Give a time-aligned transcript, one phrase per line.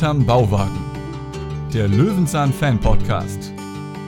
[0.00, 0.80] hinterm Bauwagen.
[1.74, 3.52] Der Löwenzahn Fan Podcast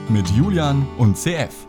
[0.09, 1.67] mit Julian und CF.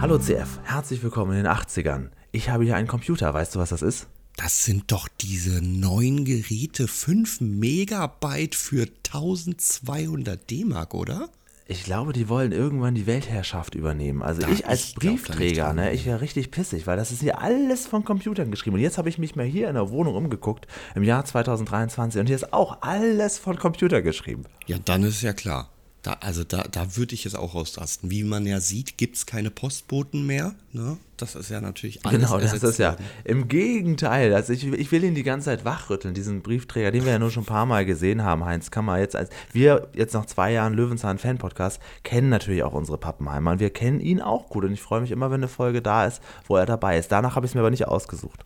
[0.00, 2.08] Hallo CF, herzlich willkommen in den 80ern.
[2.32, 4.08] Ich habe hier einen Computer, weißt du, was das ist?
[4.36, 11.28] Das sind doch diese neuen Geräte, 5 Megabyte für 1200 D-Mark, oder?
[11.68, 14.22] Ich glaube, die wollen irgendwann die Weltherrschaft übernehmen.
[14.22, 17.40] Also Da- ich als ich Briefträger, ne, ich wäre richtig pissig, weil das ist hier
[17.42, 18.76] alles von Computern geschrieben.
[18.76, 22.26] Und jetzt habe ich mich mal hier in der Wohnung umgeguckt, im Jahr 2023, und
[22.28, 24.44] hier ist auch alles von Computer geschrieben.
[24.66, 25.68] Ja, dann ist ja klar.
[26.06, 28.12] Da, also da, da würde ich es auch ausrasten.
[28.12, 30.54] Wie man ja sieht, gibt es keine Postboten mehr.
[30.72, 30.98] Ne?
[31.16, 33.04] Das ist ja natürlich alles Genau, das ist ja worden.
[33.24, 34.32] im Gegenteil.
[34.32, 37.32] Also ich, ich will ihn die ganze Zeit wachrütteln, diesen Briefträger, den wir ja nur
[37.32, 39.00] schon ein paar Mal gesehen haben, Heinz Kammer.
[39.00, 43.50] Jetzt als wir jetzt nach zwei Jahren Löwenzahn Fan Podcast kennen natürlich auch unsere Pappenheimer
[43.50, 46.06] und wir kennen ihn auch gut und ich freue mich immer, wenn eine Folge da
[46.06, 47.10] ist, wo er dabei ist.
[47.10, 48.44] Danach habe ich es mir aber nicht ausgesucht.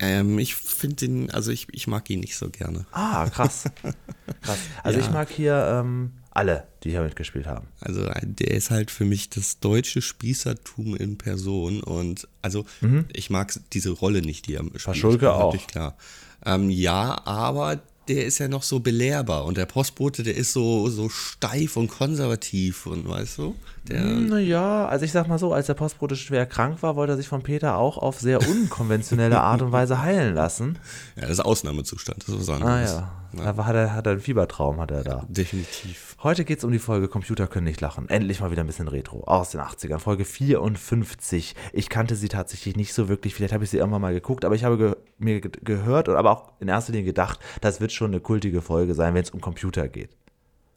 [0.00, 2.84] Ähm, ich finde ihn, also ich, ich mag ihn nicht so gerne.
[2.90, 3.64] Ah, krass.
[4.42, 4.58] krass.
[4.82, 5.04] Also Ja.
[5.04, 7.66] ich mag hier ähm, alle, die hier mitgespielt haben.
[7.80, 12.64] Also der ist halt für mich das deutsche Spießertum in Person und also
[13.12, 14.84] ich mag diese Rolle nicht, die er spielt.
[14.84, 15.56] Paschulke auch.
[15.66, 15.96] Klar.
[16.44, 20.88] Ähm, ja, aber der ist ja noch so belehrbar und der Postbote, der ist so,
[20.88, 23.56] so steif und konservativ und weißt du?
[23.88, 27.16] Der, Naja, also ich sag mal so, als der Postbote schwer krank war, wollte er
[27.16, 30.78] sich von Peter auch auf sehr unkonventionelle Art und Weise heilen lassen.
[31.16, 32.92] ja, das ist Ausnahmezustand, das ist was Ah anderes.
[32.92, 35.24] ja, da war- hat er, hat er einen Fiebertraum, hat er da.
[35.28, 36.16] Definitiv.
[36.22, 38.08] Heute geht es um die Folge Computer können nicht lachen.
[38.08, 39.22] Endlich mal wieder ein bisschen Retro.
[39.24, 39.98] Aus den 80ern.
[39.98, 41.54] Folge 54.
[41.72, 43.34] Ich kannte sie tatsächlich nicht so wirklich.
[43.34, 46.16] Vielleicht habe ich sie irgendwann mal geguckt, aber ich habe ge mir ge gehört und
[46.16, 49.30] aber auch in erster Linie gedacht, das wird schon eine kultige Folge sein, wenn es
[49.30, 50.10] um Computer geht.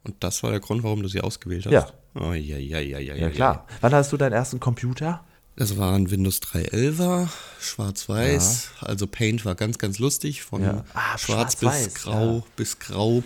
[0.04, 1.72] Und das war der Grund, warum du sie ausgewählt hast?
[1.72, 1.86] Ja.
[2.14, 3.66] Oh, ja, ja, ja, ja, Ja, klar.
[3.80, 5.24] Wann hast du deinen ersten Computer?
[5.56, 7.28] Das war ein Windows 3.11er,
[7.60, 8.70] schwarz-weiß.
[8.80, 10.42] Also Paint war ganz, ganz lustig.
[10.42, 10.84] Von Ja.
[10.94, 12.42] Ah, schwarz schwarz-weiß, bis grau, ja.
[12.56, 13.22] bis grau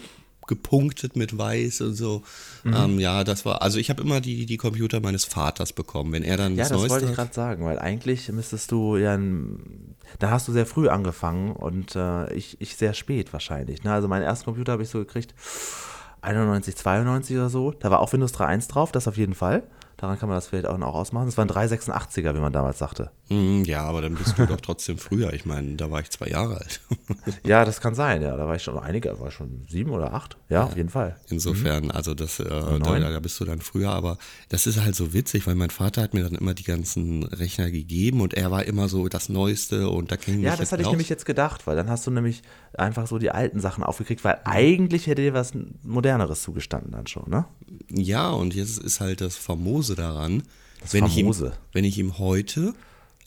[0.47, 2.23] gepunktet mit weiß und so.
[2.65, 2.75] Mhm.
[2.75, 6.13] Ähm, ja, das war, also ich habe immer die, die Computer meines Vaters bekommen.
[6.13, 7.17] Wenn er dann Ja, das das wollte Neueste ich hat.
[7.17, 9.19] gerade sagen, weil eigentlich müsstest du ja,
[10.19, 13.85] da hast du sehr früh angefangen und äh, ich, ich sehr spät wahrscheinlich.
[13.85, 13.93] Ne?
[13.93, 15.35] Also meinen ersten Computer habe ich so gekriegt,
[16.25, 17.73] 91, 92 oder so.
[17.73, 19.63] Da war auch Windows 3.1 drauf, das auf jeden Fall.
[19.97, 21.27] Daran kann man das vielleicht auch noch ausmachen.
[21.27, 23.11] Das war ein 386er, wie man damals sagte.
[23.29, 25.33] Mm, ja, aber dann bist du doch trotzdem früher.
[25.33, 26.81] Ich meine, da war ich zwei Jahre alt.
[27.45, 28.37] Ja, das kann sein, ja.
[28.37, 30.37] Da war ich schon einige, war ich schon sieben oder acht.
[30.49, 31.17] Ja, auf jeden Fall.
[31.29, 34.19] Insofern, also das, äh, da, da bist du dann früher, aber
[34.49, 37.71] das ist halt so witzig, weil mein Vater hat mir dann immer die ganzen Rechner
[37.71, 40.91] gegeben und er war immer so das Neueste und da ging Ja, das hatte ich
[40.91, 42.43] nämlich jetzt gedacht, weil dann hast du nämlich
[42.77, 47.29] einfach so die alten Sachen aufgekriegt, weil eigentlich hätte dir was Moderneres zugestanden dann schon,
[47.29, 47.47] ne?
[47.91, 50.43] Ja, und jetzt ist halt das Famose daran,
[50.91, 51.47] wenn, Ich Famose.
[51.47, 52.75] ihm, wenn ich ihm heute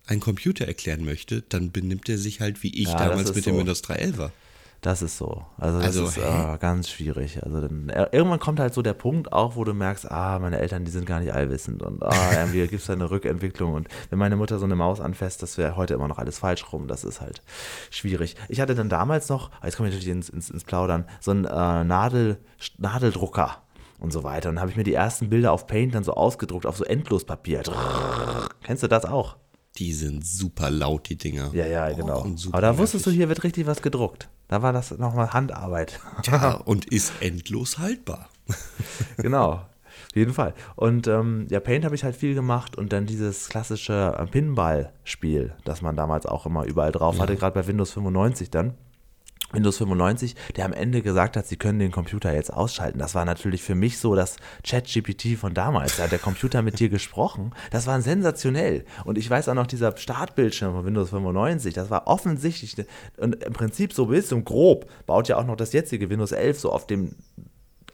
[0.05, 3.45] einen Computer erklären möchte, dann benimmt er sich halt wie ich Ja, das damals mit
[3.45, 3.59] dem so.
[3.59, 4.31] Windows 3.11er.
[4.81, 5.43] Das ist so.
[5.57, 7.43] Also das Also, ist äh, ganz schwierig.
[7.43, 10.59] Also dann, äh, irgendwann kommt halt so der Punkt auch, wo du merkst, ah, meine
[10.59, 13.87] Eltern, die sind gar nicht allwissend und ah, irgendwie gibt es da eine Rückentwicklung und
[14.11, 16.87] wenn meine Mutter so eine Maus anfasst, das wäre heute immer noch alles falsch rum.
[16.87, 17.41] Das ist halt
[17.89, 18.35] schwierig.
[18.49, 21.45] Ich hatte dann damals noch, jetzt komme ich natürlich ins, ins, ins Plaudern, so einen
[21.45, 22.37] äh, Nadel,
[22.77, 23.63] Nadeldrucker
[23.99, 24.49] und so weiter.
[24.49, 26.83] Und dann habe ich mir die ersten Bilder auf Paint dann so ausgedruckt, auf so
[26.83, 27.63] Endlospapier.
[28.63, 29.37] Kennst du das auch?
[29.77, 31.51] Die sind super laut, die Dinger.
[31.53, 32.25] Ja, ja, genau.
[32.51, 34.27] Aber da wusstest du, hier wird richtig was gedruckt.
[34.47, 35.99] Da war das nochmal Handarbeit.
[36.25, 38.29] Ja, und ist endlos haltbar.
[39.17, 39.51] genau.
[40.09, 40.53] Auf jeden Fall.
[40.75, 45.53] Und ähm, ja, Paint habe ich halt viel gemacht und dann dieses klassische äh, Pinball-Spiel,
[45.63, 48.73] das man damals auch immer überall drauf hatte, gerade bei Windows 95 dann.
[49.51, 52.99] Windows 95, der am Ende gesagt hat, sie können den Computer jetzt ausschalten.
[52.99, 55.97] Das war natürlich für mich so das Chat-GPT von damals.
[55.97, 57.53] Da hat der Computer mit dir gesprochen.
[57.71, 58.83] Das war sensationell.
[59.05, 62.75] Und ich weiß auch noch, dieser Startbildschirm von Windows 95, das war offensichtlich
[63.17, 66.59] und im Prinzip so bis zum grob baut ja auch noch das jetzige Windows 11
[66.59, 67.15] so auf dem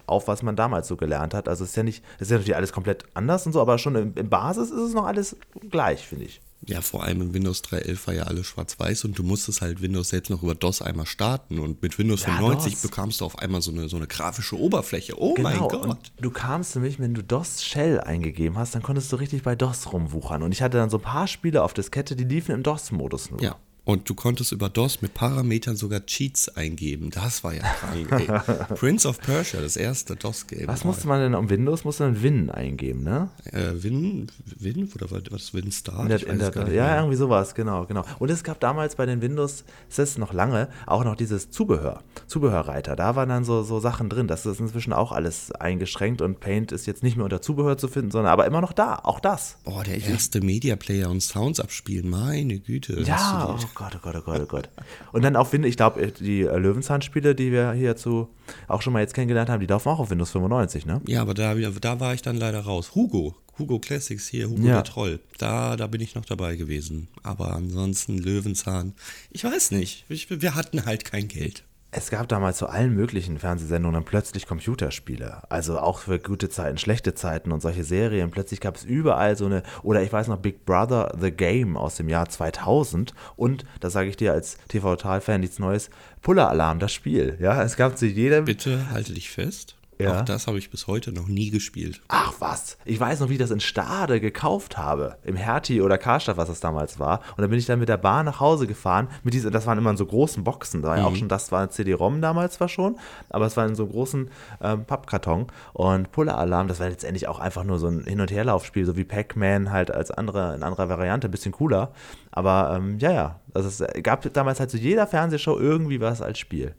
[0.05, 1.47] auf, was man damals so gelernt hat.
[1.47, 3.77] Also es ist ja nicht, es ist ja natürlich alles komplett anders und so, aber
[3.77, 5.37] schon im, im Basis ist es noch alles
[5.69, 6.41] gleich, finde ich.
[6.67, 10.09] Ja, vor allem in Windows 3.11 war ja alles schwarz-weiß und du musstest halt Windows
[10.09, 12.81] selbst noch über DOS einmal starten und mit Windows Ja, 95 DOS.
[12.83, 15.19] bekamst du auf einmal so eine, so eine grafische Oberfläche.
[15.19, 15.83] Oh mein Genau, Gott.
[15.83, 19.55] und du kamst nämlich, wenn du DOS Shell eingegeben hast, dann konntest du richtig bei
[19.55, 20.41] DOS rumwuchern.
[20.43, 23.41] Und ich hatte dann so ein paar Spiele auf Diskette, die liefen im DOS-Modus nur.
[23.41, 23.57] Ja.
[23.85, 27.09] Und du konntest über DOS mit Parametern sogar Cheats eingeben.
[27.09, 28.11] Das war ja krank.
[28.11, 28.75] Ey.
[28.75, 30.67] Prince of Persia, das erste DOS-Game.
[30.67, 31.83] Was musste man denn um Windows?
[31.83, 33.29] Musste man Win eingeben, ne?
[33.51, 36.03] Äh, Win, Win, oder was, was Win Star?
[36.03, 38.05] In der, der, ja, irgendwie sowas, genau, genau.
[38.19, 42.95] Und es gab damals bei den Windows, ist noch lange, auch noch dieses Zubehör, Zubehörreiter.
[42.95, 44.27] Da waren dann so, so Sachen drin.
[44.27, 47.89] Das ist inzwischen auch alles eingeschränkt und Paint ist jetzt nicht mehr unter Zubehör zu
[47.89, 49.57] finden, sondern aber immer noch da, auch das.
[49.65, 53.01] Boah, der erste Media Player und Sounds abspielen, meine Güte.
[53.01, 54.69] Ja, Gott, oh Gott, oh Gott, oh Gott.
[55.11, 58.29] Und dann auf Windows, ich glaube, die äh, Löwenzahn-Spiele, die wir hierzu
[58.67, 61.01] auch schon mal jetzt kennengelernt haben, die laufen auch auf Windows 95, ne?
[61.07, 62.95] Ja, aber da, da war ich dann leider raus.
[62.95, 64.73] Hugo, Hugo Classics hier, Hugo Ja.
[64.75, 65.19] der Troll.
[65.37, 67.07] Da, da bin ich noch dabei gewesen.
[67.23, 68.93] Aber ansonsten Löwenzahn,
[69.31, 70.05] ich weiß nicht.
[70.09, 71.63] Ich, wir hatten halt kein Geld.
[71.95, 75.43] Es gab damals zu allen möglichen Fernsehsendungen plötzlich Computerspiele.
[75.49, 78.31] Also auch für gute Zeiten, schlechte Zeiten und solche Serien.
[78.31, 81.97] Plötzlich gab es überall so eine, oder ich weiß noch, Big Brother The Game aus
[81.97, 83.13] dem Jahr 2000.
[83.35, 85.91] Und, das sage ich dir als TV-Total-Fan, nichts Neues,
[86.23, 87.37] Puller Alarm, das Spiel.
[87.39, 88.45] Ja, es gab zu jedem.
[88.45, 89.75] Bitte halte dich fest.
[89.99, 90.19] Ja.
[90.19, 92.01] Auch das habe ich bis heute noch nie gespielt.
[92.07, 95.17] Ach was, ich weiß noch, wie ich das in Stade gekauft habe.
[95.23, 97.19] Im Hertie oder Karstadt, was das damals war.
[97.31, 99.07] Und dann bin ich dann mit der Bahn nach Hause gefahren.
[99.23, 100.81] Mit diesen, das waren immer in so großen Boxen.
[100.81, 102.97] Da war ja auch schon, das war ein CD-ROM damals zwar schon,
[103.29, 104.29] aber es war in so einem großen
[104.61, 105.47] ähm, Pappkarton.
[105.73, 108.95] Und Puller Alarm, das war letztendlich auch einfach nur so ein Hin- und Herlaufspiel, so
[108.97, 111.91] wie Pac-Man halt als andere, in anderer Variante, ein bisschen cooler.
[112.31, 116.39] Aber ähm, ja, ja, also es gab damals halt zu jeder Fernsehshow irgendwie was als
[116.39, 116.75] Spiel.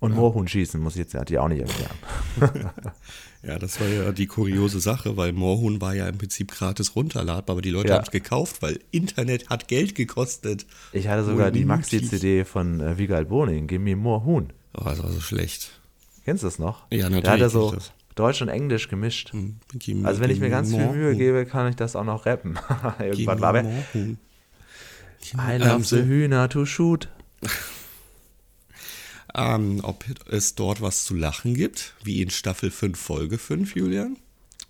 [0.00, 2.70] Und Moorhuhn schießen muss ich jetzt natürlich auch nicht erklären.
[3.42, 7.54] Ja, das war ja die kuriose Sache, weil Moorhuhn war ja im Prinzip gratis runterladbar,
[7.54, 7.94] aber die Leute Ja.
[7.94, 10.66] haben es gekauft, weil Internet hat Geld gekostet.
[10.92, 11.64] Ich hatte sogar die.
[11.64, 14.52] Maxi-CD von äh, Wiegald Boning, Give Me More Huhn.
[14.76, 15.80] Oh, das war so schlecht.
[16.26, 16.82] Kennst du das noch?
[16.92, 17.74] Ja, natürlich Da hat er so.
[18.14, 19.32] Deutsch und Englisch gemischt.
[19.32, 22.04] Hm, Give me- Also wenn ich mir ganz viel Mühe gebe, kann ich das auch
[22.04, 22.58] noch rappen.
[23.00, 23.56] Irgendwann war.
[23.56, 23.64] I
[23.94, 24.18] Ähm,
[25.62, 27.08] love so- the Hühner to shoot.
[29.34, 34.16] Ähm, ob es dort was zu lachen gibt, wie in Staffel 5, Folge 5, Julian?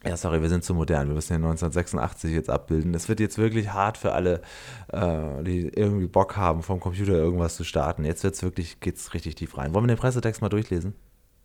[0.04, 1.08] Ja, sorry, wir sind zu modern.
[1.08, 2.94] Wir müssen ja 1986 jetzt abbilden.
[2.94, 4.40] Es wird jetzt wirklich hart für alle,
[4.88, 8.04] äh, die irgendwie Bock haben, vom Computer irgendwas zu starten.
[8.04, 9.74] Jetzt wird's wirklich, geht's richtig tief rein.
[9.74, 10.94] Wollen wir den Pressetext mal durchlesen?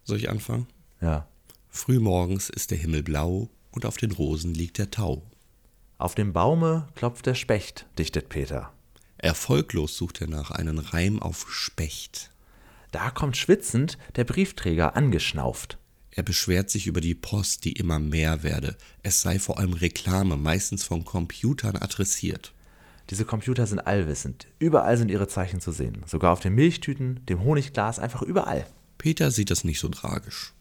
[0.04, 0.68] Soll ich anfangen?
[1.02, 1.28] Ja.
[1.70, 5.24] Frühmorgens ist der Himmel blau und auf den Rosen liegt der Tau.
[5.98, 8.72] Auf dem Baume klopft der Specht, dichtet Peter.
[9.18, 12.32] Erfolglos sucht er nach einen Reim auf Specht.
[12.96, 15.78] Da kommt schwitzend der Briefträger angeschnauft.
[16.12, 18.78] Er beschwert sich über die Post, die immer mehr werde.
[19.04, 22.54] Es sei vor allem Reklame, meistens von Computern adressiert.
[23.10, 24.48] Diese Computer sind allwissend.
[24.60, 26.04] Überall sind ihre Zeichen zu sehen.
[26.06, 28.66] Sogar auf den Milchtüten, dem Honigglas, einfach überall.
[28.98, 30.54] Peter sieht das nicht so tragisch.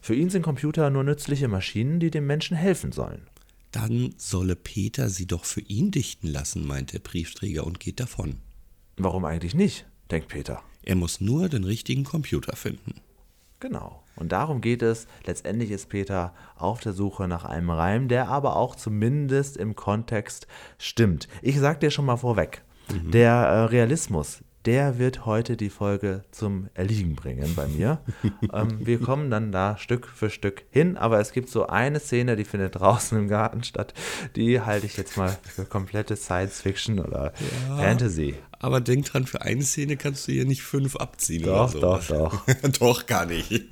[0.00, 3.26] Für ihn sind Computer nur nützliche Maschinen, die dem Menschen helfen sollen.
[3.70, 8.36] Dann solle Peter sie doch für ihn dichten lassen, meint der Briefträger und geht davon.
[8.96, 9.84] Warum eigentlich nicht?
[10.12, 10.62] Denkt Peter.
[10.82, 13.00] Er muss nur den richtigen Computer finden.
[13.60, 14.02] Genau.
[14.16, 15.06] Und darum geht es.
[15.24, 20.46] Letztendlich ist Peter auf der Suche nach einem Reim, der aber auch zumindest im Kontext
[20.78, 21.28] stimmt.
[21.40, 26.68] Ich sag dir schon mal vorweg, der äh, Realismus, der wird heute die Folge zum
[26.74, 28.00] Erliegen bringen bei mir.
[28.52, 32.36] ähm, wir kommen dann da Stück für Stück hin, aber es gibt so eine Szene,
[32.36, 33.92] die findet draußen im Garten statt.
[34.36, 37.32] Die halte ich jetzt mal für komplette Science Fiction oder
[37.76, 38.36] Fantasy.
[38.60, 42.14] Aber denk dran, für eine Szene kannst du hier nicht fünf abziehen Doch, oder so.
[42.14, 42.68] doch, doch.
[42.78, 43.64] doch, gar nicht.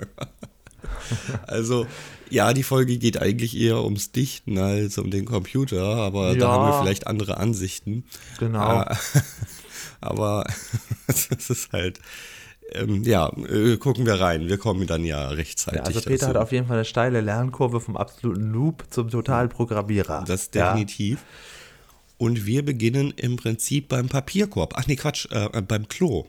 [1.47, 1.87] also,
[2.29, 6.49] ja, die Folge geht eigentlich eher ums Dichten als um den Computer, aber da Ja.
[6.53, 8.05] haben wir vielleicht andere Ansichten.
[8.41, 8.85] Genau.
[10.00, 10.44] Aber
[11.06, 12.00] es ist halt,
[12.73, 14.49] ähm, ja, äh, gucken wir rein.
[14.49, 15.81] Wir kommen dann ja rechtzeitig.
[15.81, 16.29] Ja, also Peter dazu.
[16.29, 20.25] hat auf jeden Fall eine steile Lernkurve vom absoluten Noob zum totalen Programmierer.
[20.26, 20.73] Das Ja.
[20.73, 21.25] definitiv.
[22.19, 24.75] Und wir beginnen im Prinzip beim Papierkorb.
[24.76, 26.26] Ach nee, Quatsch, äh, beim Klo.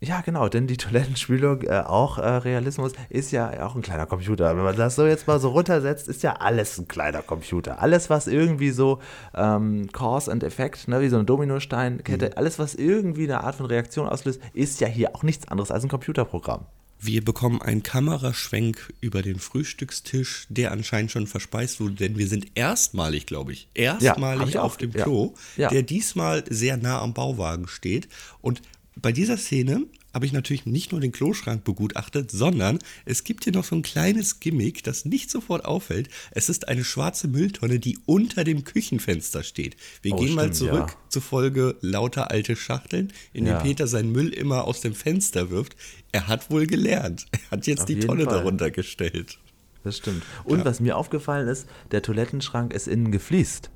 [0.00, 4.56] Ja, genau, denn die Toilettenspülung, äh, auch äh, Realismus, ist ja auch ein kleiner Computer.
[4.56, 7.82] Wenn man das so jetzt mal so runtersetzt, ist ja alles ein kleiner Computer.
[7.82, 9.00] Alles, was irgendwie so
[9.34, 13.66] ähm, Cause and Effect, ne, wie so eine Dominosteinkette, alles, was irgendwie eine Art von
[13.66, 16.66] Reaktion auslöst, ist ja hier auch nichts anderes als ein Computerprogramm.
[17.00, 22.46] Wir bekommen einen Kameraschwenk über den Frühstückstisch, der anscheinend schon verspeist wurde, denn wir sind
[22.56, 25.04] erstmalig, glaube ich, erstmalig ich auch, auf dem ja.
[25.04, 25.68] Klo, Ja.
[25.68, 28.08] der diesmal sehr nah am Bauwagen steht.
[28.40, 28.62] Und
[29.00, 33.52] bei dieser Szene habe ich natürlich nicht nur den Kloschrank begutachtet, sondern es gibt hier
[33.52, 36.08] noch so ein kleines Gimmick, das nicht sofort auffällt.
[36.30, 39.76] Es ist eine schwarze Mülltonne, die unter dem Küchenfenster steht.
[40.02, 40.96] Wir Oh, gehen mal stimmt, zurück ja.
[41.10, 43.52] zur Folge lauter alte Schachteln, in Ja.
[43.58, 45.76] denen Peter seinen Müll immer aus dem Fenster wirft.
[46.10, 47.26] Er hat wohl gelernt.
[47.32, 48.34] Er hat jetzt Auf die Tonne Fall.
[48.34, 49.38] darunter gestellt.
[49.84, 50.22] Das stimmt.
[50.44, 53.70] Und was mir aufgefallen ist, der Toilettenschrank ist innen gefliest.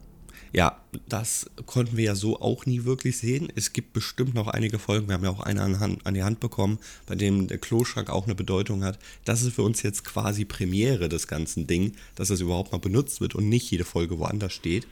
[0.55, 0.79] Ja,
[1.09, 3.49] das konnten wir ja so auch nie wirklich sehen.
[3.57, 6.23] Es gibt bestimmt noch einige Folgen, wir haben ja auch eine an, Hand, an die
[6.23, 8.99] Hand bekommen, bei dem der Kloschrank auch eine Bedeutung hat.
[9.25, 13.21] Das ist für uns jetzt quasi Premiere des ganzen Ding, dass es überhaupt mal benutzt
[13.23, 14.87] wird und nicht jede Folge woanders steht.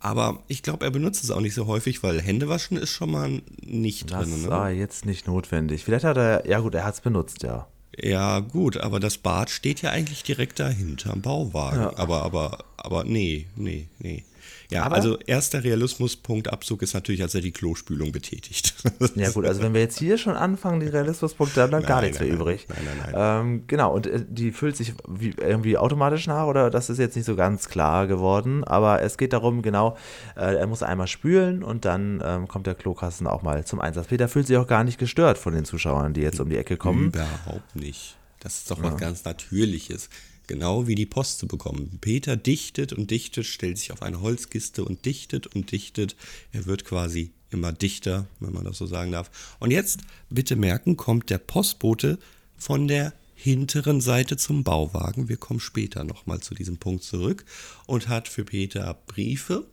[0.00, 3.40] Aber ich glaube, er benutzt es auch nicht so häufig, weil Händewaschen ist schon mal
[3.62, 4.46] nicht Das drin.
[4.46, 4.76] war Ne?
[4.76, 5.84] jetzt nicht notwendig.
[5.84, 7.66] Vielleicht hat er, ja gut, er hat es benutzt, ja.
[8.00, 11.96] Ja, gut, aber das Bad steht ja eigentlich direkt dahinter am Bauwagen.
[11.96, 14.24] Aber, aber aber nee, nee, nee.
[14.70, 18.74] Ja, Aber- also erster Realismuspunkt Abzug ist natürlich, als er die Klospülung betätigt.
[19.14, 22.10] Ja gut, also wenn wir jetzt hier schon anfangen, die Realismuspunkte, dann bleibt gar Nein,
[22.10, 22.46] nichts nein, mehr nein.
[22.46, 22.66] übrig.
[22.68, 26.90] Nein, nein, Ähm, genau, und äh, die füllt sich wie, irgendwie automatisch nach oder das
[26.90, 29.96] ist jetzt nicht so ganz klar geworden, aber es geht darum, genau,
[30.36, 34.08] äh, er muss einmal spülen und dann ähm, kommt der Klokasten auch mal zum Einsatz.
[34.08, 36.76] Peter fühlt sich auch gar nicht gestört von den Zuschauern, die jetzt um die Ecke
[36.76, 37.06] kommen.
[37.08, 38.16] Überhaupt nicht.
[38.40, 40.08] Das ist doch was ganz Natürliches.
[40.48, 41.98] Genau wie die Post zu bekommen.
[42.00, 46.16] Peter dichtet und dichtet, stellt sich auf eine Holzkiste und dichtet und dichtet.
[46.52, 49.30] Er wird quasi immer dichter, wenn man das so sagen darf.
[49.60, 50.00] Und jetzt,
[50.30, 52.18] bitte merken, kommt der Postbote
[52.56, 55.28] von der hinteren Seite zum Bauwagen.
[55.28, 57.44] Wir kommen später nochmal zu diesem Punkt zurück
[57.86, 59.66] und hat für Peter Briefe.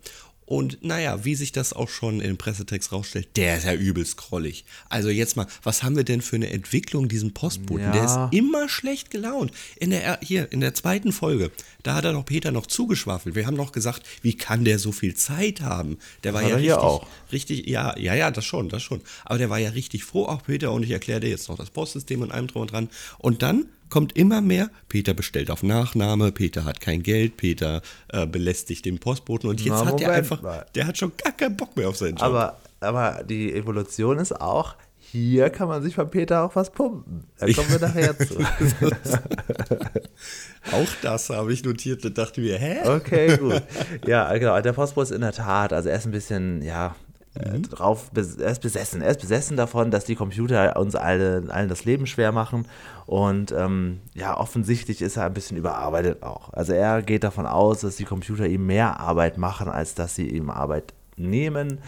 [0.46, 4.64] Und naja, wie sich das auch schon im Pressetext rausstellt, der ist ja übelst scrollig.
[4.90, 7.92] Also jetzt mal, was haben wir denn für eine Entwicklung diesen Postboten?
[7.92, 8.26] Der Ja.
[8.28, 9.52] ist immer schlecht gelaunt.
[9.78, 13.34] In der, hier, in der zweiten Folge, da hat er doch Peter noch zugeschwafelt.
[13.36, 15.98] Wir haben noch gesagt, wie kann der so viel Zeit haben?
[16.24, 17.08] Der war hat ja richtig, auch.
[17.32, 19.02] richtig, ja, ja, ja, das schon, das schon.
[19.24, 21.72] Aber der war ja richtig froh, auch Peter, und ich erkläre dir jetzt noch das
[21.72, 22.90] Postsystem und allem drum und dran.
[23.18, 28.26] Und dann kommt immer mehr, Peter bestellt auf Nachname, Peter hat kein Geld, Peter äh,
[28.26, 30.66] belästigt den Postboten und jetzt Na, hat Moment einfach, mal.
[30.76, 32.24] der hat schon gar keinen Bock mehr auf seinen Job.
[32.24, 34.76] Aber, aber die Evolution ist auch,
[35.12, 37.26] hier kann man sich von Peter auch was pumpen.
[37.38, 38.40] Da kommen wir nachher zu.
[40.72, 42.88] auch das habe ich notiert und dachte mir, hä?
[42.88, 43.62] Okay, gut.
[44.08, 44.60] Ja, genau.
[44.60, 46.96] Der Postbote ist in der Tat, also er ist ein bisschen, ja,
[47.36, 49.02] äh, drauf, er ist besessen.
[49.02, 52.68] Er ist besessen davon, dass die Computer uns alle, allen das Leben schwer machen.
[53.06, 56.54] Und ähm, ja, offensichtlich ist er ein bisschen überarbeitet auch.
[56.54, 60.30] Also er geht davon aus, dass die Computer ihm mehr Arbeit machen, als dass sie
[60.30, 61.80] ihm Arbeit nehmen.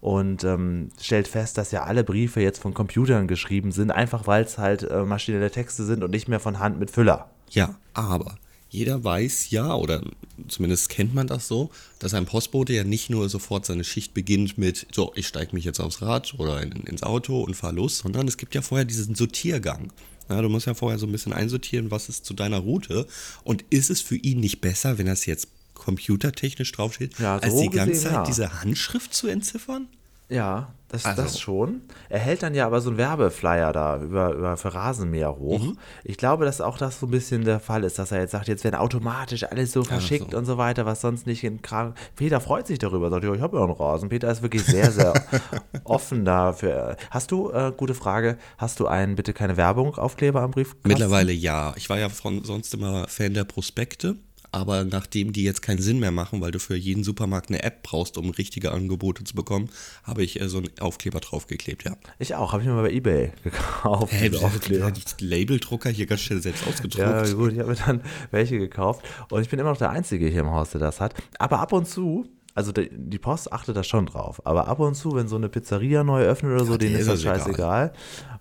[0.00, 4.42] Und ähm, stellt fest, dass ja alle Briefe jetzt von Computern geschrieben sind, einfach weil
[4.42, 7.28] es halt äh, maschinelle Texte sind und nicht mehr von Hand mit Füller.
[7.50, 8.34] Ja, aber
[8.72, 10.02] jeder weiß ja, oder
[10.48, 14.56] zumindest kennt man das so, dass ein Postbote ja nicht nur sofort seine Schicht beginnt
[14.56, 17.98] mit, so, ich steige mich jetzt aufs Rad oder in, ins Auto und fahre los,
[17.98, 19.92] sondern es gibt ja vorher diesen Sortiergang.
[20.30, 23.06] Ja, du musst ja vorher so ein bisschen einsortieren, was ist zu deiner Route.
[23.44, 27.60] Und ist es für ihn nicht besser, wenn das jetzt computertechnisch draufsteht, Ja, als so
[27.60, 28.24] die ganze Zeit ja.
[28.24, 29.86] diese Handschrift zu entziffern?
[30.28, 31.80] Ja, das, Also- das schon.
[32.10, 35.58] Er hält dann ja aber so einen Werbeflyer da über, über für Rasenmäher hoch.
[35.60, 35.78] Mhm.
[36.04, 38.46] Ich glaube, dass auch das so ein bisschen der Fall ist, dass er jetzt sagt,
[38.48, 40.36] jetzt werden automatisch alles so verschickt so.
[40.36, 41.94] und so weiter, was sonst nicht in Kram.
[42.14, 44.10] Peter freut sich darüber, sagt, ja, ich habe ja einen Rasen.
[44.10, 45.14] Peter ist wirklich sehr, sehr
[45.84, 46.96] offen dafür.
[47.10, 50.76] Hast du, äh, gute Frage, hast du einen bitte keine Werbung Aufkleber am Brief?
[50.84, 51.72] Mittlerweile ja.
[51.76, 54.16] Ich war ja von sonst immer Fan der Prospekte,
[54.52, 57.82] aber nachdem die jetzt keinen Sinn mehr machen, weil du für jeden Supermarkt eine App
[57.82, 59.70] brauchst, um richtige Angebote zu bekommen,
[60.04, 61.96] habe ich äh, so einen Aufkleber draufgeklebt, ja.
[62.18, 64.12] Ich auch, habe ich mir mal bei Ebay gekauft.
[64.12, 64.90] Hä, diese Aufkleber.
[64.90, 66.98] die Labeldrucker hier ganz schnell selbst ausgedruckt.
[66.98, 70.28] Ja, gut, ich habe mir dann welche gekauft und ich bin immer noch der Einzige
[70.28, 71.14] hier im Haus, der das hat.
[71.38, 74.94] Aber ab und zu, also die, die Post achtet da schon drauf, aber ab und
[74.94, 77.92] zu, wenn so eine Pizzeria neu öffnet oder so, denen denen ist das das scheißegal.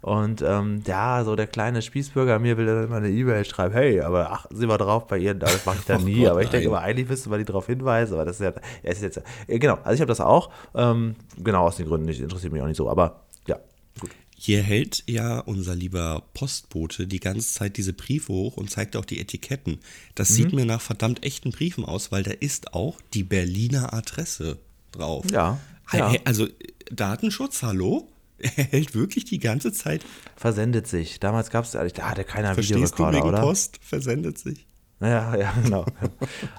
[0.02, 4.02] Und ähm, ja, so der kleine Spießbürger mir will dann immer eine E-Mail schreiben, hey,
[4.02, 6.22] aber achten Sie mal drauf bei ihr, das mache ich dann Oh nie.
[6.22, 8.54] Gott, aber ich denke immer, eigentlich müsste man die darauf hinweisen, aber das ist ja,
[8.84, 12.08] ja ist jetzt, äh, genau, also ich habe das auch, ähm, genau aus den Gründen,
[12.08, 13.22] nicht, interessiert mich auch nicht so, aber.
[14.44, 19.06] Hier hält ja unser lieber Postbote die ganze Zeit diese Briefe hoch und zeigt auch
[19.06, 19.78] die Etiketten.
[20.16, 20.34] Das Mhm.
[20.34, 24.58] sieht mir nach verdammt echten Briefen aus, weil da ist auch die Berliner Adresse
[24.92, 25.26] drauf.
[25.32, 25.60] Ja,
[25.94, 26.12] ja.
[26.26, 26.52] Also äh,
[26.92, 28.08] Datenschutz, hallo?
[28.40, 30.04] Er hält wirklich die ganze Zeit.
[30.36, 31.20] Versendet sich.
[31.20, 33.42] Damals gab es, da hatte keiner Verstehst du Videorekorder, wegen oder?
[33.42, 33.78] Post?
[33.84, 34.66] Versendet sich.
[35.02, 35.86] Ja, ja, genau.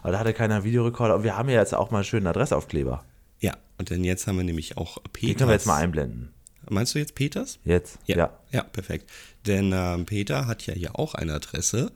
[0.03, 1.17] Aber da hatte keiner Videorekorder.
[1.17, 3.05] Und wir haben ja jetzt auch mal einen schönen Adressaufkleber.
[3.41, 5.37] Ja, und dann jetzt haben wir nämlich auch Den Peters.
[5.39, 6.33] können wir jetzt mal einblenden.
[6.71, 7.59] Meinst du jetzt Peters?
[7.65, 7.99] Jetzt.
[8.07, 8.39] Ja.
[8.51, 9.11] Ja, perfekt.
[9.47, 11.93] Denn ähm, Peter hat ja hier auch eine Adresse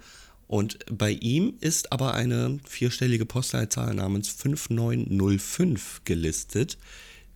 [0.48, 6.78] und bei ihm ist aber eine vierstellige Postleitzahl namens 5905 gelistet.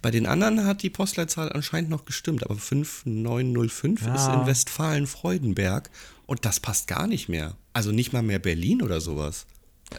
[0.03, 4.41] Bei den anderen hat die Postleitzahl anscheinend noch gestimmt, aber 5905 ist Ja.
[4.41, 5.91] in Westfalen-Freudenberg
[6.27, 7.57] und das passt gar nicht mehr.
[7.73, 9.47] Also nicht mal mehr Berlin oder sowas.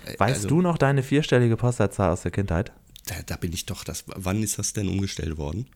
[0.06, 2.72] Äh, Weißt also, du noch deine vierstellige Postleitzahl aus der Kindheit?
[3.06, 5.68] Da, da bin ich doch, das, wann ist das denn umgestellt worden?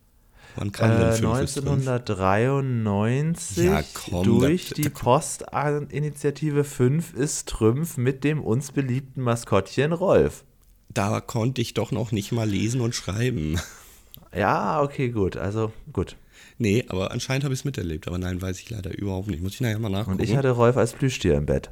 [0.57, 1.65] Wann kam Äh, denn 5 ist 5?
[1.67, 9.21] 1993 Ja, komm, durch da- die da- Postinitiative 5 ist Trümpf mit dem uns beliebten
[9.21, 10.43] Maskottchen Rolf.
[10.89, 13.59] Da konnte ich doch noch nicht mal lesen und schreiben.
[14.33, 15.35] Ja, okay, gut.
[15.37, 16.15] Also gut.
[16.57, 18.07] Nee, aber anscheinend habe ich es miterlebt.
[18.07, 19.43] Aber nein, weiß ich leider überhaupt nicht.
[19.43, 20.19] Muss ich nachher mal nachgucken.
[20.19, 21.69] Und ich hatte Rolf als Plüschtier im Bett.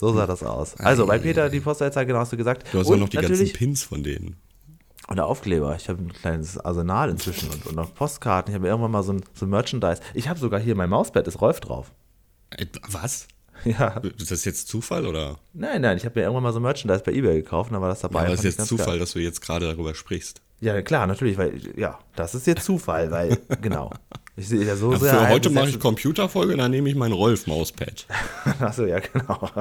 [0.00, 0.76] So sah das aus.
[0.76, 2.72] Also bei Peter die Postleitzahl, genau hast du gesagt.
[2.72, 4.36] du hast und auch noch die ganzen Pins von denen.
[5.08, 5.74] Und Aufkleber.
[5.76, 8.52] Ich habe ein kleines Arsenal inzwischen und, und noch Postkarten.
[8.52, 10.02] Ich habe irgendwann mal so ein, so ein Merchandise.
[10.12, 11.92] Ich habe sogar hier mein Mauspad, ist Rolf drauf.
[12.50, 13.26] Äh, Was?
[13.64, 14.00] Ja.
[14.18, 15.38] Ist das jetzt Zufall oder?
[15.52, 18.00] Nein, nein, ich habe mir irgendwann mal so Merchandise bei Ebay gekauft, da war das
[18.00, 18.20] dabei.
[18.20, 18.98] Aber es fand ist jetzt Zufall, geil.
[19.00, 20.40] dass du jetzt gerade darüber sprichst.
[20.60, 23.90] Ja, klar, natürlich, weil, ja, das ist jetzt Zufall, weil, genau.
[24.38, 25.14] Ich sehe ja so Ja, sehr.
[25.14, 28.06] für heute mache ich Computerfolge, dann nehme ich mein Rolf-Mauspad.
[28.60, 29.50] Achso, ja, genau.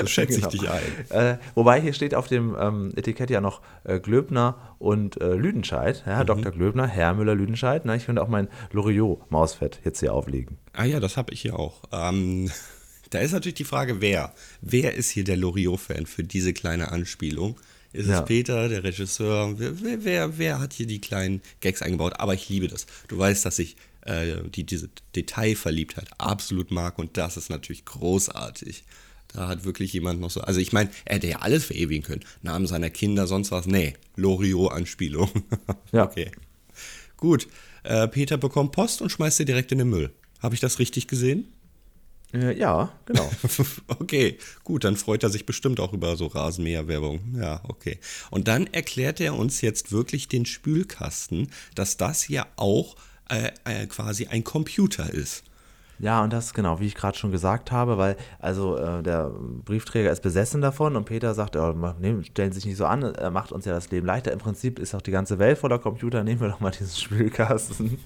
[0.00, 0.48] Das schätze Genau.
[0.52, 1.10] ich dich ein.
[1.10, 6.02] Äh, wobei hier steht auf dem ähm, Etikett ja noch äh, Glöbner und äh, Lüdenscheid.
[6.06, 6.26] Ja, Mhm.
[6.26, 6.52] Dr.
[6.52, 7.82] Glöbner, Herr Müller-Lüdenscheid.
[7.84, 10.58] Na, ich könnte auch mein Loriot-Mausfett jetzt hier auflegen.
[10.72, 11.82] Ah ja, das habe ich hier auch.
[11.92, 12.50] Ähm,
[13.10, 14.34] da ist natürlich die Frage, wer?
[14.60, 17.56] Wer ist hier der Loriot-Fan für diese kleine Anspielung?
[17.92, 18.20] Ist Ja.
[18.20, 19.54] es Peter, der Regisseur?
[19.58, 22.14] Wer, wer, wer, hat hier die kleinen Gags eingebaut?
[22.18, 22.86] Aber ich liebe das.
[23.08, 28.84] Du weißt, dass ich äh, die, diese Detailverliebtheit absolut mag und das ist natürlich großartig.
[29.32, 30.40] Da hat wirklich jemand noch so.
[30.40, 32.22] Also ich meine, er hätte ja alles verewigen können.
[32.42, 33.66] Namen seiner Kinder, sonst was.
[33.66, 35.30] Nee, Loriot-Anspielung.
[35.92, 36.04] Ja.
[36.04, 36.30] Okay.
[37.16, 37.48] Gut.
[37.82, 40.10] Äh, Peter bekommt Post und schmeißt sie direkt in den Müll.
[40.40, 41.52] Habe ich das richtig gesehen?
[42.32, 43.30] Äh, ja, genau.
[43.88, 47.36] okay, gut, dann freut er sich bestimmt auch über so Rasenmäher-Werbung.
[47.40, 47.98] Ja, okay.
[48.30, 52.96] Und dann erklärt er uns jetzt wirklich den Spülkasten, dass das ja auch
[53.28, 55.44] äh, äh, quasi ein Computer ist.
[55.98, 59.30] Ja, und das genau, wie ich gerade schon gesagt habe, weil also äh, der
[59.64, 63.02] Briefträger ist besessen davon und Peter sagt, oh, nehmen, stellen Sie sich nicht so an,
[63.02, 64.32] er macht uns ja das Leben leichter.
[64.32, 67.98] Im Prinzip ist auch die ganze Welt voller Computer, nehmen wir doch mal diesen Spülkasten.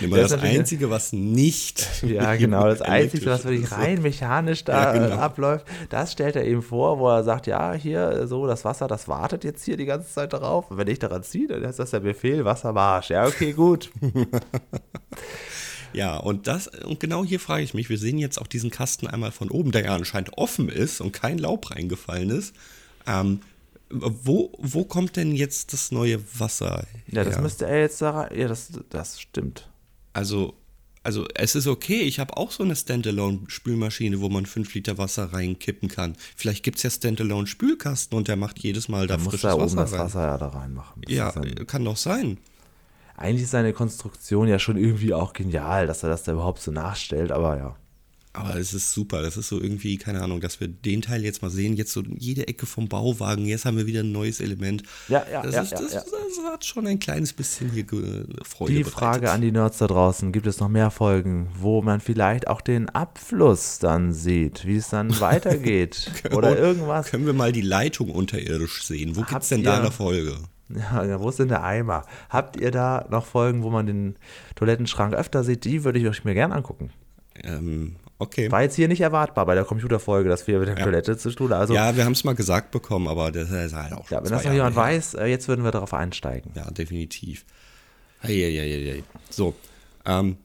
[0.00, 1.86] Immer Der das natürlich- Einzige, was nicht.
[2.08, 2.64] Ja, genau.
[2.64, 5.20] Das Einzige, was wirklich rein mechanisch da Ja, äh, genau.
[5.20, 8.88] abläuft, das stellt er eben vor, wo er sagt, ja, hier, äh, so, das Wasser,
[8.88, 10.70] das wartet jetzt hier die ganze Zeit darauf.
[10.70, 13.10] Und wenn ich daran ziehe, dann ist das der Befehl, Wassermarsch.
[13.10, 13.90] Ja, okay, gut.
[15.92, 19.06] Ja, und das, und genau hier frage ich mich, wir sehen jetzt auch diesen Kasten
[19.06, 22.54] einmal von oben, der ja anscheinend offen ist und kein Laub reingefallen ist.
[23.06, 23.40] Ähm,
[23.90, 27.42] wo, wo kommt denn jetzt das neue Wasser Ja, das her?
[27.42, 28.38] müsste er jetzt da rein.
[28.38, 29.68] Ja, das, das stimmt.
[30.12, 30.54] Also,
[31.02, 35.32] also es ist okay, ich habe auch so eine Standalone-Spülmaschine, wo man 5 Liter Wasser
[35.32, 36.16] reinkippen kann.
[36.36, 39.54] Vielleicht gibt es ja Standalone-Spülkasten und der macht jedes Mal da Da muss frisches da
[39.54, 40.00] oben Wasser das rein.
[40.00, 41.02] Wasser ja da reinmachen.
[41.02, 41.30] Das Ja,
[41.66, 42.36] kann doch sein.
[43.18, 46.70] Eigentlich ist seine Konstruktion ja schon irgendwie auch genial, dass er das da überhaupt so
[46.70, 47.76] nachstellt, aber ja.
[48.34, 49.20] Aber es ist super.
[49.22, 51.74] Das ist so irgendwie, keine Ahnung, dass wir den Teil jetzt mal sehen.
[51.74, 53.46] Jetzt so jede Ecke vom Bauwagen.
[53.46, 54.84] Jetzt haben wir wieder ein neues Element.
[55.08, 56.00] Ja, ja, das ja, ist, ja, das, ja.
[56.02, 58.92] das hat schon ein kleines bisschen hier ge- Freude Die bereitet.
[58.98, 62.60] Frage an die Nerds da draußen, gibt es noch mehr Folgen, wo man vielleicht auch
[62.60, 67.10] den Abfluss dann sieht, wie es dann weitergeht oder irgendwas?
[67.10, 69.16] Können wir mal die Leitung unterirdisch sehen?
[69.16, 70.36] Wo gibt es denn da eine Folge?
[70.70, 72.04] Ja, wo ist denn der Eimer?
[72.28, 74.16] Habt ihr da noch Folgen, wo man den
[74.54, 75.64] Toilettenschrank öfter sieht?
[75.64, 76.90] Die würde ich euch mir gern angucken.
[77.42, 78.50] Ähm, okay.
[78.52, 80.84] War jetzt hier nicht erwartbar bei der Computerfolge, dass wir mit der Ja.
[80.84, 81.52] Toilette zu tun.
[81.52, 84.24] Also, ja, wir haben es mal gesagt bekommen, aber das ist halt auch schon ja,
[84.24, 84.82] wenn das noch jemand her.
[84.82, 86.52] weiß, äh, jetzt würden wir darauf einsteigen.
[86.54, 87.44] Ja, definitiv.
[88.22, 89.04] Eieieiei.
[89.30, 89.54] So,
[90.04, 90.36] ähm,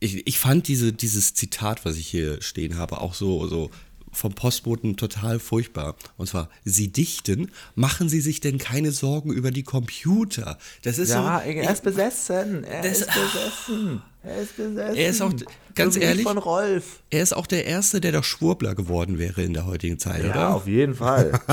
[0.00, 3.70] ich, ich fand diese, dieses Zitat, was ich hier stehen habe, auch so, so
[4.18, 5.94] vom Postboten total furchtbar.
[6.16, 10.58] Und zwar, Sie dichten, machen Sie sich denn keine Sorgen über die Computer.
[10.82, 11.48] Das ist Ja, so.
[11.50, 12.64] er ist besessen.
[12.64, 14.02] Er Das- ist besessen.
[14.24, 14.96] Er ist besessen.
[14.96, 15.32] Er ist auch-
[15.76, 17.00] ganz So ehrlich, von Rolf.
[17.10, 20.30] Er ist auch der Erste, der doch Schwurbler geworden wäre in der heutigen Zeit, Ja,
[20.30, 20.54] oder?
[20.54, 21.40] auf jeden Fall.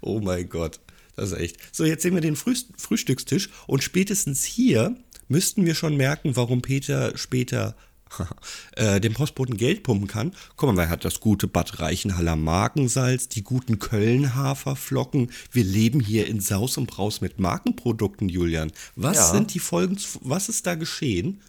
[0.00, 0.78] Oh mein Gott,
[1.16, 1.56] das ist echt.
[1.74, 6.62] So, jetzt sehen wir den Früh Frühstückstisch und spätestens hier müssten wir schon merken, warum
[6.62, 7.74] Peter später
[8.76, 10.32] äh, dem Postboten Geld pumpen kann.
[10.56, 15.30] Guck mal, er hat das gute Bad Reichenhaller Markensalz, die guten Köln-Haferflocken.
[15.52, 18.72] Wir leben hier in Saus und Braus mit Markenprodukten, Julian.
[18.96, 19.24] Was Ja.
[19.32, 21.40] sind die Folgen, was ist da geschehen?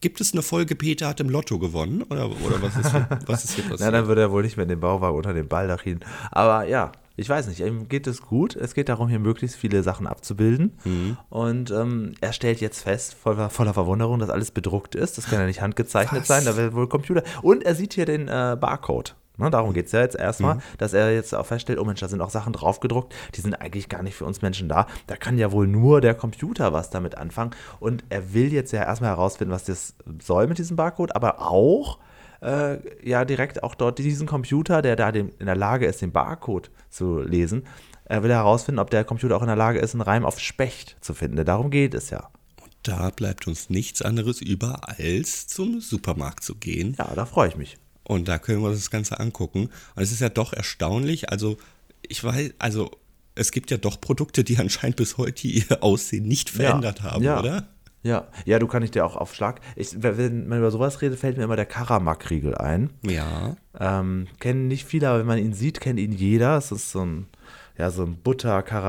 [0.00, 2.02] Gibt es eine Folge, Peter hat im Lotto gewonnen?
[2.04, 2.94] Oder, oder was, ist,
[3.26, 3.80] was ist hier passiert?
[3.80, 6.00] Na, dann würde er wohl nicht mehr in den Bauwagen unter dem Baldachin.
[6.30, 8.56] Aber ja, ich weiß nicht, ihm geht es gut.
[8.56, 10.78] Es geht darum, hier möglichst viele Sachen abzubilden.
[10.84, 11.16] Mhm.
[11.28, 15.18] Und ähm, er stellt jetzt fest, voller, voller Verwunderung, dass alles bedruckt ist.
[15.18, 16.28] Das kann ja nicht handgezeichnet Was?
[16.28, 17.22] sein, da wird wohl Computer.
[17.42, 19.16] Und er sieht hier den äh, Barcode.
[19.36, 20.60] Ne, darum geht es ja jetzt erstmal, Mhm.
[20.76, 23.88] dass er jetzt auch feststellt, oh Mensch, da sind auch Sachen draufgedruckt, die sind eigentlich
[23.88, 24.86] gar nicht für uns Menschen da.
[25.06, 27.52] Da kann ja wohl nur der Computer was damit anfangen.
[27.78, 31.98] Und er will jetzt ja erstmal herausfinden, was das soll mit diesem Barcode, aber auch
[32.42, 36.12] äh, ja direkt auch dort diesen Computer, der da dem, in der Lage ist, den
[36.12, 37.64] Barcode zu lesen,
[38.04, 40.96] er will herausfinden, ob der Computer auch in der Lage ist, einen Reim auf Specht
[41.00, 41.44] zu finden.
[41.44, 42.30] Darum geht es ja.
[42.82, 46.96] Da bleibt uns nichts anderes über, als zum Supermarkt zu gehen.
[46.98, 47.76] Ja, da freue ich mich.
[48.02, 49.68] Und da können wir uns das Ganze angucken.
[49.94, 51.30] Und es ist ja doch erstaunlich.
[51.30, 51.56] Also,
[52.02, 52.90] ich weiß, also,
[53.36, 57.38] es gibt ja doch Produkte, die anscheinend bis heute ihr Aussehen nicht verändert haben, ja.
[57.38, 57.68] oder?
[58.02, 59.60] Ja, ja, du kann ich dir auch auf Schlag.
[59.76, 62.90] Ich, wenn man über sowas redet, fällt mir immer der Karamak-Riegel ein.
[63.02, 63.56] Ja.
[63.78, 66.56] Ähm, kennen nicht viele, aber wenn man ihn sieht, kennt ihn jeder.
[66.56, 67.26] Es ist so ein,
[67.76, 68.16] ja, so ein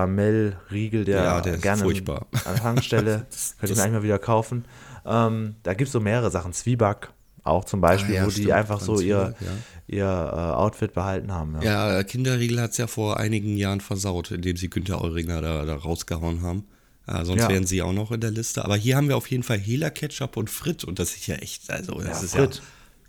[0.05, 2.27] Butter-Karamell-Riegel, der, Ja, der gerne furchtbar.
[2.45, 3.25] an Tankstelle,
[3.59, 4.65] könnte ich mir eigentlich mal wieder kaufen.
[5.05, 6.53] Ähm, da gibt es so mehrere Sachen.
[6.53, 7.09] Zwieback
[7.43, 9.53] auch zum Beispiel, Ah, ja, wo die stimmt, einfach so ihr, Zwieback,
[9.87, 11.57] ihr äh, Outfit behalten haben.
[11.61, 11.95] Ja.
[11.95, 15.75] Ja, Kinderriegel hat es ja vor einigen Jahren versaut, indem sie Günther Euringer da, da
[15.75, 16.65] rausgehauen haben.
[17.13, 17.49] Ja, sonst Ja.
[17.49, 18.63] wären sie auch noch in der Liste.
[18.63, 21.35] Aber hier haben wir auf jeden Fall Hela Ketchup und Frit und das ist ja
[21.35, 22.61] echt, also das Ja, ist Frit.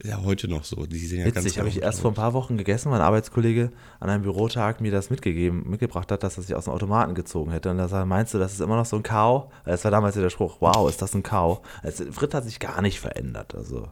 [0.03, 0.87] ja, ja heute noch so.
[0.87, 3.07] Die sind ja ganz Witzig, habe ich erst vor ein paar Wochen gegessen, weil ein
[3.07, 7.15] Arbeitskollege an einem Bürotag mir das mitgegeben, mitgebracht hat, dass er sich aus dem Automaten
[7.15, 7.71] gezogen hätte.
[7.71, 9.53] Und da sagte, meinst du, das ist immer noch so ein Kau?
[9.65, 11.63] Das war damals der Spruch, wow, ist das ein Kau?
[11.83, 13.55] Also, Frit hat sich gar nicht verändert.
[13.55, 13.89] Also,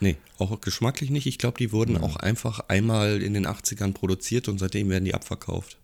[0.00, 1.26] Nee, auch geschmacklich nicht.
[1.26, 5.14] Ich glaube, die wurden auch einfach einmal in den 80ern produziert und seitdem werden die
[5.14, 5.78] abverkauft.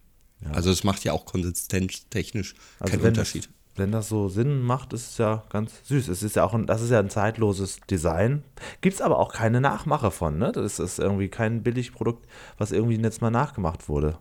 [0.53, 3.49] Also es macht ja auch konsistenztechnisch also keinen Unterschied.
[3.77, 6.09] Wenn das so Sinn macht, ist es ja ganz süß.
[6.09, 8.43] Es ist ja auch ein, das ist ja ein zeitloses Design.
[8.81, 10.53] Gibt es aber auch keine Nachmache von, ne?
[10.53, 12.27] Das ist irgendwie kein Billigprodukt,
[12.59, 14.19] was irgendwie jetzt mal nachgemacht wurde.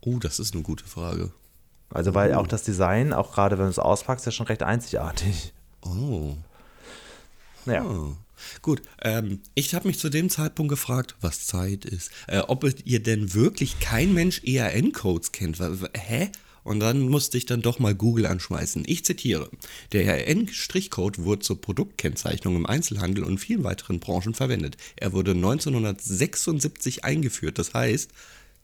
[0.00, 1.30] Oh, das ist eine gute Frage.
[1.90, 5.54] Also weil auch das Design, auch gerade wenn du es auspackst, ja schon recht einzigartig.
[5.82, 6.34] Oh.
[7.64, 7.84] Naja.
[7.84, 8.14] Oh.
[8.62, 13.02] Gut, ähm, ich habe mich zu dem Zeitpunkt gefragt, was Zeit ist, äh, ob ihr
[13.02, 15.58] denn wirklich kein Mensch ERN-Codes kennt.
[15.96, 16.30] Hä?
[16.68, 18.84] Und dann musste ich dann doch mal Google anschmeißen.
[18.86, 19.48] Ich zitiere.
[19.92, 24.76] Der ERN-Strichcode wurde zur Produktkennzeichnung im Einzelhandel und vielen weiteren Branchen verwendet.
[24.96, 27.58] Er wurde 1976 eingeführt.
[27.58, 28.10] Das heißt,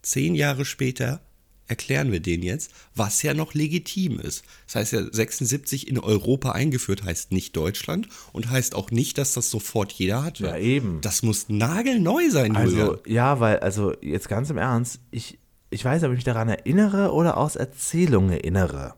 [0.02, 1.22] zehn Jahre später
[1.66, 4.44] erklären wir den jetzt, was ja noch legitim ist.
[4.66, 9.32] Das heißt ja, 76 in Europa eingeführt heißt nicht Deutschland und heißt auch nicht, dass
[9.32, 10.40] das sofort jeder hat.
[10.40, 11.00] Ja, eben.
[11.00, 12.84] Das muss nagelneu sein, Julia.
[12.84, 15.38] Also, ja, weil, also jetzt ganz im Ernst, ich,
[15.74, 18.94] ich weiß ob ich mich daran erinnere oder aus Erzählungen erinnere,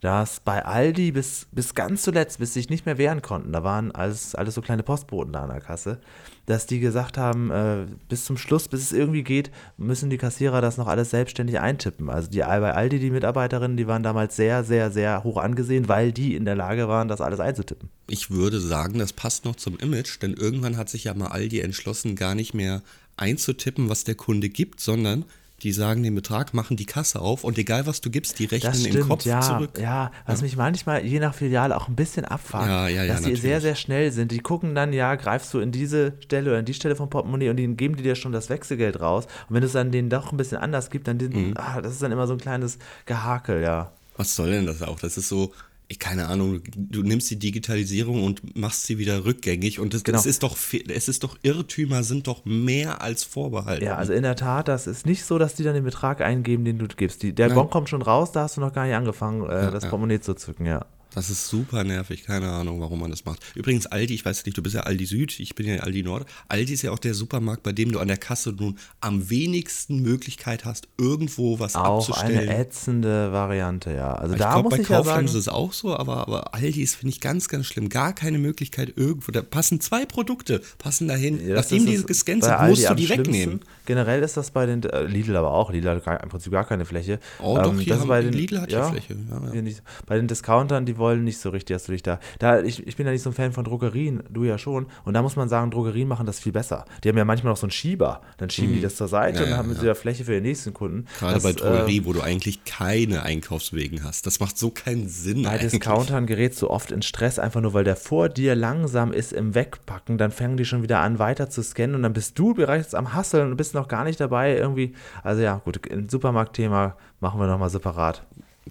[0.00, 3.62] dass bei Aldi bis, bis ganz zuletzt, bis sie sich nicht mehr wehren konnten, da
[3.62, 6.00] waren alles, alles so kleine Postboten da an der Kasse,
[6.44, 10.60] dass die gesagt haben, äh, bis zum Schluss, bis es irgendwie geht, müssen die Kassierer
[10.60, 12.10] das noch alles selbstständig eintippen.
[12.10, 16.12] Also die bei Aldi, die Mitarbeiterinnen, die waren damals sehr, sehr, sehr hoch angesehen, weil
[16.12, 17.88] die in der Lage waren, das alles einzutippen.
[18.08, 21.60] Ich würde sagen, das passt noch zum Image, denn irgendwann hat sich ja mal Aldi
[21.60, 22.82] entschlossen, gar nicht mehr
[23.16, 25.24] einzutippen, was der Kunde gibt, sondern
[25.62, 28.72] die sagen den Betrag, machen die Kasse auf und egal was du gibst, die rechnen
[28.72, 29.78] Das im stimmt, Kopf ja, zurück.
[29.80, 30.10] ja.
[30.26, 33.22] Was mich manchmal je nach Filiale auch ein bisschen abfuckt, Ja, ja, ja, dass die
[33.22, 33.40] natürlich.
[33.40, 34.32] sehr, sehr schnell sind.
[34.32, 37.48] Die gucken dann, ja, greifst du in diese Stelle oder in die Stelle vom Portemonnaie
[37.48, 39.24] und die geben die dir schon das Wechselgeld raus.
[39.48, 41.54] Und wenn du es dann denen doch ein bisschen anders gibst, dann, Mhm.
[41.56, 43.92] ah, das ist dann immer so ein kleines Gehakel, ja.
[44.18, 44.98] Was soll denn das auch?
[44.98, 45.52] Das ist so,
[46.00, 50.18] keine Ahnung, du nimmst die Digitalisierung und machst sie wieder rückgängig und das, Genau.
[50.18, 50.56] das ist doch,
[50.88, 53.84] es ist doch, Irrtümer sind doch mehr als vorbehalten.
[53.84, 56.64] Ja, also in der Tat, das ist nicht so, dass die dann den Betrag eingeben,
[56.64, 57.22] den du gibst.
[57.22, 57.54] Die, der Nein.
[57.54, 59.90] Bon kommt schon raus, da hast du noch gar nicht angefangen, äh, das ja.
[59.90, 60.84] Portemonnaie zu zücken, ja.
[61.16, 63.40] Das ist super nervig, keine Ahnung, warum man das macht.
[63.54, 66.26] Übrigens, Aldi, ich weiß nicht, du bist ja Aldi Süd, ich bin ja Aldi Nord.
[66.48, 70.02] Aldi ist ja auch der Supermarkt, bei dem du an der Kasse nun am wenigsten
[70.02, 72.40] Möglichkeit hast, irgendwo was Auch abzustellen.
[72.50, 74.12] eine ätzende Variante, ja.
[74.14, 76.18] Also ich da glaube, muss bei ich ja Kaufland sagen, ist es auch so, aber,
[76.18, 77.88] aber Aldi ist, finde ich, ganz, ganz schlimm.
[77.88, 79.32] Gar keine Möglichkeit irgendwo.
[79.32, 81.40] Da passen zwei Produkte, passen dahin.
[81.48, 83.60] Ja, Nachdem die es gescannt sind, Aldi musst du die wegnehmen.
[83.86, 86.66] Generell ist das bei den, äh, Lidl aber auch, Lidl hat gar, im Prinzip gar
[86.66, 87.20] keine Fläche.
[87.40, 89.62] Oh, doch, Ähm, hier das haben- bei den, Lidl hat hier Fläche, ja, ja.
[89.62, 89.82] nicht.
[90.04, 92.96] Bei den Discountern, die wollen nicht so richtig, dass du dich da, da ich, ich
[92.96, 95.48] bin ja nicht so ein Fan von Drogerien, du ja schon, und da muss man
[95.48, 96.84] sagen, Drogerien machen das viel besser.
[97.04, 99.36] Die haben ja manchmal noch so einen Schieber, dann schieben die das zur Seite Mhm.
[99.36, 99.82] Ja, und dann ja, haben sie ja.
[99.82, 101.06] wieder Fläche für den nächsten Kunden.
[101.18, 104.26] Gerade Das, bei äh, Drogerie, wo du eigentlich keine Einkaufswegen hast.
[104.26, 105.72] Das macht so keinen Sinn Bei eigentlich.
[105.72, 109.54] Discountern gerätst du oft in Stress, einfach nur weil der vor dir langsam ist im
[109.54, 110.18] Wegpacken.
[110.18, 113.14] Dann fangen die schon wieder an, weiter zu scannen und dann bist du bereits am
[113.14, 114.94] Hasseln und bist noch gar nicht dabei irgendwie.
[115.22, 118.24] Also ja, gut, ein Supermarktthema machen wir nochmal separat.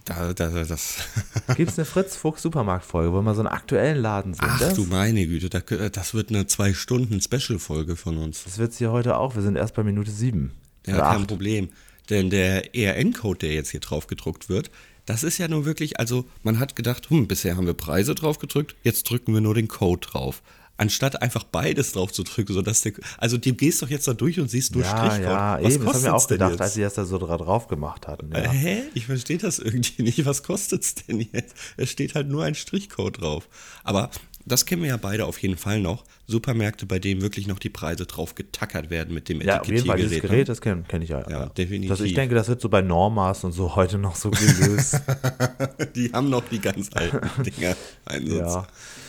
[0.06, 0.98] Da, da, da, das.
[1.56, 4.46] Gibt es eine Fritz-Fuchs-Supermarktfolge, wo wir so einen aktuellen Laden sind?
[4.48, 8.44] Ach das, du meine Güte, da, das wird eine zwei Stunden Special-Folge von uns.
[8.44, 9.36] das wird es hier heute auch.
[9.36, 10.52] Wir sind erst bei Minute sieben.
[10.86, 11.28] Ja, kein acht.
[11.28, 11.70] Problem.
[12.12, 14.70] Denn der ERN-Code, der jetzt hier drauf gedruckt wird,
[15.08, 18.38] das ist ja nun wirklich, also man hat gedacht, hm, bisher haben wir Preise drauf
[18.40, 20.42] gedrückt, jetzt drücken wir nur den Code drauf.
[20.78, 24.40] Anstatt einfach beides drauf zu drücken, sodass der, also du gehst doch jetzt da durch
[24.42, 25.24] und siehst nur Ja, Strichcode.
[25.24, 25.86] ja, Was eben.
[25.86, 26.62] Das haben wir auch gedacht, jetzt?
[26.62, 28.32] als sie das da so dra- drauf gemacht hatten.
[28.34, 28.40] Ja.
[28.44, 28.84] Äh, Hä?
[28.94, 30.26] Ich verstehe das irgendwie nicht.
[30.26, 31.56] Was kostet's denn jetzt?
[31.78, 33.48] Es steht halt nur ein Strichcode drauf.
[33.86, 34.10] Aber
[34.48, 36.04] das kennen wir ja beide auf jeden Fall noch.
[36.28, 39.86] Supermärkte, bei denen wirklich noch die Preise drauf getackert werden mit dem Ja, auf jeden
[39.86, 40.22] Fall, dieses Etikettiergerät.
[40.22, 40.46] Gerät, ne?
[40.46, 41.28] das kenne kenn ich ja.
[41.30, 41.90] Ja, definitiv.
[41.90, 45.00] Das, ich denke, das wird so bei Normas und so heute noch so gelöst.
[45.96, 48.38] Die haben noch die ganz alten Dinger Einsatz.
[48.54, 48.68] ja.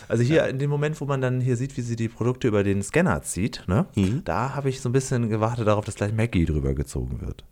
[0.09, 2.63] Also hier in dem Moment, wo man dann hier sieht, wie sie die Produkte über
[2.63, 4.21] den Scanner zieht, ne, Mhm.
[4.23, 7.43] da habe ich so ein bisschen gewartet darauf, dass gleich Maggie drüber gezogen wird.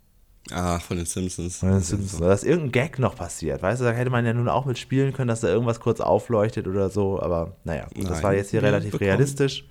[0.52, 1.58] Ah, von den Simpsons.
[1.58, 2.20] Von den Simpsons.
[2.22, 3.64] Dass irgendein Gag noch passiert.
[3.64, 6.68] Weißt du, da hätte man ja nun auch mitspielen können, dass da irgendwas kurz aufleuchtet
[6.68, 7.20] oder so.
[7.20, 9.66] Aber naja, das Nein, war jetzt hier relativ bekommen- realistisch.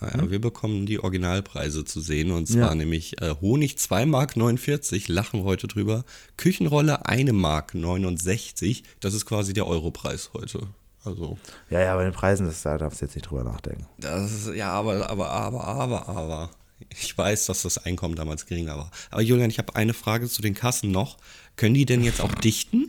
[0.00, 2.74] Ja, ja, wir bekommen die Originalpreise zu sehen und zwar Ja.
[2.74, 6.04] nämlich äh, Honig 2 Mark 49, lachen wir heute drüber.
[6.38, 10.66] Küchenrolle 1 Mark 69, das ist quasi der Europreis heute.
[11.04, 11.38] Also.
[11.70, 13.86] Ja, ja, bei den Preisen, das, da darfst du jetzt nicht drüber nachdenken.
[13.98, 16.50] Das ist, ja, aber, aber, aber, aber, aber.
[16.88, 18.90] Ich weiß, dass das Einkommen damals geringer war.
[19.10, 21.18] Aber Julian, ich habe eine Frage zu den Kassen noch.
[21.56, 22.79] Können die denn jetzt auch dichten?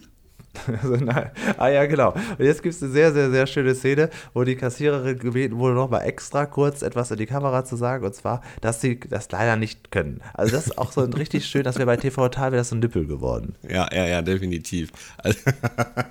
[0.82, 1.32] Also, nein.
[1.58, 2.14] Ah ja, genau.
[2.14, 5.76] Und jetzt gibt es eine sehr, sehr, sehr schöne Szene, wo die Kassiererin gebeten wurde,
[5.76, 8.06] nochmal extra kurz etwas in die Kamera zu sagen.
[8.06, 10.22] Und zwar, dass sie das leider nicht können.
[10.34, 12.76] Also das ist auch so ein richtig schön, dass wir bei TV Total wäre so
[12.76, 13.56] ein Nippel geworden.
[13.68, 14.92] Ja, ja, ja, definitiv.
[15.18, 15.40] Also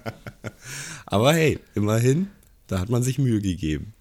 [1.06, 2.28] Aber hey, immerhin,
[2.66, 3.94] da hat man sich Mühe gegeben.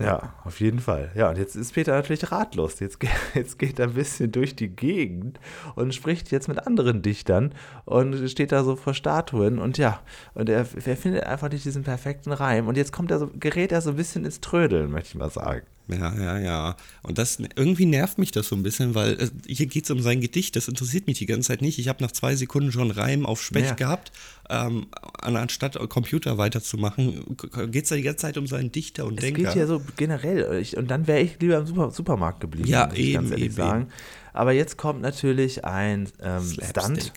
[0.00, 1.10] Ja, auf jeden Fall.
[1.14, 2.80] Ja, und jetzt ist Peter natürlich ratlos.
[2.80, 2.98] Jetzt,
[3.34, 5.38] jetzt geht er ein bisschen durch die Gegend
[5.74, 10.00] und spricht jetzt mit anderen Dichtern und steht da so vor Statuen und ja,
[10.34, 12.66] und er, er findet einfach nicht diesen perfekten Reim.
[12.66, 15.30] Und jetzt kommt er so, gerät er so ein bisschen ins Trödeln, möchte ich mal
[15.30, 15.62] sagen.
[15.92, 16.76] Ja, ja, ja.
[17.02, 20.00] Und das irgendwie nervt mich das so ein bisschen, weil äh, hier geht es um
[20.00, 20.56] sein Gedicht.
[20.56, 21.78] Das interessiert mich die ganze Zeit nicht.
[21.78, 23.74] Ich habe nach zwei Sekunden schon Reim auf Specht ja.
[23.74, 24.12] gehabt.
[24.48, 24.88] Ähm,
[25.20, 27.36] anstatt Computer weiterzumachen,
[27.70, 29.42] geht es ja die ganze Zeit um seinen Dichter und es Denker.
[29.42, 30.58] Es geht ja so generell.
[30.60, 32.68] Ich, und dann wäre ich lieber im Super, Supermarkt geblieben.
[32.68, 33.88] Ja, muss ich eben, ganz ehrlich eben, sagen.
[34.32, 37.12] Aber jetzt kommt natürlich ein ähm, Stunt.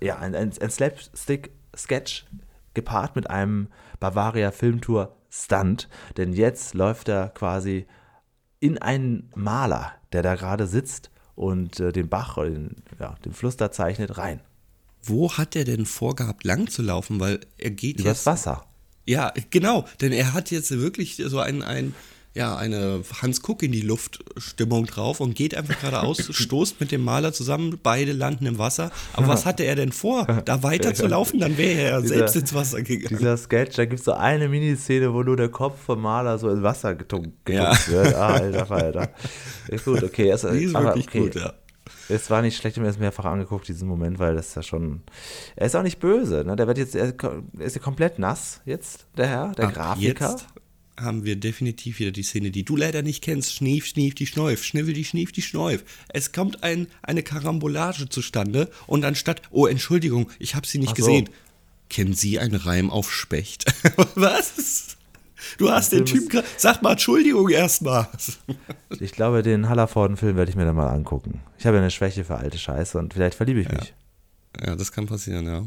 [0.00, 2.24] Ja, ein, ein, ein Slapstick-Sketch
[2.74, 3.68] gepaart mit einem
[4.00, 5.88] Bavaria Filmtour Stunt.
[6.16, 7.86] Denn jetzt läuft er quasi
[8.64, 13.34] in einen Maler, der da gerade sitzt und äh, den Bach oder den, ja, den
[13.34, 14.40] Fluss da zeichnet, rein.
[15.02, 17.20] Wo hat er denn vorgehabt, lang zu laufen?
[17.20, 18.26] Weil er geht Übers jetzt.
[18.26, 18.64] Wasser.
[19.04, 21.94] Ja, genau, denn er hat jetzt wirklich so ein, ein
[22.34, 26.90] ja, eine Hans Kuck in die Luft Stimmung drauf und geht einfach geradeaus, stoßt mit
[26.90, 28.90] dem Maler zusammen, beide landen im Wasser.
[29.12, 30.26] Aber was hatte er denn vor?
[30.44, 33.16] Da weiter zu laufen, dann wäre er dieser, selbst ins Wasser gegangen.
[33.18, 36.50] Dieser Sketch, da gibt es so eine Miniszene, wo nur der Kopf vom Maler so
[36.50, 37.72] ins Wasser getunkt, ja.
[37.86, 38.14] wird.
[38.14, 39.10] Ah, alter Falter.
[39.68, 40.28] Ist gut, okay.
[40.28, 41.20] Es, Die ist wirklich okay.
[41.20, 41.54] gut, ja.
[42.08, 44.56] Es war nicht schlecht, ich habe mir das mehrfach angeguckt, diesen Moment, weil das ist
[44.56, 45.02] ja schon.
[45.56, 46.56] Er ist auch nicht böse, ne?
[46.56, 47.14] Der wird jetzt, er
[47.58, 50.30] ist ja komplett nass jetzt, der Herr, der Ab Grafiker.
[50.30, 50.46] Jetzt
[50.98, 53.54] haben wir definitiv wieder die Szene, die du leider nicht kennst.
[53.54, 55.84] Schnief, schnief, die Schneuf, schniffel, die schnief, die Schneuf.
[56.08, 60.94] Es kommt ein, eine Karambolage zustande und anstatt, oh, Entschuldigung, ich habe sie nicht so.
[60.94, 61.28] gesehen.
[61.90, 63.66] Kennen Sie einen Reim auf Specht?
[64.14, 64.96] Was?
[65.58, 66.46] Du hast den Typen gerade.
[66.56, 68.08] Sag mal Entschuldigung erstmal.
[69.00, 71.40] ich glaube, den Hallerforden-Film werde ich mir dann mal angucken.
[71.58, 73.94] Ich habe ja eine Schwäche für alte Scheiße und vielleicht verliebe ich mich.
[74.64, 75.66] Ja, das kann passieren, ja.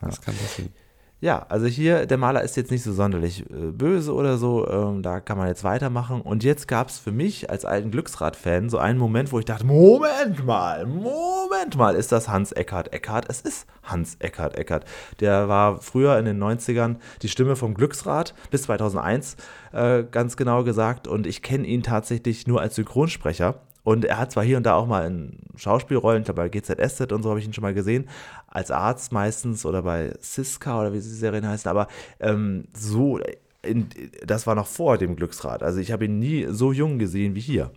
[0.00, 0.22] Das ja.
[0.22, 0.72] kann passieren.
[1.18, 5.02] Ja, also hier, der Maler ist jetzt nicht so sonderlich äh, böse oder so, ähm,
[5.02, 6.20] da kann man jetzt weitermachen.
[6.20, 9.64] Und jetzt gab es für mich als alten Glücksrad-Fan so einen Moment, wo ich dachte,
[9.64, 13.24] Moment mal, Moment mal, ist das Hans Eckart Eckart?
[13.30, 14.84] Es ist Hans Eckart Eckart.
[15.20, 19.36] Der war früher in den 90ern die Stimme vom Glücksrad bis 2001,
[19.72, 21.08] äh, ganz genau gesagt.
[21.08, 23.62] Und ich kenne ihn tatsächlich nur als Synchronsprecher.
[23.86, 27.12] Und er hat zwar hier und da auch mal in Schauspielrollen, ich glaube bei GZSZ
[27.12, 28.08] und so habe ich ihn schon mal gesehen,
[28.48, 31.86] als Arzt meistens oder bei Siska oder wie die Serien heißen, aber
[32.18, 33.20] ähm, so,
[33.62, 33.86] in,
[34.26, 35.62] das war noch vor dem Glücksrad.
[35.62, 37.70] Also ich habe ihn nie so jung gesehen wie hier.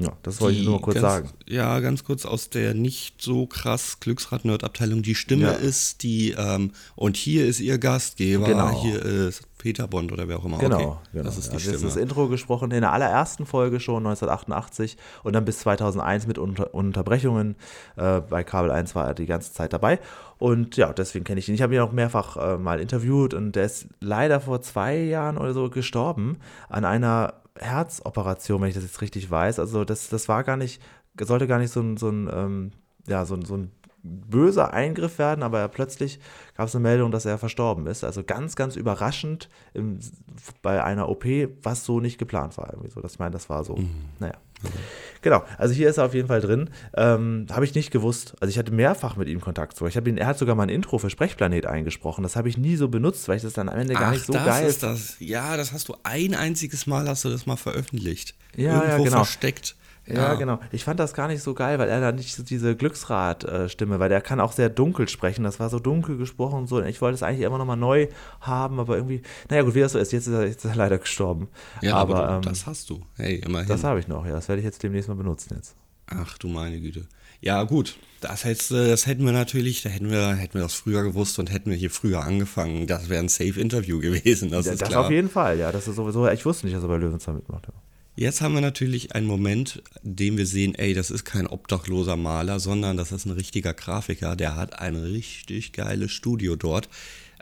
[0.00, 1.30] Ja, das wollte ich nur kurz ganz, sagen.
[1.46, 5.02] Ja, ganz kurz aus der nicht so krass Glücksrad-Nerd-Abteilung.
[5.02, 5.52] Die Stimme ja.
[5.52, 8.46] ist die, ähm, und hier ist ihr Gastgeber.
[8.46, 8.82] Genau.
[8.82, 10.56] Hier ist Peter Bond oder wer auch immer.
[10.56, 11.24] Genau, okay, genau.
[11.24, 11.74] Das ist die also Stimme.
[11.74, 14.96] Das ist das Intro gesprochen in der allerersten Folge schon, 1988.
[15.22, 17.56] Und dann bis 2001 mit Unter Unterbrechungen.
[17.96, 20.00] Äh, bei Kabel 1 war er die ganze Zeit dabei.
[20.38, 21.54] Und ja, deswegen kenne ich ihn.
[21.54, 25.36] Ich habe ihn auch mehrfach äh, mal interviewt und der ist leider vor zwei Jahren
[25.36, 26.38] oder so gestorben
[26.70, 29.58] an einer Herzoperation, wenn ich das jetzt richtig weiß.
[29.58, 30.80] Also das, das war gar nicht,
[31.20, 32.70] sollte gar nicht so ein, so ein, ähm,
[33.06, 33.70] ja, so ein, so ein
[34.02, 36.20] böser Eingriff werden, aber plötzlich
[36.56, 38.04] gab es eine Meldung, dass er verstorben ist.
[38.04, 39.98] Also ganz, ganz überraschend im,
[40.62, 41.24] bei einer OP,
[41.62, 42.70] was so nicht geplant war.
[42.72, 43.00] Irgendwie so.
[43.00, 43.90] Das, ich meine, das war so, mhm.
[44.18, 44.34] naja.
[44.62, 44.68] Mhm.
[45.22, 46.70] Genau, also hier ist er auf jeden Fall drin.
[46.94, 48.36] Ähm, habe ich nicht gewusst.
[48.40, 49.76] Also ich hatte mehrfach mit ihm Kontakt.
[49.76, 49.86] So.
[49.86, 52.22] Ich ihn, er hat sogar mal ein Intro für Sprechplanet eingesprochen.
[52.22, 54.26] Das habe ich nie so benutzt, weil ich das dann am Ende gar Ach, nicht
[54.26, 55.16] so das geil ist das.
[55.18, 58.34] Ja, das hast du ein einziges Mal hast du das mal veröffentlicht.
[58.56, 59.16] Ja, Irgendwo ja, genau.
[59.24, 59.76] versteckt.
[60.14, 60.58] Ja, ja, genau.
[60.72, 64.08] Ich fand das gar nicht so geil, weil er da nicht so diese Glücksrad-Stimme, weil
[64.08, 65.44] der kann auch sehr dunkel sprechen.
[65.44, 66.82] Das war so dunkel gesprochen und so.
[66.82, 68.08] Ich wollte es eigentlich immer nochmal neu
[68.40, 70.76] haben, aber irgendwie, naja, gut, wie das so ist, jetzt ist er, jetzt ist er
[70.76, 71.48] leider gestorben.
[71.80, 73.02] Ja, aber, aber ähm, das hast du.
[73.16, 73.68] Hey, immerhin.
[73.68, 74.32] Das habe ich noch, ja.
[74.32, 75.76] Das werde ich jetzt demnächst mal benutzen jetzt.
[76.06, 77.06] Ach du meine Güte.
[77.40, 77.96] Ja, gut.
[78.20, 81.50] Das, hättest, das hätten wir natürlich, da hätten wir, hätten wir das früher gewusst und
[81.50, 82.86] hätten wir hier früher angefangen.
[82.86, 84.50] Das wäre ein Safe-Interview gewesen.
[84.50, 85.72] Das, ja, das auf jeden Fall, ja.
[85.72, 87.66] Das ist sowieso, ich wusste nicht, dass er bei Löwenzahn mitmacht.
[87.68, 87.72] Ja.
[88.20, 92.16] Jetzt haben wir natürlich einen Moment, in dem wir sehen, ey, das ist kein obdachloser
[92.16, 94.36] Maler, sondern das ist ein richtiger Grafiker.
[94.36, 96.90] Der hat ein richtig geiles Studio dort.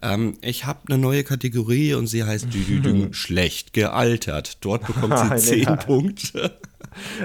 [0.03, 4.59] Ähm, ich habe eine neue Kategorie und sie heißt Dü -dü schlecht gealtert.
[4.61, 6.57] Dort bekommt sie 10 Punkte.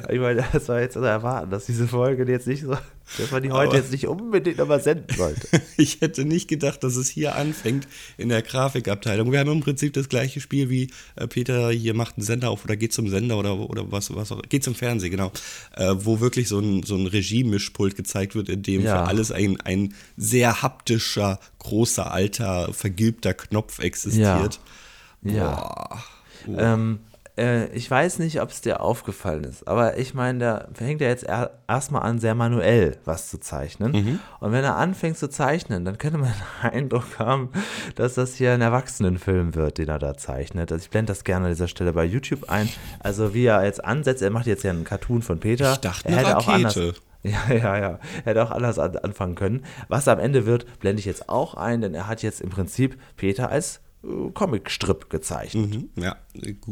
[0.10, 2.76] Ich meine, das war jetzt zu erwarten, dass diese Folge jetzt nicht so,
[3.18, 5.48] dass man die heute Aber- jetzt nicht unbedingt nochmal senden sollte.
[5.78, 7.88] Ich hätte nicht gedacht, dass es hier anfängt
[8.18, 9.32] in der Grafikabteilung.
[9.32, 12.63] Wir haben im Prinzip das gleiche Spiel wie äh, Peter hier macht einen Sender auf
[12.63, 14.42] oder geht zum Sender oder, oder was, was auch.
[14.50, 15.32] Geht zum Fernsehen, genau.
[15.76, 19.04] Äh, wo wirklich so ein, so ein Regiemischpult gezeigt wird, in dem Ja.
[19.04, 24.60] für alles ein, ein sehr haptischer, großer, alter, vergilbter Knopf existiert.
[25.24, 26.00] Ja.
[26.46, 26.60] Boah.
[26.60, 27.00] Ähm,
[27.38, 31.08] äh, ich weiß nicht, ob es dir aufgefallen ist, aber ich meine, der fängt ja
[31.08, 33.93] jetzt er, erstmal an, sehr manuell was zu zeichnen.
[34.39, 37.50] Und wenn er anfängt zu zeichnen, dann könnte man den Eindruck haben,
[37.96, 40.72] dass das hier ein Erwachsenenfilm wird, den er da zeichnet.
[40.72, 42.69] Also ich blende das gerne an dieser Stelle bei YouTube ein.
[43.00, 45.74] Also wie er jetzt ansetzt, er macht jetzt ja einen Cartoon von Peter.
[45.74, 46.76] Ich dachte, er hätte auch anders,
[47.24, 48.00] ja, ja, ja.
[48.00, 49.65] Er hätte auch anders an, anfangen können.
[49.88, 52.98] Was am Ende wird, blende ich jetzt auch ein, denn er hat jetzt im Prinzip
[53.17, 53.82] Peter als
[54.34, 55.70] Comicstrip gezeichnet.
[55.74, 56.18] Mhm, ja,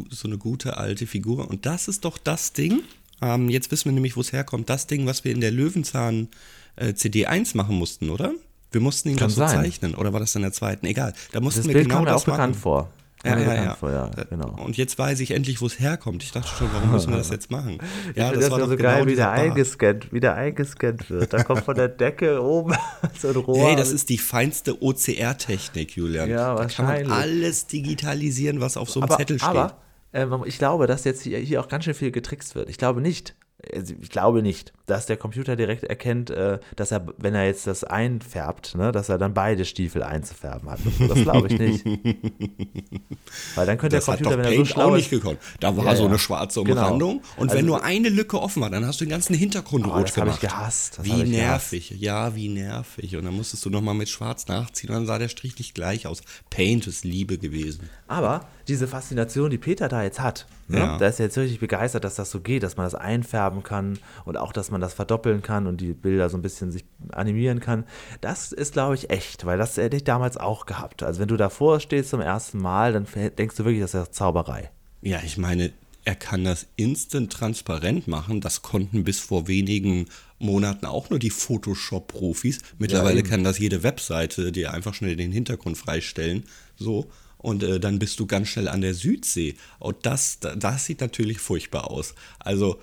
[0.09, 1.49] so eine gute alte Figur.
[1.49, 2.81] Und das ist doch das Ding.
[3.21, 4.69] Ähm, jetzt wissen wir nämlich, wo es herkommt.
[4.69, 6.27] Das Ding, was wir in der Löwenzahn
[6.75, 8.33] äh, CD1 machen mussten, oder?
[8.71, 9.95] Wir mussten ihn Kann so zeichnen.
[9.95, 10.85] Oder war das in der zweiten?
[10.85, 11.13] Egal.
[11.31, 12.61] Da mussten Das wir Bild genau kam das auch bekannt machen.
[12.61, 12.89] vor.
[13.23, 13.75] Ja, ja, ja.
[13.75, 14.55] Vor, ja, Äh, genau.
[14.63, 16.23] Und jetzt weiß ich endlich, wo es herkommt.
[16.23, 17.77] Ich dachte schon, warum müssen wir das jetzt machen?
[18.15, 21.31] Ja, das, das war so genau geil, wie der eingescannt, wie der eingescannt wird.
[21.31, 22.75] Da kommt von der Decke oben
[23.19, 23.67] so ein Rohr.
[23.67, 26.29] Hey, das ist die feinste OCR-Technik, Julian.
[26.29, 29.49] Ja, da kann man alles digitalisieren, was auf so einem aber, Zettel steht.
[29.49, 29.77] Aber
[30.13, 32.69] äh, ich glaube, dass jetzt hier, hier auch ganz schön viel getrickst wird.
[32.69, 33.35] Ich glaube nicht.
[33.73, 37.65] also Ich glaube nicht, dass der Computer direkt erkennt, äh, dass er, wenn er jetzt
[37.65, 40.79] das einfärbt, ne, dass er dann beide Stiefel einzufärben hat.
[41.07, 41.85] Das glaube ich nicht.
[43.55, 45.39] Weil dann könnte das der hat Computer, doch wenn er so schlau auch nicht gekonnt.
[45.59, 46.81] Da war Ja, so eine schwarze Genau.
[46.81, 47.21] Umrandung.
[47.37, 49.91] Und Also- wenn nur eine Lücke offen war, dann hast du den ganzen Hintergrund Oh,
[49.91, 50.41] rot das hab ich gemacht.
[50.41, 51.91] gehasst, das wie ich nervig.
[51.97, 53.15] Ja, wie nervig.
[53.15, 54.89] Und dann musstest du nochmal mit schwarz nachziehen.
[54.89, 56.21] Und dann sah der Strich nicht gleich aus.
[56.49, 57.89] Paint ist Liebe gewesen.
[58.07, 60.79] Aber diese Faszination, die Peter da jetzt hat, ne?
[60.79, 60.97] Ja.
[60.97, 63.99] da ist er jetzt richtig begeistert, dass das so geht, dass man das einfärben kann
[64.25, 67.59] und auch, dass man das verdoppeln kann und die Bilder so ein bisschen sich animieren
[67.59, 67.85] kann.
[68.19, 71.03] Das ist, glaube ich, echt, weil das hätte ich damals auch gehabt.
[71.03, 73.05] Also wenn du davor stehst zum ersten Mal, dann
[73.37, 74.71] denkst du wirklich, das ist Zauberei.
[75.01, 75.71] Ja, ich meine,
[76.03, 78.41] er kann das instant transparent machen.
[78.41, 80.07] Das konnten bis vor wenigen
[80.39, 82.59] Monaten auch nur die Photoshop-Profis.
[82.79, 83.29] Mittlerweile eben.
[83.29, 86.43] kann das jede Webseite dir einfach schnell den Hintergrund freistellen.
[86.75, 87.09] So.
[87.37, 89.55] Und äh, dann bist du ganz schnell an der Südsee.
[89.79, 92.13] Und das, da- das sieht natürlich furchtbar aus.
[92.39, 92.79] Also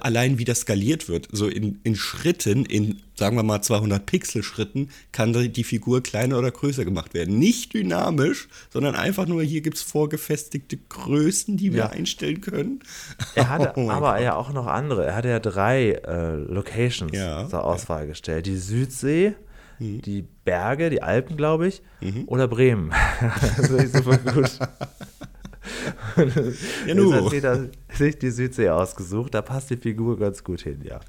[0.00, 4.42] allein wie das skaliert wird, so in, in Schritten, in sagen wir mal 200 Pixel
[4.42, 7.38] Schritten, kann die Figur kleiner oder größer gemacht werden.
[7.38, 11.88] Nicht dynamisch, sondern einfach nur, hier gibt es vorgefestigte Größen, die wir Ja.
[11.90, 12.80] einstellen können.
[13.34, 14.22] Er hatte Oh aber Gott.
[14.22, 15.04] ja auch noch andere.
[15.04, 18.46] Er hatte ja drei äh, Locations Ja, zur Auswahl gestellt.
[18.46, 19.34] Die Südsee,
[19.80, 20.02] Mhm.
[20.02, 21.82] die Berge, die Alpen, glaube ich,
[22.26, 22.90] oder Bremen.
[23.56, 24.50] das ist super gut.
[26.16, 26.24] Ja,
[26.86, 27.12] Jetzt nu.
[27.12, 29.34] hat Peter sich die Südsee ausgesucht.
[29.34, 31.00] Da passt die Figur ganz gut hin, ja.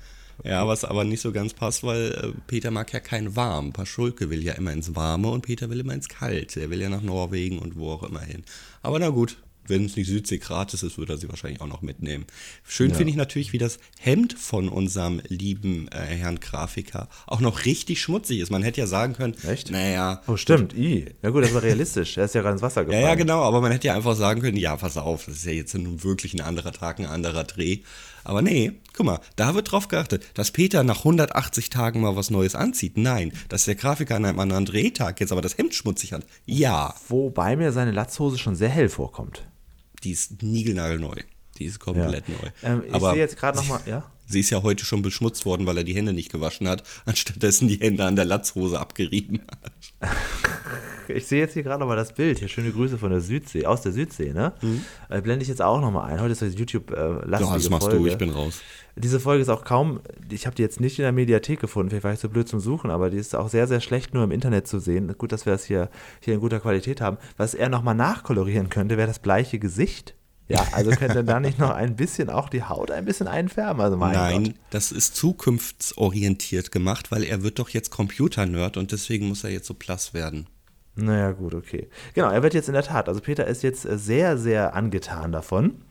[0.43, 3.74] Ja, was aber nicht so ganz passt, weil äh, Peter mag ja kein Warm.
[3.74, 6.62] Paschulke will ja immer ins Warme und Peter will immer ins Kalte.
[6.62, 8.43] Er will ja nach Norwegen und wo auch immer hin.
[8.82, 9.38] Aber na gut,
[9.70, 12.26] wenn es nicht Südsee gratis ist, würde er sie wahrscheinlich auch noch mitnehmen.
[12.68, 17.66] Schön finde ich natürlich, wie das Hemd von unserem lieben äh, Herrn Grafiker auch noch
[17.66, 18.50] richtig schmutzig ist.
[18.52, 19.72] Man hätte ja sagen können, Echt?
[19.72, 20.74] naja, Oh, stimmt.
[20.76, 21.06] I.
[21.22, 22.18] Ja gut, das war realistisch.
[22.18, 23.04] Er ist ja gerade ins Wasser ja, gefallen.
[23.04, 25.52] ja, genau, aber man hätte ja einfach sagen können, ja, pass auf, das ist ja
[25.52, 27.80] jetzt nun wirklich ein anderer Tag, ein anderer Dreh.
[28.26, 32.30] Aber nee, guck mal, da wird drauf geachtet, dass Peter nach 180 Tagen mal was
[32.30, 32.98] Neues anzieht.
[32.98, 36.26] Nein, dass der Grafiker an einem anderen Drehtag jetzt aber das Hemd schmutzig hat.
[36.46, 39.48] Ja, Wobei mir seine Latzhose schon sehr hell vorkommt.
[40.04, 41.16] Die ist niegelnagelneu.
[41.58, 42.50] Die ist komplett neu.
[42.64, 44.10] Ähm, ich sehe jetzt gerade nochmal, ja?
[44.30, 47.68] Sie ist ja heute schon beschmutzt worden, weil er die Hände nicht gewaschen hat, anstattdessen
[47.68, 50.12] die Hände an der Latzhose abgerieben hat.
[51.08, 52.38] Ich sehe jetzt hier gerade nochmal das Bild.
[52.39, 54.54] Hier schöne Grüße von der Südsee, aus der Südsee, ne?
[55.10, 56.22] Äh, blende ich jetzt auch nochmal ein.
[56.22, 57.48] Heute ist das YouTube-lastige Mhm.
[57.50, 57.98] Ja, das machst Folge.
[57.98, 58.62] du, ich bin raus.
[58.96, 62.04] Diese Folge ist auch kaum, ich habe die jetzt nicht in der Mediathek gefunden, vielleicht
[62.04, 64.32] war ich so blöd zum Suchen, aber die ist auch sehr, sehr schlecht nur im
[64.32, 65.15] Internet zu sehen.
[65.18, 65.89] Gut, dass wir das hier,
[66.20, 67.18] hier in guter Qualität haben.
[67.38, 70.15] Was er nochmal nachkolorieren könnte, wäre das bleiche Gesicht.
[70.50, 73.82] Ja, also könnte er da nicht noch ein bisschen auch die Haut ein bisschen einfärben.
[73.82, 74.56] Also mein Nein, Gott.
[74.72, 79.68] das ist zukunftsorientiert gemacht, weil er wird doch jetzt Computer-Nerd und deswegen muss er jetzt
[79.68, 80.48] so blass werden.
[80.95, 81.88] Naja, gut, okay.
[82.13, 85.31] Genau, er wird jetzt in der Tat, also Peter ist jetzt äh, sehr, sehr angetan
[85.31, 85.81] davon.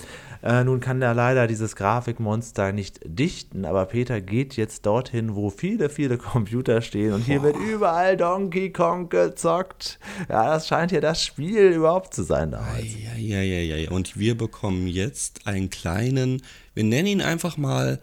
[0.43, 5.51] Äh, nun kann er leider dieses Grafikmonster nicht dichten, aber Peter geht jetzt dorthin, wo
[5.51, 9.99] viele, viele Computer stehen und hier wird überall Donkey Kong gezockt.
[10.29, 12.85] Ja, das scheint hier das Spiel überhaupt zu sein damals.
[12.85, 13.91] Ja, ja, ja, ja.
[13.91, 16.43] Und wir bekommen jetzt einen kleinen,
[16.75, 17.99] wir nennen ihn einfach mal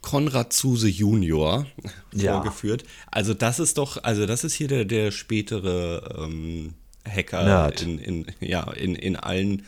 [0.00, 1.66] Konrad Zuse Junior
[2.14, 2.34] Ja.
[2.34, 2.84] vorgeführt.
[3.10, 6.74] Also das ist doch, also das ist hier der, der spätere ähm,
[7.08, 9.62] Hacker in, in, ja, in, in allen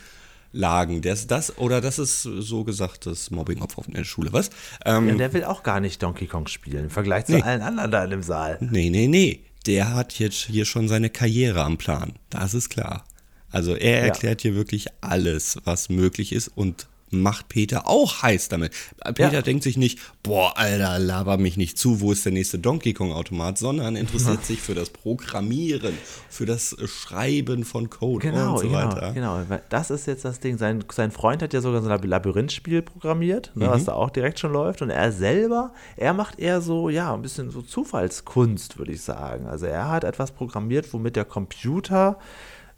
[0.53, 1.01] Lagen.
[1.01, 4.49] Das, das, oder das ist so gesagt das Mobbing-Opfer in der Schule, was?
[4.85, 7.41] Ähm, Ja, der will auch gar nicht Donkey Kong spielen, im Vergleich zu Nee.
[7.41, 8.57] allen anderen da in dem Saal.
[8.59, 9.39] Nee, nee, nee.
[9.65, 12.13] Der hat jetzt hier schon seine Karriere am Plan.
[12.29, 13.05] Das ist klar.
[13.49, 14.05] Also er Ja.
[14.07, 18.73] erklärt hier wirklich alles, was möglich ist und macht Peter auch heiß damit.
[19.15, 19.41] Peter Ja.
[19.41, 23.11] denkt sich nicht, boah, Alter, laber mich nicht zu, wo ist der nächste Donkey Kong
[23.11, 25.93] Automat, sondern interessiert sich für das Programmieren,
[26.29, 29.11] für das Schreiben von Code Genau, und so genau, weiter.
[29.13, 29.41] genau.
[29.69, 30.57] Das ist jetzt das Ding.
[30.57, 33.69] Sein, sein Freund hat ja sogar so ein Labyrinthspiel programmiert, ne, Mhm.
[33.71, 34.81] was da auch direkt schon läuft.
[34.81, 39.47] Und er selber, er macht eher so, ja, ein bisschen so Zufallskunst, würde ich sagen.
[39.47, 42.17] Also er hat etwas programmiert, womit der Computer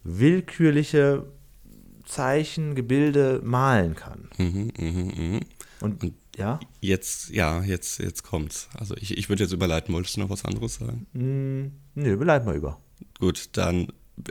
[0.03, 1.23] willkürliche
[2.14, 4.30] Zeichen, Gebilde malen kann.
[4.38, 5.39] Mhm, mhm, mhm.
[5.80, 8.70] Und, ja, Jetzt, ja, jetzt, jetzt kommt's.
[8.74, 9.93] Also ich, ich würde jetzt überleiten.
[9.93, 11.07] Wolltest du noch was anderes sagen?
[11.14, 12.80] mh, nö, bleiben wir über.
[13.20, 13.88] Gut, dann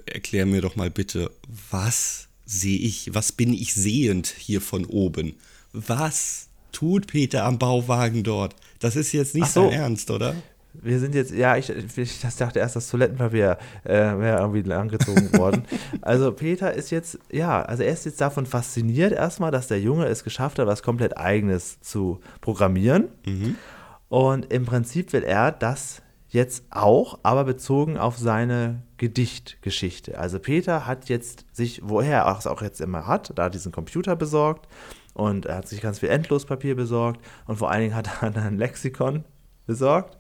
[0.07, 1.31] erklär mir doch mal bitte,
[1.71, 5.35] was sehe ich, was bin ich sehend hier von oben?
[5.73, 8.57] Was tut Peter am Bauwagen dort?
[8.79, 9.69] Das ist jetzt nicht so.
[9.69, 10.35] sein Ernst, oder?
[10.75, 15.65] Wir sind jetzt, ja, ich, ich dachte erst, das Toilettenpapier äh, wäre irgendwie langgezogen worden.
[16.01, 20.07] Also Peter ist jetzt, ja, also er ist jetzt davon fasziniert erstmal, dass der Junge
[20.07, 23.09] es geschafft hat, was komplett eigenes zu programmieren.
[24.09, 26.03] Und im Prinzip will er das
[26.33, 30.19] jetzt auch, aber bezogen auf seine Gedichtgeschichte.
[30.19, 34.17] Also Peter hat jetzt sich, woher er es auch jetzt immer hat, da diesen Computer
[34.17, 34.67] besorgt
[35.15, 38.45] und er hat sich ganz viel Endlospapier besorgt und vor allen Dingen hat er dann
[38.45, 39.25] ein Lexikon
[39.67, 40.17] besorgt.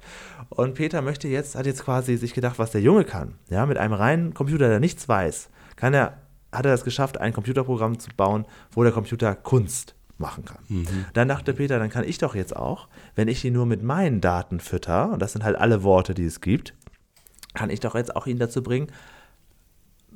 [0.50, 3.34] Und Peter möchte jetzt, hat jetzt quasi sich gedacht, was der Junge kann.
[3.48, 6.18] Ja, mit einem reinen Computer, der nichts weiß, kann er,
[6.52, 10.86] hat er es geschafft, ein Computerprogramm zu bauen, wo der Computer Kunst machen kann.
[11.14, 14.20] Dann dachte Peter, dann kann ich doch jetzt auch, wenn ich ihn nur mit meinen
[14.20, 16.74] Daten fütter, und das sind halt alle Worte, die es gibt,
[17.54, 18.86] kann ich doch jetzt auch ihn dazu bringen,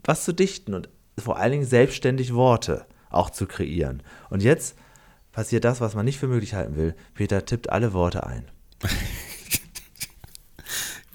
[0.05, 4.03] was zu dichten und vor allen Dingen selbstständig Worte auch zu kreieren.
[4.31, 4.77] Und jetzt
[5.33, 6.95] passiert das, was man nicht für möglich halten will.
[7.15, 8.47] Peter tippt alle Worte ein.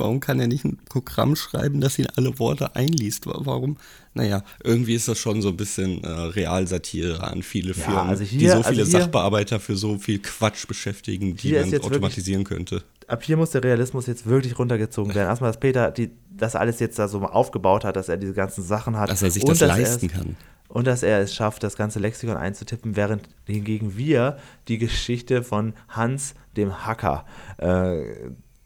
[0.02, 3.26] Warum kann er nicht ein Programm schreiben, das ihn alle Worte einliest?
[3.28, 3.78] Wa- Warum?
[4.14, 8.24] Naja, irgendwie ist das schon so ein bisschen äh, Realsatire an viele Ja, Firmen, also
[8.24, 11.72] die hier- so viele also hier- Sachbearbeiter für so viel Quatsch beschäftigen, die man jetzt
[11.72, 12.84] wirklich- automatisieren könnte.
[13.08, 15.28] Ab hier muss der Realismus jetzt wirklich runtergezogen werden.
[15.28, 18.64] Erstmal, dass Peter die, das alles jetzt da so aufgebaut hat, dass er diese ganzen
[18.64, 19.10] Sachen hat.
[19.10, 20.36] Dass er sich und das leisten es, kann.
[20.70, 24.38] Und dass er es schafft, das ganze Lexikon einzutippen, während hingegen wir
[24.70, 27.26] die Geschichte von Hans, dem Hacker,
[27.58, 28.04] äh,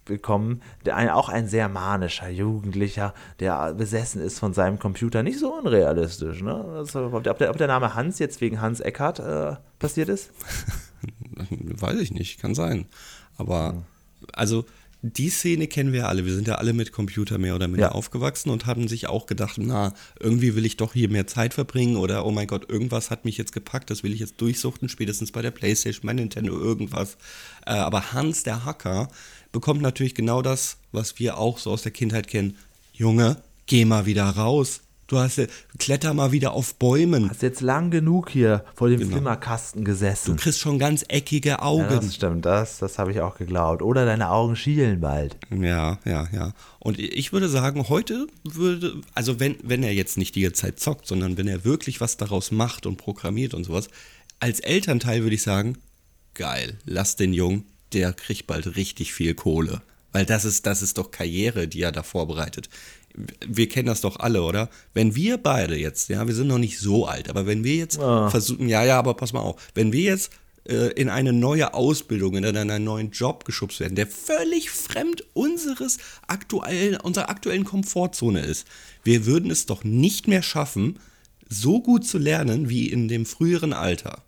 [0.06, 5.24] bekommen, der ein, auch ein sehr manischer Jugendlicher, der besessen ist von seinem Computer.
[5.24, 6.42] Nicht so unrealistisch.
[6.42, 6.54] Ne?
[6.54, 10.32] Also, ob, der, ob, der, Name Hans jetzt wegen Hans Eckhardt äh, passiert ist?
[11.50, 12.86] Weiß ich nicht, kann sein.
[13.38, 13.84] Aber
[14.34, 14.66] also
[15.14, 16.26] die Szene kennen wir alle.
[16.26, 17.92] Wir sind ja alle mit Computer mehr oder minder Ja.
[17.92, 21.98] aufgewachsen und haben sich auch gedacht, na, irgendwie will ich doch hier mehr Zeit verbringen
[21.98, 25.32] oder oh mein Gott, irgendwas hat mich jetzt gepackt, das will ich jetzt durchsuchten, spätestens
[25.32, 27.18] bei der Playstation, bei Nintendo, irgendwas.
[27.66, 29.10] Äh, aber Hans, der Hacker,
[29.56, 32.58] bekommt natürlich genau das, was wir auch so aus der Kindheit kennen.
[32.92, 33.38] Junge,
[33.68, 34.82] geh mal wieder raus.
[35.08, 35.46] Du hast ja,
[35.78, 37.30] kletter mal wieder auf Bäumen.
[37.30, 39.12] Hast jetzt lang genug hier vor dem Genau.
[39.14, 40.36] Flimmerkasten gesessen.
[40.36, 41.88] Du kriegst schon ganz eckige Ja, Augen.
[41.88, 43.82] das stimmt, das, das habe ich auch geglaubt.
[43.82, 45.38] Oder deine Augen schielen bald.
[45.52, 46.54] Ja, ja, ja.
[46.80, 50.82] Und ich würde sagen, heute würde, also wenn, wenn er jetzt nicht die ganze Zeit
[50.82, 53.88] zockt, sondern wenn er wirklich was daraus macht und programmiert und sowas,
[54.42, 55.78] als Elternteil würde ich sagen,
[56.34, 57.64] geil, lass den Jungen,
[57.96, 59.82] der kriegt bald richtig viel Kohle.
[60.12, 62.70] Weil das ist, das ist doch Karriere, die er da vorbereitet.
[63.48, 64.70] Wir kennen das doch alle, oder?
[64.94, 68.00] Wenn wir beide jetzt, ja, wir sind noch nicht so alt, aber wenn wir jetzt
[68.00, 68.30] Ah.
[68.30, 70.32] versuchen, ja, ja, aber pass mal auf, wenn wir jetzt
[70.68, 75.98] äh, in eine neue Ausbildung, in einen neuen Job geschubst werden, der völlig fremd unseres
[76.28, 78.66] aktuellen, unserer aktuellen Komfortzone ist,
[79.04, 81.00] wir würden es doch nicht mehr schaffen,
[81.50, 84.24] so gut zu lernen wie in dem früheren Alter.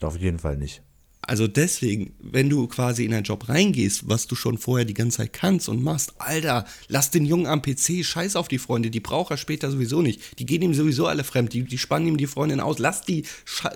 [0.00, 0.82] Auf jeden Fall nicht.
[1.28, 5.18] Also deswegen, wenn du quasi in einen Job reingehst, was du schon vorher die ganze
[5.18, 9.00] Zeit kannst und machst, Alter, lass den Jungen am PC, scheiß auf die Freunde, die
[9.00, 10.38] braucht er später sowieso nicht.
[10.38, 12.78] Die gehen ihm sowieso alle fremd, die, die spannen ihm die Freundin aus.
[12.78, 13.24] Lass, die,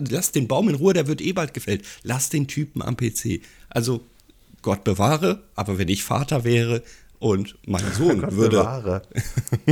[0.09, 1.84] lass den Baum in Ruhe, der wird eh bald gefällt.
[2.03, 3.42] Lass den Typen am PC.
[3.68, 4.00] Also,
[4.62, 6.82] Gott bewahre, aber wenn ich Vater wäre
[7.18, 9.03] und mein Sohn Gott würde bewahre.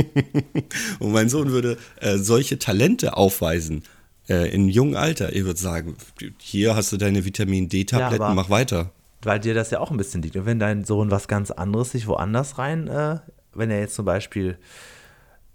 [0.99, 3.81] und mein Sohn würde äh, solche Talente aufweisen
[4.29, 5.33] äh, in jungem Alter.
[5.35, 5.95] Ich würde sagen,
[6.37, 8.91] hier hast du deine Vitamin D-Tabletten, Ja, mach weiter.
[9.23, 10.35] Weil dir das ja auch ein bisschen liegt.
[10.35, 13.19] Und wenn dein Sohn was ganz anderes sich woanders rein, äh,
[13.53, 14.57] wenn er jetzt zum Beispiel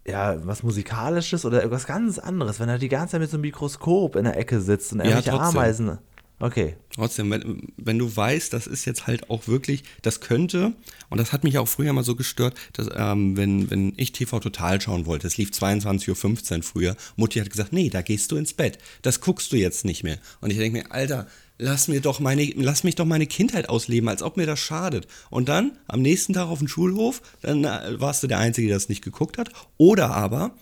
[0.07, 3.43] ja, was Musikalisches oder irgendwas ganz anderes, wenn er die ganze Zeit mit so einem
[3.43, 5.59] Mikroskop in der Ecke sitzt und irgendwelche trotzdem.
[5.59, 5.99] Ameisen.
[6.39, 6.76] Okay.
[6.95, 10.74] Trotzdem, wenn, wenn du weißt, das ist jetzt halt auch wirklich, das könnte,
[11.09, 14.41] und das hat mich auch früher mal so gestört, dass, ähm, wenn, wenn ich TV
[14.41, 18.37] Total schauen wollte, es lief 22.15 Uhr früher, Mutti hat gesagt, nee, da gehst du
[18.37, 20.18] ins Bett, das guckst du jetzt nicht mehr.
[20.41, 21.26] Und ich denke mir, Alter,
[21.59, 25.07] lass mir doch meine, lass mich doch meine Kindheit ausleben, als ob mir das schadet.
[25.30, 28.76] Und dann am nächsten Tag auf dem Schulhof, dann äh, warst du der Einzige, der
[28.76, 29.51] das nicht geguckt hat.
[29.78, 30.55] Oder aber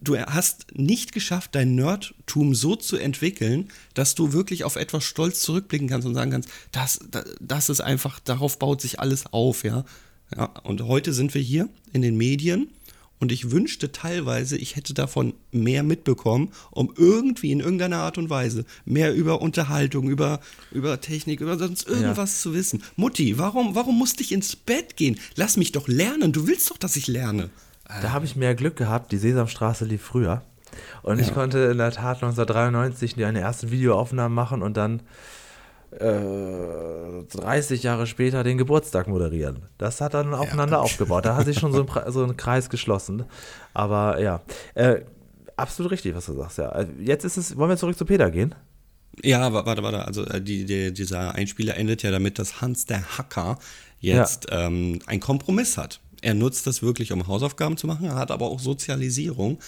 [0.00, 5.40] du hast nicht geschafft, dein Nerdtum so zu entwickeln, dass du wirklich auf etwas stolz
[5.40, 9.64] zurückblicken kannst und sagen kannst, das, das, das ist einfach, darauf baut sich alles auf,
[9.64, 9.84] ja.
[10.36, 10.46] ja.
[10.62, 12.68] Und heute sind wir hier in den Medien
[13.18, 18.28] und ich wünschte teilweise, ich hätte davon mehr mitbekommen, um irgendwie in irgendeiner Art und
[18.28, 20.40] Weise mehr über Unterhaltung, über,
[20.70, 22.42] über Technik, über sonst irgendwas ja.
[22.42, 22.82] zu wissen.
[22.96, 25.18] Mutti, warum, warum musste ich ins Bett gehen?
[25.34, 26.32] Lass mich doch lernen.
[26.32, 27.48] Du willst doch, dass ich lerne.
[27.88, 29.12] Da habe ich mehr Glück gehabt.
[29.12, 30.42] Die Sesamstraße lief früher.
[31.02, 31.24] Und ja.
[31.24, 35.02] ich konnte in der Tat 1993 eine erste Videoaufnahme machen und dann
[35.92, 39.62] äh, 30 Jahre später den Geburtstag moderieren.
[39.78, 40.82] Das hat dann aufeinander ja.
[40.82, 41.24] aufgebaut.
[41.24, 43.24] Da hat sich schon so ein, so ein Kreis geschlossen.
[43.72, 44.42] Aber ja,
[44.74, 45.00] äh,
[45.56, 46.58] absolut richtig, was du sagst.
[46.58, 46.70] Ja.
[46.70, 48.54] Äh, jetzt ist es, wollen wir zurück zu Peter gehen?
[49.22, 50.04] Ja, warte, warte.
[50.04, 53.58] Also äh, die, die, dieser Einspieler endet ja damit, dass Hans der Hacker
[54.00, 54.66] jetzt ja.
[54.66, 56.00] ähm, einen Kompromiss hat.
[56.26, 59.60] Er nutzt das wirklich, um Hausaufgaben zu machen, er hat aber auch Sozialisierung.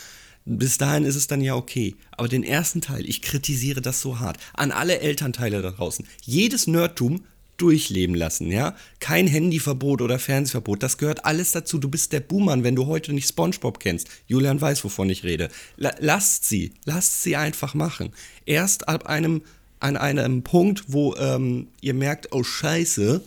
[0.44, 1.94] Bis dahin ist es dann ja okay.
[2.10, 4.38] Aber den ersten Teil, ich kritisiere das so hart.
[4.54, 6.04] An alle Elternteile da draußen.
[6.24, 7.22] Jedes Nerdtum
[7.58, 8.74] durchleben lassen, ja?
[8.98, 11.78] Kein Handyverbot oder Fernsehverbot, das gehört alles dazu.
[11.78, 14.08] Du bist der Boomer, wenn du heute nicht SpongeBob kennst.
[14.26, 15.50] Julian weiß, wovon ich rede.
[15.76, 18.10] La lasst sie, lasst sie einfach machen.
[18.46, 19.42] Erst ab einem,
[19.78, 23.22] an einem Punkt, wo ähm, ihr merkt, oh Scheiße,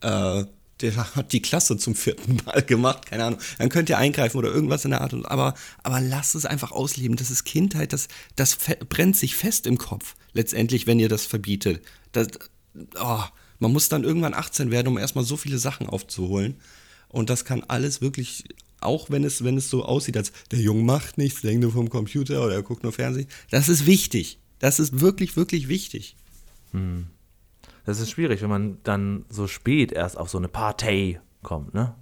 [0.00, 0.44] äh,
[0.82, 3.40] der hat die Klasse zum vierten Mal gemacht, keine Ahnung.
[3.58, 5.14] Dann könnt ihr eingreifen oder irgendwas in der Art.
[5.26, 7.16] Aber, aber lasst es einfach ausleben.
[7.16, 8.56] Das ist Kindheit, das, das
[8.88, 10.14] brennt sich fest im Kopf.
[10.32, 11.82] Letztendlich, wenn ihr das verbietet.
[12.12, 12.28] Das,
[13.00, 13.22] oh,
[13.58, 16.56] man muss dann irgendwann 18 werden, um erstmal so viele Sachen aufzuholen.
[17.08, 18.44] Und das kann alles wirklich,
[18.80, 21.72] auch wenn es, wenn es so aussieht, als der Junge macht nichts, der hängt nur
[21.72, 23.26] vom Computer oder er guckt nur Fernsehen.
[23.50, 24.38] Das ist wichtig.
[24.60, 26.16] Das ist wirklich, wirklich wichtig.
[26.72, 27.06] Hm.
[27.84, 31.94] Das ist schwierig, wenn man dann so spät erst auf so eine Partei kommt, ne?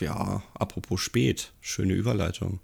[0.00, 2.60] Ja, apropos spät, schöne Überleitung.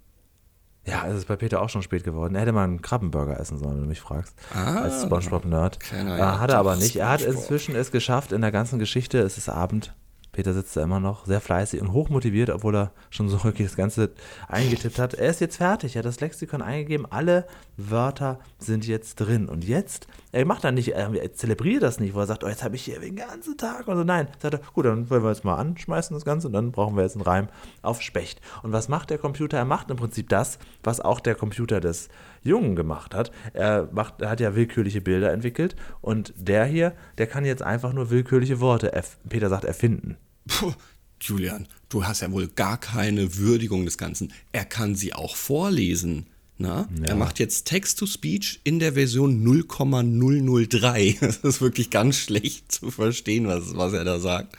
[0.85, 2.35] Ja, es ist bei Peter auch schon spät geworden.
[2.35, 4.35] Er hätte mal einen Krabbenburger essen sollen, wenn du mich fragst.
[4.53, 5.77] Ah, als Spongebob-Nerd.
[5.93, 6.95] Äh, hat er aber nicht.
[6.95, 9.93] Er hat inzwischen es geschafft, in der ganzen Geschichte, es ist Abend,
[10.31, 13.75] Peter sitzt da immer noch, sehr fleißig und hochmotiviert, obwohl er schon so wirklich das
[13.75, 14.11] Ganze
[14.47, 15.13] eingetippt hat.
[15.15, 19.49] Er ist jetzt fertig, er hat das Lexikon eingegeben, alle Wörter sind jetzt drin.
[19.49, 22.63] Und jetzt, er macht dann nicht, er zelebriert das nicht, wo er sagt, oh, jetzt
[22.63, 24.03] habe ich hier den ganzen Tag oder so.
[24.03, 26.95] Nein, sagt er, gut, dann wollen wir jetzt mal anschmeißen das Ganze und dann brauchen
[26.95, 27.47] wir jetzt einen Reim
[27.81, 28.39] auf Specht.
[28.61, 29.57] Und was macht der Computer?
[29.57, 32.09] Er macht im Prinzip das, was auch der Computer des
[32.43, 33.31] Jungen gemacht hat.
[33.53, 37.93] Er, macht, er hat ja willkürliche Bilder entwickelt und der hier, der kann jetzt einfach
[37.93, 38.91] nur willkürliche Worte,
[39.27, 40.17] Peter sagt, erfinden.
[40.47, 40.73] Puh,
[41.21, 44.33] Julian, du hast ja wohl gar keine Würdigung des Ganzen.
[44.51, 46.27] Er kann sie auch vorlesen.
[46.61, 46.89] Na?
[46.99, 47.07] Ja.
[47.07, 51.17] Er macht jetzt Text-to-Speech in der Version 0,003.
[51.21, 54.57] Das ist wirklich ganz schlecht zu verstehen, was, was er da sagt.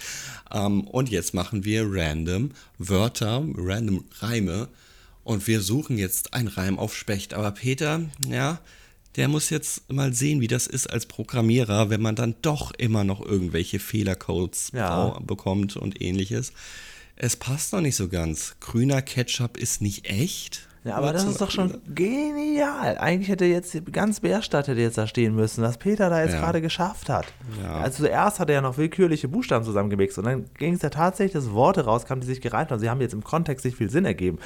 [0.51, 4.69] Ähm, und jetzt machen wir random Wörter, random Reime.
[5.31, 7.35] Und wir suchen jetzt einen Reim auf Specht.
[7.35, 8.59] Aber Peter, ja,
[9.15, 13.05] der muss jetzt mal sehen, wie das ist als Programmierer, wenn man dann doch immer
[13.05, 15.21] noch irgendwelche Fehlercodes ja.
[15.21, 16.53] bekommt und ähnliches.
[17.15, 18.57] Es passt noch nicht so ganz.
[18.59, 20.67] Grüner Ketchup ist nicht echt.
[20.83, 22.97] Ja, aber das ist doch schon genial.
[22.97, 26.41] Eigentlich hätte jetzt ganz Bärstadt hätte jetzt da stehen müssen, was Peter da jetzt ja.
[26.41, 27.27] gerade geschafft hat.
[27.63, 27.81] Ja.
[27.81, 31.35] Also zuerst hat er ja noch willkürliche Buchstaben zusammengemixt und dann ging es ja tatsächlich,
[31.35, 32.81] dass Worte rauskamen, die sich gereimt haben.
[32.81, 34.39] Sie haben jetzt im Kontext nicht viel Sinn ergeben.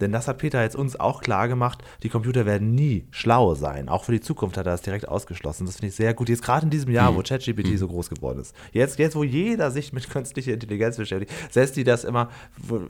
[0.00, 3.90] Denn das hat Peter jetzt uns auch klar gemacht, die Computer werden nie schlau sein.
[3.90, 5.66] Auch für die Zukunft hat er das direkt ausgeschlossen.
[5.66, 6.30] Das finde ich sehr gut.
[6.30, 7.16] Jetzt gerade in diesem Jahr, hm.
[7.16, 7.76] wo ChatGPT hm.
[7.76, 8.54] so groß geworden ist.
[8.72, 12.30] Jetzt, jetzt, wo jeder sich mit künstlicher Intelligenz beschäftigt, setzt die das immer,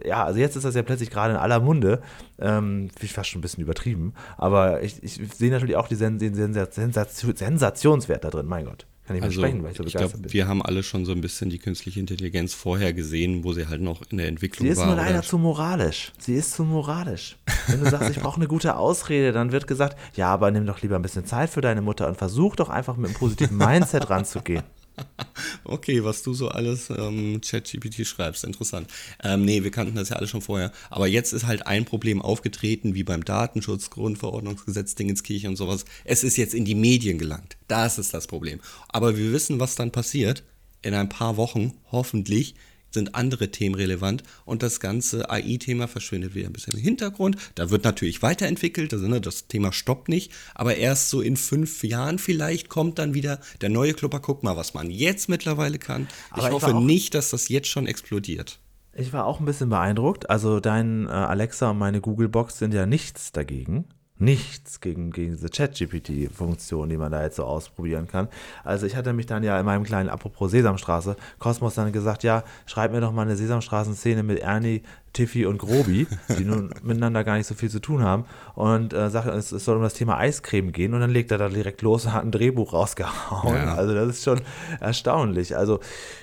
[0.05, 2.00] ja, also jetzt ist das ja plötzlich gerade in aller Munde.
[2.38, 4.14] Ähm, ich fast schon ein bisschen übertrieben.
[4.36, 8.86] Aber ich, ich sehe natürlich auch den Sensationswert da drin, mein Gott.
[9.07, 11.20] Kann ich also, sprechen, weil ich so ich glaube, wir haben alle schon so ein
[11.20, 14.74] bisschen die künstliche Intelligenz vorher gesehen, wo sie halt noch in der Entwicklung war.
[14.74, 16.12] Sie ist nur leider zu moralisch.
[16.18, 17.36] Sie ist zu moralisch.
[17.66, 20.82] Wenn du sagst, ich brauche eine gute Ausrede, dann wird gesagt, ja, aber nimm doch
[20.82, 24.09] lieber ein bisschen Zeit für deine Mutter und versuch doch einfach mit einem positiven Mindset
[24.09, 24.62] ranzugehen.
[25.64, 28.88] Okay, was du so alles ähm, ChatGPT schreibst, interessant.
[29.22, 30.72] Ähm, nee, wir kannten das ja alle schon vorher.
[30.90, 35.84] Aber jetzt ist halt ein Problem aufgetreten, wie beim Datenschutz, Grundverordnungsgesetz, Dingenskirche und sowas.
[36.05, 37.57] Es ist jetzt in die Medien gelangt.
[37.68, 38.61] Das ist das Problem.
[38.88, 40.43] Aber wir wissen, was dann passiert.
[40.82, 42.57] In ein paar Wochen, hoffentlich,
[42.95, 47.36] sind andere Themen relevant und das ganze AI-Thema verschwindet wieder ein bisschen im Hintergrund.
[47.55, 51.82] Da wird natürlich weiterentwickelt, also, ne, das Thema stoppt nicht, aber erst so in fünf
[51.84, 54.20] Jahren vielleicht kommt dann wieder der neue Klopper.
[54.20, 56.09] Guck mal, was man jetzt mittlerweile kann.
[56.30, 58.59] Aber ich hoffe nicht, dass das jetzt schon explodiert.
[58.95, 60.28] Ich war auch ein bisschen beeindruckt.
[60.28, 63.86] Also dein äh, Alexa und meine Google Box sind ja nichts dagegen.
[64.18, 68.28] Nichts gegen, gegen diese Chat-GPT-Funktion, die man da jetzt so ausprobieren kann.
[68.62, 72.44] Also ich hatte mich dann ja in meinem kleinen Apropos Sesamstraße, Kosmos dann gesagt, ja,
[72.66, 74.82] schreib mir doch mal eine Sesamstraßen-Szene mit Ernie,
[75.12, 76.06] Tiffy und Grobi,
[76.38, 78.24] die nun miteinander gar nicht so viel zu tun haben.
[78.54, 80.94] Und äh, sagt, es, es soll um das Thema Eiscreme gehen.
[80.94, 83.56] Und dann legt er da direkt los und hat ein Drehbuch rausgehauen.
[83.56, 83.74] Ja.
[83.74, 84.40] Also das ist schon
[84.80, 85.56] erstaunlich.
[85.56, 85.80] Also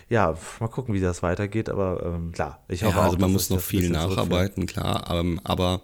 [0.10, 1.70] ja, mal gucken, wie das weitergeht.
[1.70, 5.40] Aber ähm, klar, ich hoffe Ja, also auch, man muss noch viel nacharbeiten, klar, ähm,
[5.44, 5.82] aber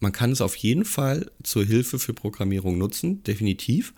[0.00, 3.94] man kann es auf jeden Fall zur Hilfe für Programmierung nutzen, definitiv.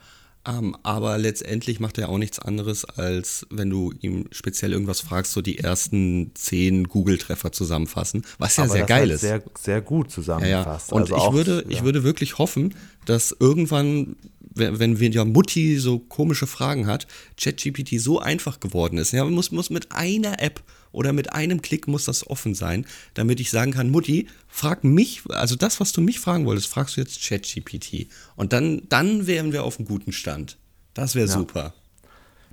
[0.46, 5.32] Ähm, aber letztendlich macht er auch nichts anderes, als wenn du ihm speziell irgendwas fragst,
[5.32, 9.20] so die ersten zehn Google-Treffer zusammenfassen, was ja Aber sehr geil ist.
[9.22, 10.14] Sehr, sehr gut Ja, ja.
[10.14, 10.92] zusammengefasst.
[10.92, 11.70] Und Also ich, auch, würde, ja.
[11.70, 12.74] ich würde wirklich hoffen,
[13.08, 14.16] dass irgendwann,
[14.54, 17.06] wenn wir ja Mutti so komische Fragen hat,
[17.40, 19.12] ChatGPT so einfach geworden ist.
[19.12, 22.84] Ja, man muss, muss mit einer App oder mit einem Klick muss das offen sein,
[23.14, 26.96] damit ich sagen kann, Mutti, frag mich, also das, was du mich fragen wolltest, fragst
[26.96, 28.08] du jetzt ChatGPT.
[28.36, 30.58] Und dann, dann wären wir auf einem guten Stand.
[30.92, 31.72] Das wäre super.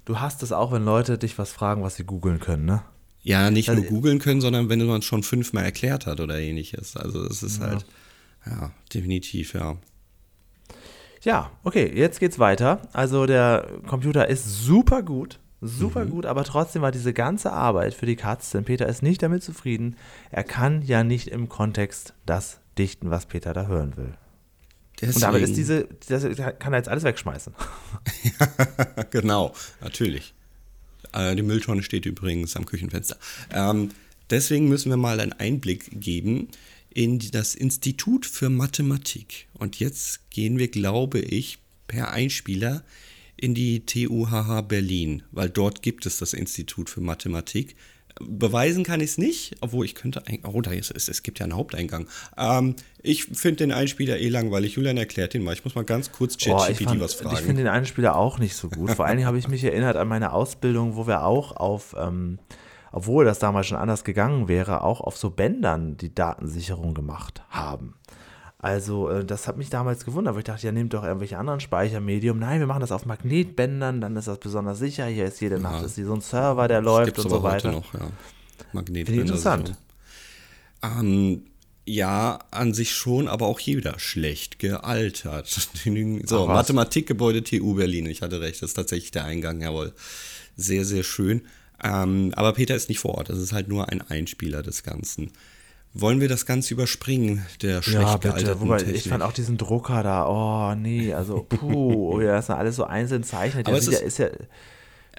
[0.06, 2.84] Du hast es auch, wenn Leute dich was fragen, was sie googeln können, ne?
[3.24, 6.39] Ja, nicht Also- nur googeln können, sondern wenn man es schon fünfmal erklärt hat oder
[6.39, 6.95] ähnliches.
[6.95, 7.86] Also es ist halt,
[8.45, 9.78] ja, definitiv, ja.
[11.26, 12.82] Ja, okay, jetzt geht's weiter.
[12.94, 18.06] Also der Computer ist super gut, super gut, aber trotzdem war diese ganze Arbeit für
[18.06, 19.96] die Katz, denn Peter ist nicht damit zufrieden.
[20.30, 24.14] Er kann ja nicht im Kontext das dichten, was Peter da hören will.
[25.02, 27.54] Und damit ist Deswegen- diese, das kann er jetzt alles wegschmeißen.
[29.10, 30.34] genau, natürlich.
[31.12, 33.18] Äh, die Mülltonne steht übrigens am Küchenfenster.
[33.52, 33.90] Ähm,
[34.30, 36.50] deswegen müssen wir mal einen Einblick geben
[36.96, 39.48] in das Institut für Mathematik.
[39.54, 42.84] Und jetzt gehen wir, glaube ich, per Einspieler
[43.38, 47.76] in die TUHH Berlin, weil dort gibt es das Institut für Mathematik.
[48.22, 50.26] Beweisen kann ich es nicht, obwohl ich könnte.
[50.26, 51.10] ein- Oh, da ist es.
[51.10, 52.08] Es gibt ja einen Haupteingang.
[52.38, 54.76] Ähm, ich finde den Einspieler eh langweilig.
[54.76, 55.54] Julian erklärt den mal.
[55.54, 57.46] Ich muss mal ganz kurz ich ChatGPT fand- was ich fragen.
[57.46, 58.91] finde den Einspieler auch nicht so gut.
[58.91, 62.39] Vor allen Dingen habe ich mich erinnert an meine Ausbildung, wo wir auch auf, ähm,
[62.96, 67.96] obwohl das damals schon anders gegangen wäre, auch auf so Bändern die Datensicherung gemacht haben.
[68.58, 71.60] Also, äh, das hat mich damals gewundert, weil ich dachte, ja, nehmt doch irgendwelche anderen
[71.60, 72.39] Speichermedium.
[72.39, 75.08] Nein, wir machen das auf Magnetbändern, dann ist das besonders sicher.
[75.08, 77.68] Hier ist jede Nacht ist hier so ein Server, der läuft Gibt's und so heute
[77.68, 77.72] weiter.
[77.74, 78.12] noch, ja.
[78.72, 79.22] Magnetbänder.
[79.24, 79.78] Interessant.
[80.82, 81.43] Ähm,
[81.86, 85.48] ja, an sich schon, aber auch hier wieder schlecht gealtert.
[86.24, 86.54] so, Ach?
[86.54, 88.06] Mathematikgebäude TU Berlin.
[88.06, 89.93] Ich hatte recht, das ist tatsächlich der Eingang, jawohl.
[90.56, 91.41] Sehr, sehr schön.
[91.84, 93.30] Ähm, aber Peter ist nicht vor Ort.
[93.30, 95.32] Das ist halt nur ein Einspieler des Ganzen.
[95.94, 98.60] Wollen wir das Ganze überspringen, der schlecht Ja, bitte.
[98.60, 98.98] Wobei, Technik?
[98.98, 102.84] ich fand auch diesen Drucker da, oh nee, also puh, ja, das ist alles so
[102.84, 103.68] einzeln zeichnet.
[103.68, 104.28] Aber es ja, ist ja,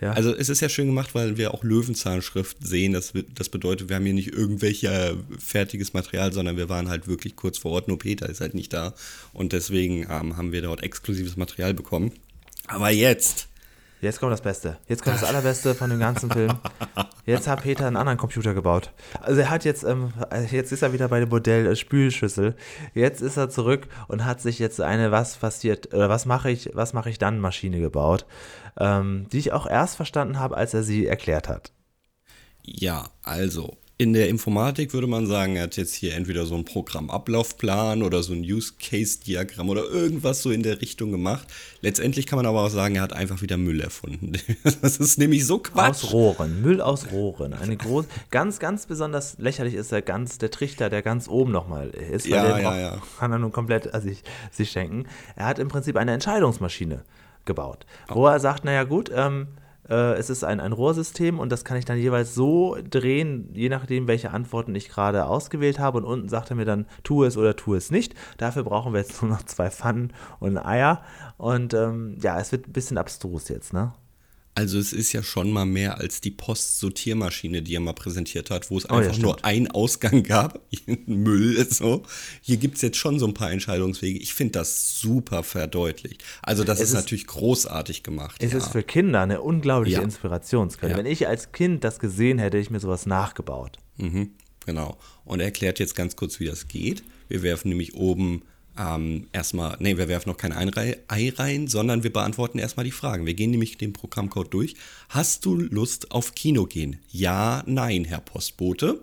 [0.00, 0.12] ja.
[0.12, 2.92] Also es ist ja schön gemacht, weil wir auch Löwenzahnschrift sehen.
[2.92, 7.08] Das, das bedeutet, wir haben hier nicht irgendwelche äh, fertiges Material, sondern wir waren halt
[7.08, 7.88] wirklich kurz vor Ort.
[7.88, 8.94] Nur Peter ist halt nicht da.
[9.32, 12.12] Und deswegen ähm, haben wir dort exklusives Material bekommen.
[12.66, 13.48] Aber jetzt,
[14.00, 14.76] Jetzt kommt das Beste.
[14.88, 16.52] Jetzt kommt das Allerbeste von dem ganzen Film.
[17.24, 18.92] Jetzt hat Peter einen anderen Computer gebaut.
[19.20, 20.12] Also er hat jetzt, ähm,
[20.50, 22.54] jetzt ist er wieder bei dem Modell äh, Spülschüssel.
[22.94, 26.70] Jetzt ist er zurück und hat sich jetzt eine was passiert oder was mache ich,
[26.74, 28.26] was mache ich dann Maschine gebaut,
[28.78, 31.72] ähm, die ich auch erst verstanden habe, als er sie erklärt hat.
[32.62, 36.66] ja, also in der Informatik würde man sagen, er hat jetzt hier entweder so einen
[36.66, 41.48] Programmablaufplan oder so ein Use-Case-Diagramm oder irgendwas so in der Richtung gemacht.
[41.80, 44.32] Letztendlich kann man aber auch sagen, er hat einfach wieder Müll erfunden.
[44.82, 46.04] Das ist nämlich so Quatsch.
[46.04, 47.54] Aus Rohren, Müll aus Rohren.
[47.54, 51.88] Eine groß, ganz, ganz besonders lächerlich ist der ganz, der Trichter, der ganz oben nochmal
[51.90, 53.02] ist, weil Ja, der ja, braucht- ja.
[53.18, 55.06] kann er nun komplett äh, sich, sich schenken.
[55.36, 57.02] Er hat im Prinzip eine Entscheidungsmaschine
[57.46, 61.64] gebaut, wo er sagt, naja gut, ähm, äh, es ist ein, ein Rohrsystem und das
[61.64, 65.98] kann ich dann jeweils so drehen, je nachdem, welche Antworten ich gerade ausgewählt habe.
[65.98, 68.14] Und unten sagt er mir dann, tu es oder tu es nicht.
[68.38, 71.02] Dafür brauchen wir jetzt nur noch zwei Pfannen und Eier.
[71.36, 73.92] Und ähm, ja, es wird ein bisschen abstrus jetzt, ne?
[74.56, 78.70] Also es ist ja schon mal mehr als die Postsortiermaschine, die er mal präsentiert hat,
[78.70, 80.60] wo es Oh ja, einfach nur einen Ausgang gab.
[81.06, 82.02] Müll so.
[82.40, 84.18] Hier gibt es jetzt schon so ein paar Entscheidungswege.
[84.18, 86.24] Ich finde das super verdeutlicht.
[86.42, 88.42] Also das ist, ist- natürlich großartig gemacht.
[88.42, 88.58] Es ja.
[88.58, 90.02] ist für Kinder eine unglaubliche Ja.
[90.02, 90.96] Inspirationsquelle.
[90.96, 93.78] Wenn ich als Kind das gesehen hätte, hätte ich mir sowas nachgebaut.
[93.96, 94.30] Mhm,
[94.64, 94.96] genau.
[95.24, 97.02] Und er erklärt jetzt ganz kurz, wie das geht.
[97.28, 98.42] Wir werfen nämlich oben
[98.78, 103.26] ähm, erstmal, nee, wir werfen noch kein Ei rein, sondern wir beantworten erstmal die Fragen.
[103.26, 104.76] Wir gehen nämlich den Programmcode durch.
[105.08, 107.00] Hast du Lust auf Kino gehen?
[107.08, 109.00] Ja, nein, Herr Postbote.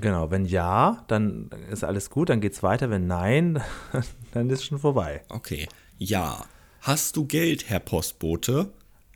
[0.00, 2.90] Genau, wenn ja, dann ist alles gut, dann geht's weiter.
[2.90, 3.62] Wenn nein,
[4.32, 5.22] dann ist schon vorbei.
[5.28, 5.68] Okay.
[5.98, 6.44] Ja.
[6.80, 8.70] Hast du Geld, Herr Postbote?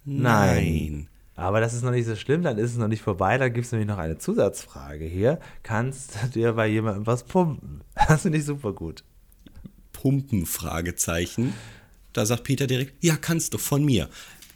[0.05, 1.09] Nein.
[1.37, 3.39] Aber das ist noch nicht so schlimm, dann ist es noch nicht vorbei.
[3.39, 5.39] Da gibt es nämlich noch eine Zusatzfrage hier.
[5.63, 7.83] Kannst du dir bei jemandem was pumpen?
[8.09, 9.05] Das finde ich super gut.
[10.01, 10.47] Pumpen?
[10.47, 11.53] Fragezeichen.
[12.13, 14.09] Da sagt Peter direkt, ja, kannst du, von mir.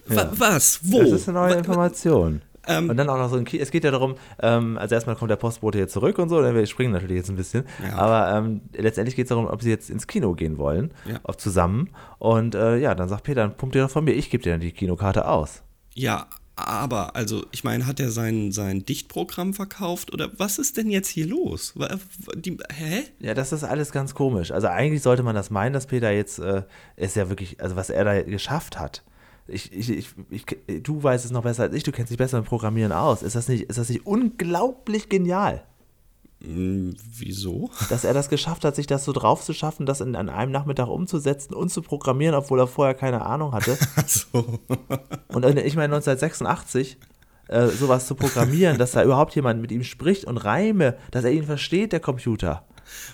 [0.08, 0.30] Ja.
[0.36, 0.80] Was?
[0.82, 1.00] Wo?
[1.00, 2.40] Das ist eine neue Information.
[2.66, 5.16] Ähm, und dann auch noch so ein Ki Es geht ja darum, ähm, also erstmal
[5.16, 7.64] kommt der Postbote hier zurück und so, dann wir springen natürlich jetzt ein bisschen.
[7.82, 7.96] Ja.
[7.96, 11.20] Aber ähm, letztendlich geht es darum, ob sie jetzt ins Kino gehen wollen, ja.
[11.36, 11.90] zusammen.
[12.18, 14.52] Und äh, ja, dann sagt Peter, dann pumpt ihr doch von mir, ich gebe dir
[14.52, 15.62] dann die Kinokarte aus.
[15.92, 16.26] Ja,
[16.56, 21.08] aber, also, ich meine, hat er sein, sein Dichtprogramm verkauft oder was ist denn jetzt
[21.08, 21.74] hier los?
[22.36, 23.02] Die, hä?
[23.18, 24.52] Ja, das ist alles ganz komisch.
[24.52, 26.62] Also, eigentlich sollte man das meinen, dass Peter jetzt, äh,
[26.96, 29.02] ist ja wirklich, also, was er da geschafft hat.
[29.46, 30.46] Ich, ich, ich, ich,
[30.82, 33.22] du weißt es noch besser als ich, du kennst dich besser mit Programmieren aus.
[33.22, 35.64] Ist das nicht, ist das nicht unglaublich genial?
[36.44, 37.70] Hm, wieso?
[37.88, 40.52] Dass er das geschafft hat, sich das so drauf zu schaffen, das in, an einem
[40.52, 43.78] Nachmittag umzusetzen und zu programmieren, obwohl er vorher keine Ahnung hatte.
[44.06, 44.60] so.
[45.28, 46.98] Und ich meine, 1986
[47.48, 51.32] äh, sowas zu programmieren, dass da überhaupt jemand mit ihm spricht und Reime, dass er
[51.32, 52.66] ihn versteht, der Computer.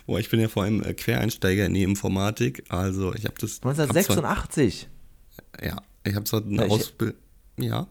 [0.07, 3.61] Boah, ich bin ja vor allem äh, Quereinsteiger in die Informatik, also ich habe das.
[3.63, 4.89] 1986?
[5.37, 7.17] Hab zwar, ja, ich habe zwar eine Ausbildung.
[7.59, 7.87] Ja.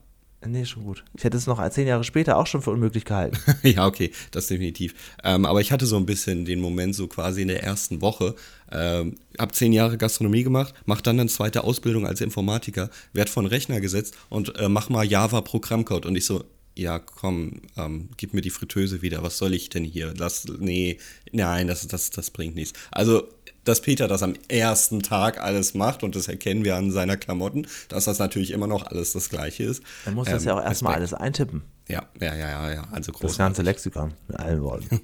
[0.45, 1.03] Nee, schon gut.
[1.17, 3.37] Ich hätte es noch zehn Jahre später auch schon für unmöglich gehalten.
[3.67, 4.95] ja, okay, das definitiv.
[5.23, 8.35] Ähm, aber ich hatte so ein bisschen den Moment so quasi in der ersten Woche.
[8.71, 13.45] Ähm, hab zehn Jahre Gastronomie gemacht, mach dann eine zweite Ausbildung als Informatiker, werd von
[13.47, 16.05] Rechner gesetzt und äh, mach mal Java Programmcode.
[16.05, 19.21] Und ich so, ja, komm, ähm, gib mir die Fritteuse wieder.
[19.23, 20.13] Was soll ich denn hier?
[20.17, 20.99] Lass, nee,
[21.33, 22.79] nein, das, das, das bringt nichts.
[22.91, 23.27] Also
[23.69, 27.67] dass Peter das am ersten Tag alles macht und das erkennen wir an seiner Klamotten,
[27.87, 29.83] dass das natürlich immer noch alles das Gleiche ist.
[30.05, 31.61] Er muss das ähm, ja auch erstmal alles eintippen.
[31.87, 32.83] Ja, ja, ja, ja, ja.
[32.91, 33.31] Also groß.
[33.31, 35.01] Das ganze Lexikon mit allen Worten.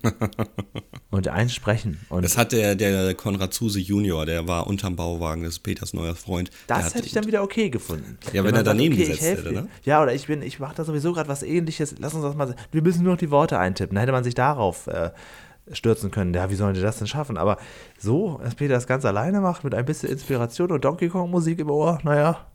[1.10, 2.00] und einsprechen.
[2.10, 5.94] Und das hat der, der Konrad Zuse Junior, der war unterm Bauwagen, das ist Peters
[5.94, 6.52] neuer Freund.
[6.68, 8.20] Das hätte ich dann wieder okay gefunden.
[8.28, 9.68] Ja, wenn, wenn er daneben sagt, okay, gesetzt hätte, ne?
[9.84, 11.96] Ja, oder ich bin, ich mache da sowieso gerade was ähnliches.
[11.98, 12.56] Lass uns das mal.
[12.72, 13.96] Wir müssen nur noch die Worte eintippen.
[13.96, 15.10] Da hätte man sich darauf äh,
[15.72, 16.34] stürzen können.
[16.34, 17.38] Ja, wie sollen die das denn schaffen?
[17.38, 17.58] Aber
[17.98, 21.60] so, dass Peter das ganz alleine macht, mit ein bisschen Inspiration und Donkey Kong Musik
[21.60, 22.46] im Ohr, naja.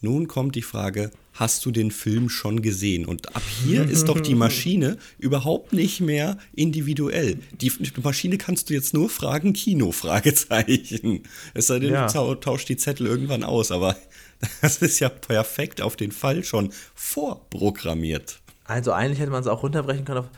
[0.00, 3.04] Nun kommt die Frage, hast du den Film schon gesehen?
[3.04, 7.38] Und ab hier ist doch die Maschine überhaupt nicht mehr individuell.
[7.60, 11.24] Die, Maschine kannst du jetzt nur fragen, Kino, Fragezeichen.
[11.52, 12.06] Es sei denn, ja.
[12.06, 13.96] du tauschst die Zettel irgendwann aus, aber
[14.62, 18.38] das ist ja perfekt auf den Fall schon vorprogrammiert.
[18.64, 20.28] Also eigentlich hätte man es auch runterbrechen können auf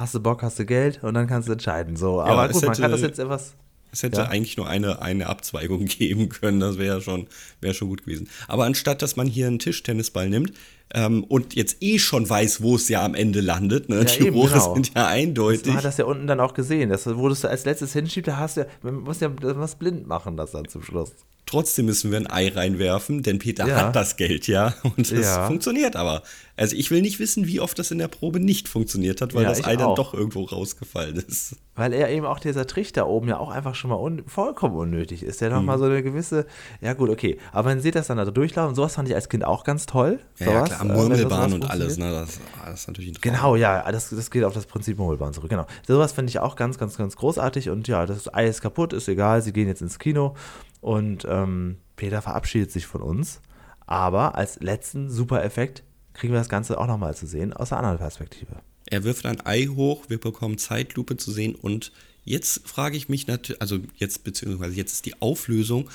[0.00, 1.96] hast du Bock, hast du Geld und dann kannst du entscheiden.
[1.96, 3.54] So, aber gut, hätte, man kann das jetzt etwas.
[3.92, 4.28] Es hätte ja.
[4.28, 7.26] eigentlich nur eine, eine Abzweigung geben können, das wäre schon,
[7.60, 8.28] wär schon gut gewesen.
[8.48, 10.52] Aber anstatt, dass man hier einen Tischtennisball nimmt
[10.94, 13.98] ähm, und jetzt eh schon weiß, wo es ja am Ende landet, ne?
[13.98, 14.74] Ja, die eben, Rohre genau.
[14.74, 15.66] sind ja eindeutig.
[15.66, 16.88] Man hat das ja unten dann auch gesehen.
[16.88, 20.36] Das wurdest du als letztes hinschiebst, da hast du, man muss ja was blind machen,
[20.36, 21.12] das dann zum Schluss.
[21.50, 23.74] Trotzdem müssen wir ein Ei reinwerfen, denn Peter ja.
[23.74, 25.48] hat das Geld ja und es ja.
[25.48, 26.22] funktioniert aber.
[26.56, 29.42] Also ich will nicht wissen, wie oft das in der Probe nicht funktioniert hat, weil
[29.42, 31.56] ja, das Ei dann doch irgendwo rausgefallen ist.
[31.74, 35.24] Weil er eben auch dieser Trichter oben ja auch einfach schon mal un vollkommen unnötig
[35.24, 35.40] ist.
[35.40, 35.56] Der mhm.
[35.56, 36.46] nochmal so eine gewisse,
[36.80, 37.36] ja gut, okay.
[37.50, 38.76] Aber man sieht das dann da durchlaufen.
[38.76, 40.20] Sowas fand ich als Kind auch ganz toll.
[40.38, 42.12] Ja, ja klar, Murmelbahn äh, und alles, ne?
[42.12, 43.32] Das, das, ist natürlich ein Traum.
[43.32, 45.50] Genau, ja, das, das geht auf das Prinzip Murmelbahn zurück.
[45.50, 45.66] Genau.
[45.84, 47.70] Sowas finde ich auch ganz, ganz, ganz großartig.
[47.70, 49.42] Und ja, das Ei ist kaputt, ist egal.
[49.42, 50.36] Sie gehen jetzt ins Kino
[50.80, 53.40] und ähm, Peter verabschiedet sich von uns.
[53.86, 55.82] Aber als letzten Super-Effekt
[56.14, 58.56] kriegen wir das Ganze auch nochmal zu sehen aus einer anderen Perspektive.
[58.86, 61.92] Er wirft ein Ei hoch, wir bekommen Zeitlupe zu sehen und
[62.24, 65.88] jetzt frage ich mich natürlich, also jetzt beziehungsweise jetzt ist die Auflösung,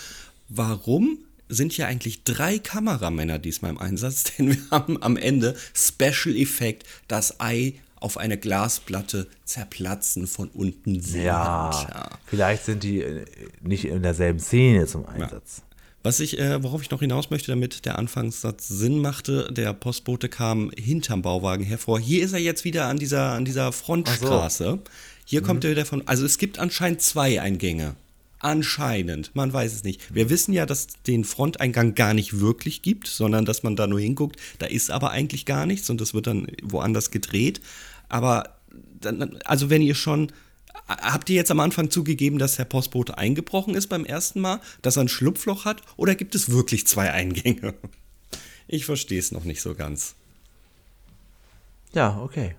[0.49, 4.23] warum sind hier eigentlich drei Kameramänner diesmal im Einsatz?
[4.37, 7.75] Denn wir haben am Ende Special Effekt, das Ei
[8.05, 11.25] auf eine Glasplatte zerplatzen von unten sehen.
[11.25, 13.25] Ja, ja, vielleicht sind die äh,
[13.61, 15.57] nicht in derselben Szene zum Einsatz.
[15.57, 15.75] Ja.
[16.03, 20.29] Was ich, äh, worauf ich noch hinaus möchte, damit der Anfangssatz Sinn machte, der Postbote
[20.29, 21.99] kam hinterm Bauwagen hervor.
[21.99, 24.63] Hier ist er jetzt wieder an dieser, an dieser Frontstraße.
[24.63, 24.79] So.
[25.25, 25.45] Hier mhm.
[25.47, 26.07] kommt er wieder von.
[26.07, 27.95] Also es gibt anscheinend zwei Eingänge.
[28.45, 30.13] Anscheinend, man weiß es nicht.
[30.13, 33.99] Wir wissen ja, dass den Fronteingang gar nicht wirklich gibt, sondern dass man da nur
[33.99, 34.39] hinguckt.
[34.59, 37.61] Da ist aber eigentlich gar nichts und das wird dann woanders gedreht.
[38.09, 38.57] Aber
[38.99, 40.31] dann, also wenn ihr schon
[40.87, 44.97] Habt ihr jetzt am Anfang zugegeben, dass Herr Postbote eingebrochen ist beim ersten Mal, dass
[44.97, 47.73] er ein Schlupfloch hat, oder gibt es wirklich zwei Eingänge?
[48.67, 50.15] Ich verstehe es noch nicht so ganz.
[51.93, 52.55] Ja, okay.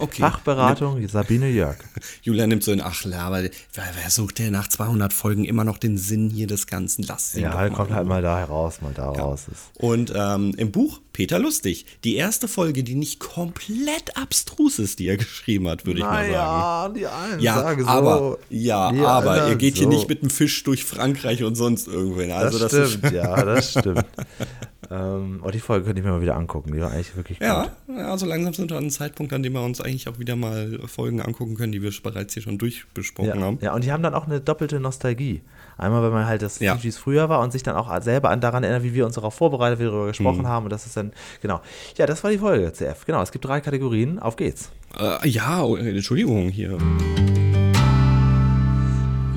[0.00, 0.22] Okay.
[0.22, 1.76] Fachberatung Sabine Jörg.
[2.22, 3.42] Julian nimmt so in Ach, aber
[3.74, 7.02] wer, sucht denn nach 200 Folgen immer noch den Sinn hier des Ganzen?
[7.02, 9.46] Lass sie Ja, doch halt mal kommt halt mal da heraus, mal da raus.
[9.50, 9.82] Ist.
[9.82, 15.08] Und ähm, im Buch Peter Lustig, die erste Folge, die nicht komplett abstrus ist, die
[15.08, 16.94] er geschrieben hat, würde ich mal sagen.
[16.94, 17.88] die einen Ja, sagen so.
[17.88, 19.88] aber, ja, die aber er anderen geht hier so.
[19.90, 22.30] nicht mit einem Fisch durch Frankreich und sonst irgendwohin.
[22.30, 24.04] Also das, das, stimmt, ja, das stimmt.
[24.90, 26.72] ähm, oh, die Folge könnte ich mir mal wieder angucken.
[26.72, 27.96] Die war eigentlich wirklich ja, gut.
[27.98, 30.34] ja, also langsam sind wir an einem Zeitpunkt, an dem wir uns eigentlich auch wieder
[30.36, 33.58] mal Folgen angucken können, die wir bereits hier schon durchbesprochen Ja, haben.
[33.60, 35.42] ja, und die haben dann auch eine doppelte Nostalgie.
[35.76, 36.74] Einmal, wenn man halt das Ja.
[36.74, 39.04] sieht, wie es früher war und sich dann auch selber an daran erinnert, wie wir
[39.06, 40.46] uns darauf vorbereitet, wie wir darüber gesprochen Mhm.
[40.48, 40.64] haben.
[40.64, 41.12] Und das ist dann,
[41.42, 41.60] genau.
[41.96, 43.04] Ja, das war die Folge, CF.
[43.04, 44.18] Genau, es gibt drei Kategorien.
[44.18, 44.70] Auf geht's.
[44.98, 46.78] Äh, ja, oh, Entschuldigung, hier.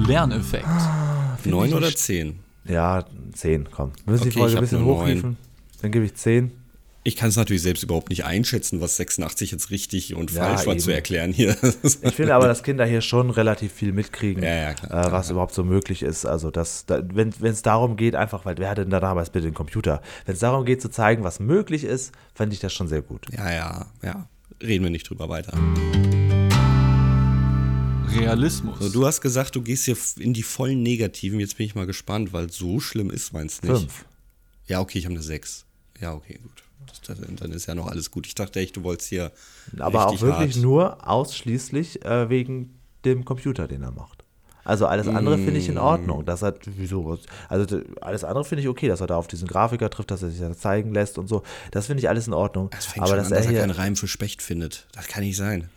[0.08, 0.66] Lerneffekt.
[1.42, 2.40] Find Neun oder zehn?
[2.66, 3.92] Ja, zehn, komm.
[4.06, 5.38] Wir müssen die Okay, Folge ich ein bisschen hochhieven.
[5.82, 6.52] Dann gebe ich zehn.
[7.04, 10.68] Ich kann es natürlich selbst überhaupt nicht einschätzen, was 86 jetzt richtig und Ja, falsch
[10.68, 10.80] war eben.
[10.84, 11.56] zu erklären hier.
[12.04, 15.32] Ich finde aber, dass Kinder hier schon relativ viel mitkriegen, Ja, ja, klar, äh, was
[15.32, 16.28] überhaupt so möglich ist.
[16.28, 19.48] Also, das, da, wenn es darum geht, einfach, weil wer hatte denn da damals bitte
[19.48, 20.04] den Computer?
[20.28, 23.26] Wenn es darum geht, zu zeigen, was möglich ist, fände ich das schon sehr gut.
[23.36, 24.28] ja, ja, ja.
[24.62, 25.58] Reden wir nicht drüber weiter.
[28.14, 28.80] Realismus.
[28.80, 31.40] So, du hast gesagt, du gehst hier in die vollen Negativen.
[31.40, 33.72] Jetzt bin ich mal gespannt, weil so schlimm ist meins nicht.
[33.72, 34.06] Fünf.
[34.68, 35.66] Ja, okay, ich habe eine 6.
[36.00, 36.64] Ja, okay, gut.
[36.88, 38.28] Das, das, dann ist ja noch alles gut.
[38.28, 39.32] Ich dachte echt, du wolltest hier.
[39.78, 40.64] Aber auch wirklich hart.
[40.64, 42.74] nur ausschließlich äh, wegen
[43.06, 44.21] dem Computer, den er macht.
[44.64, 45.80] Also alles andere finde ich in Mm.
[45.80, 46.26] Ordnung.
[46.26, 47.18] Dass er, wieso,
[47.50, 50.30] also alles andere finde ich okay, dass er da auf diesen Grafiker trifft, dass er
[50.30, 51.44] sich das zeigen lässt und so.
[51.72, 52.70] Das finde ich alles in Ordnung.
[52.78, 54.88] Es fängt Aber schon dass an, dass er er keinen Reim für Specht findet.
[54.94, 55.70] Das kann nicht sein.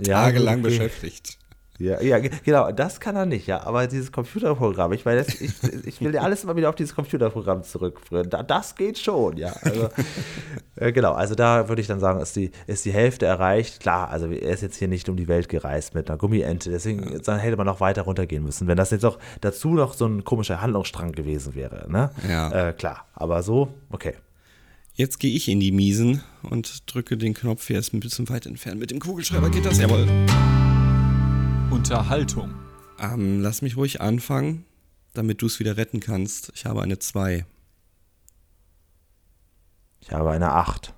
[0.00, 0.68] Ja, Tagelang okay.
[0.68, 1.38] beschäftigt.
[1.78, 3.62] Ja, ja, ge- genau, das kann er nicht, ja.
[3.66, 5.52] Aber dieses Computerprogramm, ich meine, das- ich,
[5.86, 8.30] ich will ja alles immer wieder auf dieses Computerprogramm zurückführen.
[8.30, 9.52] Da, das geht schon, ja.
[9.62, 9.88] Also,
[10.76, 13.80] äh, genau, also da würde ich dann sagen, ist die, ist die Hälfte erreicht.
[13.80, 17.20] Klar, also er ist jetzt hier nicht um die Welt gereist mit einer Gummiente, deswegen
[17.24, 18.66] dann hätte man noch weiter runtergehen müssen.
[18.68, 22.10] Wenn das jetzt auch dazu noch so ein komischer Handlungsstrang gewesen wäre, ne?
[22.28, 22.68] Ja.
[22.68, 24.14] Äh, klar, aber so, okay.
[24.94, 27.66] Jetzt gehe ich in die Miesen und drücke den Knopf.
[27.66, 28.80] Hier ist ein bisschen weit entfernt.
[28.80, 29.78] Mit dem Kugelschreiber geht das.
[29.78, 30.06] Jawohl.
[31.70, 32.54] Unterhaltung.
[33.00, 34.64] Ähm, lass mich ruhig anfangen,
[35.14, 36.52] damit du es wieder retten kannst.
[36.54, 37.44] Ich habe eine 2.
[40.00, 40.94] Ich habe eine 8.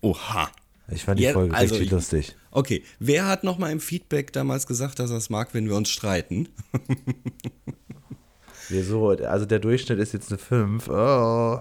[0.00, 0.50] Oha.
[0.90, 2.36] Ich fand die Ja, Folge also richtig ich- lustig.
[2.50, 5.90] Okay, wer hat nochmal im Feedback damals gesagt, dass er es mag, wenn wir uns
[5.90, 6.48] streiten?
[8.68, 9.08] Wieso?
[9.10, 10.88] Also der Durchschnitt ist jetzt eine 5.
[10.88, 11.60] Oh.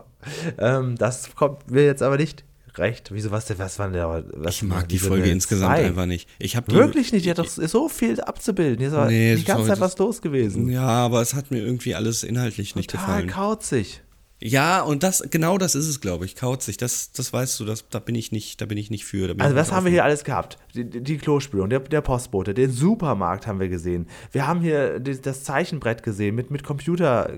[0.57, 2.43] Ähm, das kommt mir jetzt aber nicht
[2.79, 3.09] recht.
[3.11, 4.23] Wieso, was denn, was war denn der?
[4.33, 5.85] Was Ich mag die Folge insgesamt zwei?
[5.85, 6.29] einfach nicht.
[6.39, 8.79] Ich habe die Wirklich nicht, die hat doch so viel abzubilden.
[8.79, 10.69] Hier ist Nee, die ganze Zeit was los gewesen.
[10.69, 13.29] Ja, aber es hat mir irgendwie alles inhaltlich nicht Total gefallen.
[13.29, 14.01] kauzig.
[14.39, 16.35] Ja, und das genau das ist es, glaube ich.
[16.35, 16.77] Kauzig.
[16.77, 19.33] Das, das weißt du, das, da bin ich nicht, da bin ich nicht für.
[19.39, 20.59] Also was nicht haben wir hier alles gehabt?
[20.75, 24.05] Die, die Klospülung, der, der Postbote, den Supermarkt haben wir gesehen.
[24.31, 27.31] Wir haben hier das Zeichenbrett gesehen mit, mit Computer.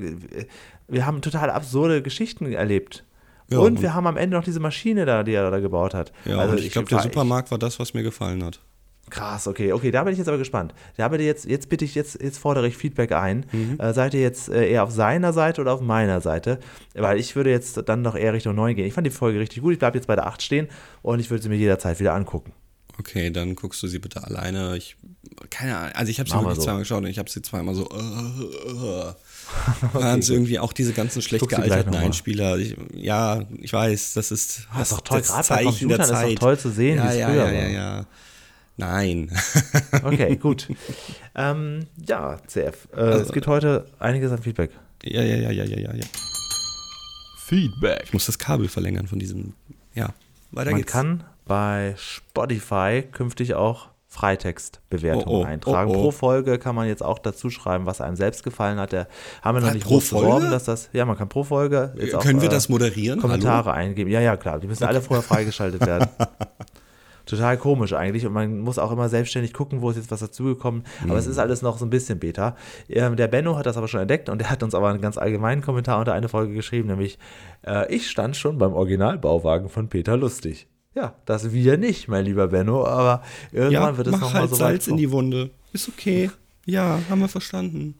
[0.89, 3.05] Wir haben total absurde Geschichten erlebt.
[3.51, 5.93] Ja, und und- wir haben am Ende noch diese Maschine da, die er da gebaut
[5.93, 6.11] hat.
[6.25, 8.59] Ja, also und ich glaube, der Supermarkt war das, was mir gefallen hat.
[9.09, 10.73] Krass, okay, okay, da bin ich jetzt aber gespannt.
[10.97, 13.45] Da bin ich jetzt, jetzt bitte ich, jetzt, jetzt fordere ich Feedback ein.
[13.51, 13.79] Mhm.
[13.79, 16.59] Äh, seid ihr jetzt äh, eher auf seiner Seite oder auf meiner Seite?
[16.93, 18.85] Weil ich würde jetzt dann noch eher Richtung 9 gehen.
[18.85, 20.67] Ich fand die Folge richtig gut, ich bleibe jetzt bei der 8 stehen
[21.01, 22.53] und ich würde sie mir jederzeit wieder angucken.
[22.99, 24.75] Okay, dann guckst du sie bitte alleine.
[24.75, 24.97] Ich,
[25.49, 26.61] keine Ahnung, also ich habe sie wirklich so.
[26.63, 27.89] zweimal geschaut und ich habe sie zweimal so.
[27.89, 29.13] Uh, uh,
[29.93, 31.95] Waren es irgendwie auch diese ganzen schlecht gealterten.
[31.95, 32.57] Einspieler.
[32.57, 35.87] Ich, ja, ich weiß, das ist Ah, ist das, doch toll, das gerade bei Zeichen
[35.89, 36.39] der Computern ist doch Zeit.
[36.39, 37.51] toll zu sehen, ja, wie es ja, früher ja, war.
[37.53, 38.05] ja, ja.
[38.77, 39.31] Nein.
[40.03, 40.67] Okay, gut.
[41.35, 42.87] ähm, ja, CF.
[42.93, 44.71] Äh, Also es gibt heute einiges an Feedback.
[45.03, 46.05] ja, ja, ja, ja, ja, ja, ja.
[47.45, 48.03] Feedback.
[48.05, 49.53] Ich muss das Kabel verlängern von diesem.
[49.95, 50.13] Ja,
[50.51, 50.91] weiter Man geht's.
[50.91, 55.91] kann bei Spotify künftig auch Freitextbewertungen Oh, oh, eintragen.
[55.91, 56.01] oh, oh.
[56.01, 58.91] Pro Folge kann man jetzt auch dazu schreiben, was einem selbst gefallen hat.
[58.91, 59.07] Da
[59.43, 60.49] haben wir noch nicht pro groß beworben, Folge?
[60.49, 60.89] dass das.
[60.93, 61.93] Ja, man kann pro Folge.
[61.95, 63.21] Jetzt auch, Können wir äh, das moderieren?
[63.21, 64.09] Kommentare eingeben.
[64.09, 64.59] Ja, ja, klar.
[64.59, 66.09] Die müssen alle vorher freigeschaltet werden.
[67.27, 70.83] Total komisch eigentlich und man muss auch immer selbstständig gucken, wo ist jetzt was dazugekommen.
[71.07, 72.55] Aber es ist alles noch so ein bisschen Beta.
[72.89, 75.19] Ähm, der Benno hat das aber schon entdeckt und der hat uns aber einen ganz
[75.19, 77.19] allgemeinen Kommentar unter eine Folge geschrieben, nämlich
[77.67, 80.67] äh, ich stand schon beim Originalbauwagen von Peter Lustig.
[80.95, 83.21] Ja, das wir nicht, mein lieber Benno, aber
[83.51, 85.51] irgendwann Ja, wird es nochmal halt so Salz weit in die Wunde.
[85.73, 86.29] Ist okay.
[86.65, 87.95] Ja, haben wir verstanden.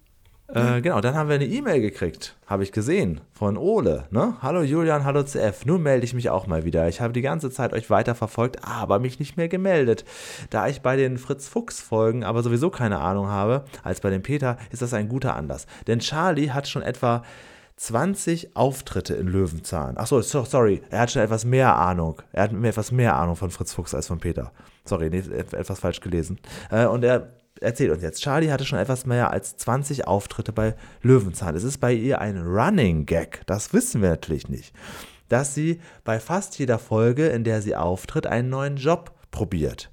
[0.53, 4.05] Äh, genau, dann haben wir eine E-Mail gekriegt, habe ich gesehen, von Ole.
[4.11, 4.35] Ne?
[4.43, 5.65] Hallo Julian, hallo CF.
[5.65, 6.87] Nun melde ich mich auch mal wieder.
[6.87, 10.05] Ich habe die ganze Zeit euch weiterverfolgt, aber mich nicht mehr gemeldet.
[10.51, 14.81] Da ich bei den Fritz-Fuchs-Folgen aber sowieso keine Ahnung habe, als bei dem Peter, ist
[14.83, 15.65] das ein guter Anlass.
[15.87, 17.23] Denn Charlie hat schon etwa
[17.79, 19.95] 20 Auftritte in Löwenzahn.
[19.95, 22.21] Achso, sorry, er hat schon etwas mehr Ahnung.
[22.33, 24.51] Er hat mir etwas mehr Ahnung von Fritz Fuchs als von Peter.
[24.83, 26.39] Sorry, nee, etwas falsch gelesen.
[26.69, 27.29] Äh, und er
[27.61, 31.55] erzählt uns jetzt, Charlie hatte schon etwas mehr als 20 Auftritte bei Löwenzahn.
[31.55, 33.43] Es ist bei ihr ein Running Gag.
[33.45, 34.75] Das wissen wir natürlich nicht.
[35.29, 39.89] Dass sie bei fast jeder Folge, in der sie auftritt, einen neuen Job probiert.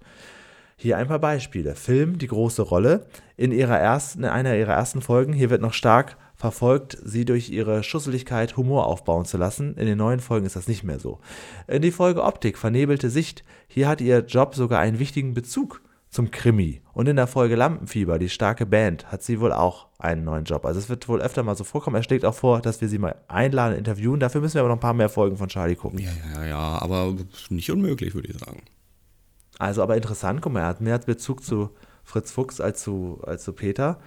[0.76, 1.76] Hier ein paar Beispiele.
[1.76, 3.06] Film Die große Rolle.
[3.36, 7.48] In, ihrer ersten, in einer ihrer ersten Folgen, hier wird noch stark verfolgt, sie durch
[7.48, 9.74] ihre Schusseligkeit Humor aufbauen zu lassen.
[9.76, 11.18] In den neuen Folgen ist das nicht mehr so.
[11.66, 13.42] In die Folge Optik, vernebelte Sicht.
[13.66, 15.80] Hier hat ihr Job sogar einen wichtigen Bezug
[16.10, 16.82] zum Krimi.
[16.92, 20.64] Und in der Folge Lampenfieber, die starke Band, hat sie wohl auch einen neuen Job.
[20.64, 21.96] Also es wird wohl öfter mal so vorkommen.
[21.96, 24.20] Er schlägt auch vor, dass wir sie mal einladen, interviewen.
[24.20, 25.98] Dafür müssen wir aber noch ein paar mehr Folgen von Charlie gucken.
[25.98, 27.14] Ja, ja, ja, aber
[27.48, 28.62] nicht unmöglich, würde ich sagen.
[29.58, 31.70] Also aber interessant, guck mal, er hat mehr Bezug zu
[32.04, 33.98] Fritz Fuchs als zu, als zu Peter.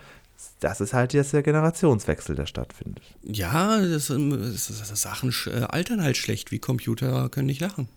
[0.59, 3.03] Das ist halt jetzt der Generationswechsel, der stattfindet.
[3.23, 7.87] Ja, das, das, das Sachen äh, altern halt schlecht, wie Computer können nicht lachen.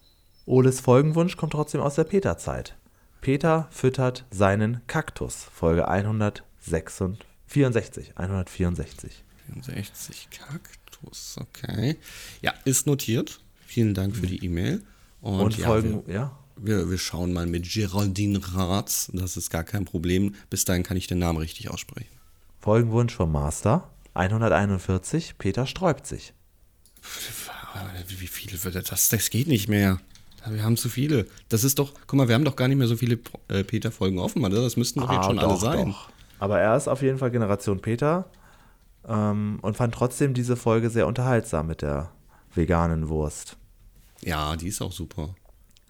[0.45, 2.77] Oles Folgenwunsch kommt trotzdem aus der Peter-Zeit.
[3.21, 8.13] Peter füttert seinen Kaktus, Folge 164.
[8.17, 9.25] 164.
[9.47, 11.97] 64 Kaktus, okay.
[12.41, 13.41] Ja, ist notiert.
[13.67, 14.83] Vielen Dank für die E-Mail.
[15.21, 16.39] Und, Und ja, Folgen, wir, ja.
[16.57, 19.11] Wir, wir schauen mal mit Geraldine Ratz.
[19.13, 20.35] Das ist gar kein Problem.
[20.51, 22.09] Bis dahin kann ich den Namen richtig aussprechen.
[22.63, 25.37] Folgenwunsch vom Master 141.
[25.37, 26.33] Peter sträubt sich.
[28.07, 29.09] Wie viele wird das?
[29.09, 29.99] Das geht nicht mehr.
[30.49, 31.27] Wir haben zu viele.
[31.49, 34.21] Das ist doch, guck mal, wir haben doch gar nicht mehr so viele äh, Peter-Folgen
[34.21, 34.63] offen, oder?
[34.63, 35.89] Das müssten doch ah, jetzt schon doch, alle sein.
[35.89, 36.09] Doch.
[36.39, 38.27] Aber er ist auf jeden Fall Generation Peter
[39.09, 42.13] ähm, und fand trotzdem diese Folge sehr unterhaltsam mit der
[42.55, 43.57] veganen Wurst.
[44.21, 45.35] Ja, die ist auch super.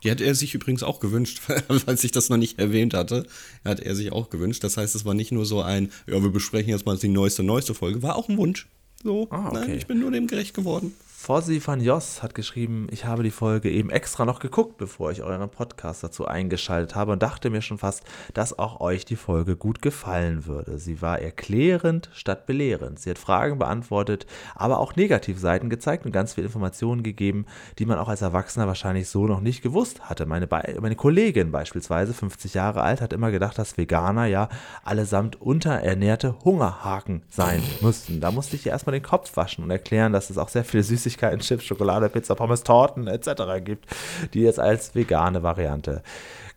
[0.02, 1.40] Die hat er sich übrigens auch gewünscht,
[1.84, 3.26] falls ich das noch nicht erwähnt hatte.
[3.64, 4.64] Hat er sich auch gewünscht.
[4.64, 7.42] Das heißt, es war nicht nur so ein, ja, wir besprechen jetzt mal die neueste,
[7.42, 8.68] neueste Folge, war auch ein Wunsch.
[9.02, 9.58] So, ah, okay.
[9.60, 10.94] nein, ich bin nur dem gerecht geworden.
[11.22, 15.22] Fossi van Jos hat geschrieben, ich habe die Folge eben extra noch geguckt, bevor ich
[15.22, 18.02] euren Podcast dazu eingeschaltet habe und dachte mir schon fast,
[18.34, 20.80] dass auch euch die Folge gut gefallen würde.
[20.80, 22.98] Sie war erklärend statt belehrend.
[22.98, 27.46] Sie hat Fragen beantwortet, aber auch Negativseiten gezeigt und ganz viel Informationen gegeben,
[27.78, 30.26] die man auch als Erwachsener wahrscheinlich so noch nicht gewusst hatte.
[30.26, 34.48] Meine, Be meine Kollegin beispielsweise, 50 Jahre alt, hat immer gedacht, dass Veganer ja
[34.82, 38.20] allesamt unterernährte Hungerhaken sein müssten.
[38.20, 40.82] Da musste ich ihr erstmal den Kopf waschen und erklären, dass es auch sehr viel
[40.82, 43.64] Süßigkeiten Süßigkeiten, Chips, Schokolade, Pizza, Pommes, Torten etc.
[43.64, 43.86] gibt,
[44.34, 46.02] die jetzt als vegane Variante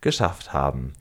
[0.00, 0.94] geschafft haben.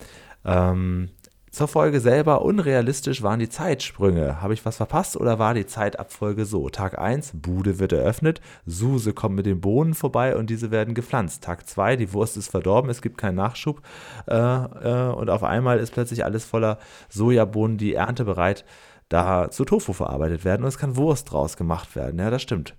[0.44, 1.10] Ähm,
[1.52, 4.42] zur Folge selber unrealistisch waren die Zeitsprünge.
[4.42, 6.68] Habe ich was verpasst oder war die Zeitabfolge so?
[6.68, 11.46] Tag 1, Bude wird eröffnet, Suse kommt mit den Bohnen vorbei und diese werden gepflanzt.
[11.46, 13.82] Tag 2, die Wurst ist verdorben, es gibt keinen Nachschub
[14.28, 16.78] äh, äh, und auf einmal ist plötzlich alles voller
[17.08, 18.66] Sojabohnen, die erntebereit
[19.08, 22.20] da zu Tofu verarbeitet werden und es kann Wurst draus gemacht werden.
[22.20, 22.76] Ja, das stimmt.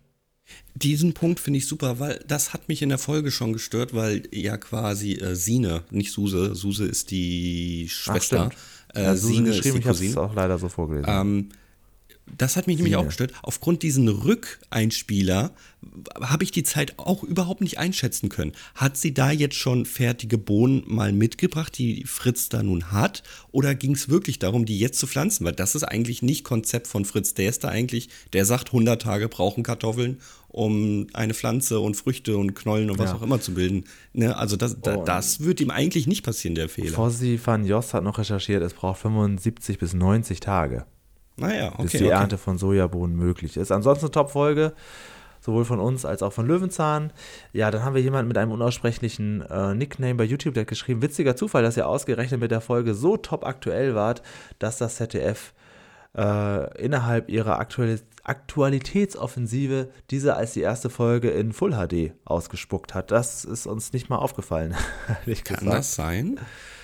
[0.74, 4.28] Diesen Punkt finde ich super, weil das hat mich in der Folge schon gestört, weil
[4.30, 8.50] ja quasi äh, Sine, nicht Suse, Suse ist die Schwester.
[8.52, 10.10] Ach, äh, ja, Sine ist die Cousine.
[10.10, 11.08] Ich habe es auch leider so vorgelesen.
[11.08, 11.48] Ähm,
[12.26, 13.32] das hat mich nämlich auch gestört.
[13.42, 15.52] Aufgrund diesen Rückeinspieler
[16.20, 18.52] habe ich die Zeit auch überhaupt nicht einschätzen können.
[18.74, 23.22] Hat sie da jetzt schon fertige Bohnen mal mitgebracht, die Fritz da nun hat?
[23.52, 25.44] Oder ging es wirklich darum, die jetzt zu pflanzen?
[25.44, 27.34] Weil das ist eigentlich nicht Konzept von Fritz.
[27.34, 30.18] Der ist da eigentlich, der sagt, 100 Tage brauchen Kartoffeln,
[30.48, 33.16] um eine Pflanze und Früchte und Knollen und was ja.
[33.16, 33.84] auch immer zu bilden.
[34.12, 34.36] Ne?
[34.36, 36.92] Also das, da, das wird ihm eigentlich nicht passieren, der Fehler.
[36.92, 40.86] Fossi van Jos hat noch recherchiert, es braucht 75 bis 90 Tage.
[41.36, 41.82] Naja, okay.
[41.82, 42.08] Bis die okay.
[42.08, 43.70] Ernte von Sojabohnen möglich ist.
[43.70, 44.72] Ansonsten Top-Folge,
[45.40, 47.12] sowohl von uns als auch von Löwenzahn.
[47.52, 51.02] Ja, dann haben wir jemanden mit einem unaussprechlichen äh, Nickname bei YouTube, der hat geschrieben:
[51.02, 54.22] Witziger Zufall, dass ihr ausgerechnet mit der Folge so top aktuell wart,
[54.58, 55.52] dass das ZDF
[56.16, 63.12] äh, innerhalb ihrer Aktualis Aktualitätsoffensive diese als die erste Folge in Full HD ausgespuckt hat.
[63.12, 64.74] Das ist uns nicht mal aufgefallen.
[65.06, 65.62] Kann gesagt.
[65.62, 66.40] das sein?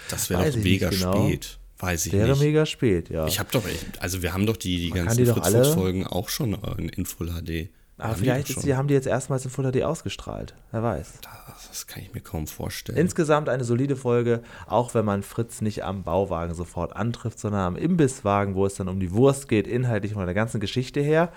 [0.09, 1.27] Das wäre doch mega genau.
[1.27, 1.59] spät.
[1.83, 2.41] Weiß ich Wäre nicht.
[2.41, 3.27] mega spät, ja.
[3.27, 3.65] Ich habe doch,
[3.99, 7.71] also wir haben doch die, die ganzen Fritz-Folgen auch schon in, in Full HD.
[7.99, 10.55] Aber vielleicht die, die haben die jetzt erstmals in Full HD ausgestrahlt.
[10.71, 11.15] Wer weiß.
[11.23, 12.97] Das, das, kann ich mir kaum vorstellen.
[12.97, 17.77] Insgesamt eine solide Folge, auch wenn man Fritz nicht am Bauwagen sofort antrifft, sondern am
[17.77, 21.33] Imbisswagen, wo es dann um die Wurst geht, inhaltlich von der ganzen Geschichte her.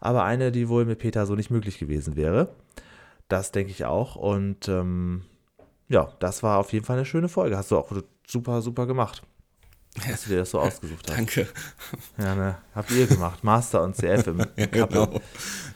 [0.00, 2.54] Aber eine, die wohl mit Peter so nicht möglich gewesen wäre.
[3.28, 4.16] Das denke ich auch.
[4.16, 5.22] Und ähm,
[5.88, 7.56] ja, das war auf jeden Fall eine schöne Folge.
[7.56, 7.90] Hast du auch
[8.26, 9.22] super, super gemacht
[9.94, 11.18] dass du dir das so ausgesucht hast.
[11.18, 11.46] Danke.
[12.18, 13.44] Ja, ne, habt ihr gemacht.
[13.44, 15.20] Master und CF im, ja, genau.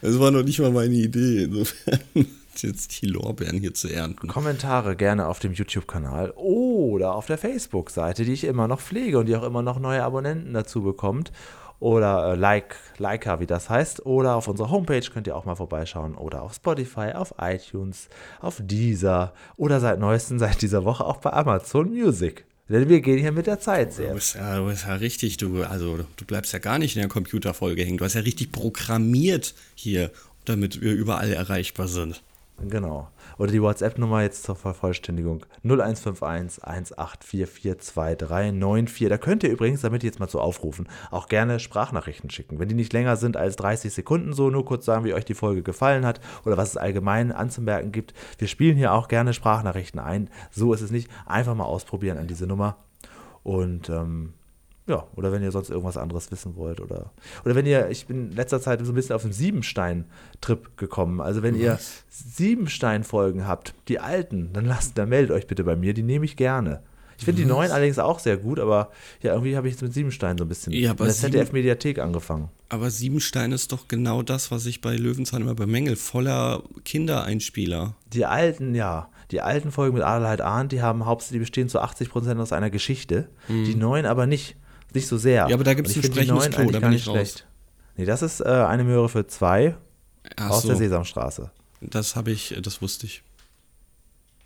[0.01, 1.45] Das war noch nicht mal meine Idee.
[1.45, 2.01] Insofern
[2.57, 4.29] jetzt die Lorbeeren hier zu ernten.
[4.29, 9.27] Kommentare gerne auf dem YouTube-Kanal oder auf der Facebook-Seite, die ich immer noch pflege und
[9.27, 11.31] die auch immer noch neue Abonnenten dazu bekommt.
[11.79, 14.07] oder äh, like, Leica, wie das heißt.
[14.07, 16.15] Oder auf unserer Homepage könnt ihr auch mal vorbeischauen.
[16.15, 18.09] Oder auf Spotify, auf iTunes,
[18.41, 22.47] auf Deezer oder seit neuestem, seit dieser Woche auch bei Amazon Music.
[22.69, 24.15] Denn wir gehen hier mit der Zeit Du sehr.
[24.15, 27.09] bist, ja, du bist ja richtig, du, also du bleibst ja gar nicht in der
[27.09, 27.99] Computerfolge hängen.
[27.99, 30.11] Du hast ja richtig programmiert hier,
[30.45, 32.23] damit wir überall erreichbar sind.
[32.69, 33.09] Genau.
[33.39, 39.09] Oder die WhatsApp-Nummer jetzt zur Vervollständigung 0151 184429394.
[39.09, 42.59] Da könnt ihr übrigens, damit jetzt mal zu aufrufen, auch gerne Sprachnachrichten schicken.
[42.59, 45.35] Wenn die nicht länger sind als 30 Sekunden, so nur kurz sagen, wie euch die
[45.35, 48.15] Folge gefallen hat oder was es allgemein anzumerken gibt.
[48.39, 50.31] Wir spielen hier auch gerne Sprachnachrichten ein.
[50.51, 51.11] So ist es nicht.
[51.27, 52.79] Einfach mal ausprobieren an diese Nummer.
[53.43, 54.33] Und ähm,
[54.87, 56.81] ja, oder wenn ihr sonst irgendwas anderes wissen wollt.
[56.81, 57.13] Oder,
[57.45, 61.21] oder wenn ihr, ich bin in letzter Zeit so ein bisschen auf den Siebenstein-Trip gekommen.
[61.21, 61.79] Also wenn ihr
[62.09, 66.37] Siebenstein-Folgen habt, die alten, dann lasst, dann meldet euch bitte bei mir, die nehme ich
[66.37, 66.83] gerne.
[67.19, 68.91] Ich finde die neuen allerdings auch sehr gut, aber
[69.23, 71.99] ja, irgendwie habe ich jetzt mit Siebenstein so ein bisschen Ja, aber in der ZDF-Mediathek
[71.99, 72.51] angefangen.
[72.69, 75.97] Aber Siebenstein ist doch genau das, was ich bei Löwenzahn immer bemängel.
[75.97, 77.95] Voller Kindereinspieler.
[78.13, 81.81] Die alten, ja, die alten Folgen mit Adelheid Arndt, die haben hauptsächlich, die bestehen zu
[81.81, 83.29] 80% aus einer Geschichte.
[83.49, 84.57] Die neuen aber nicht,
[84.97, 85.47] nicht so sehr.
[85.49, 87.15] Ja, aber da Und ich ein sprechendes Klo, da bin ich nicht raus.
[87.15, 87.47] schlecht.
[87.97, 89.77] Nee, das ist äh, eine Möhre für zwei
[90.37, 91.51] Ach aus so, der Sesamstraße.
[91.81, 93.23] das habe ich, das wusste ich.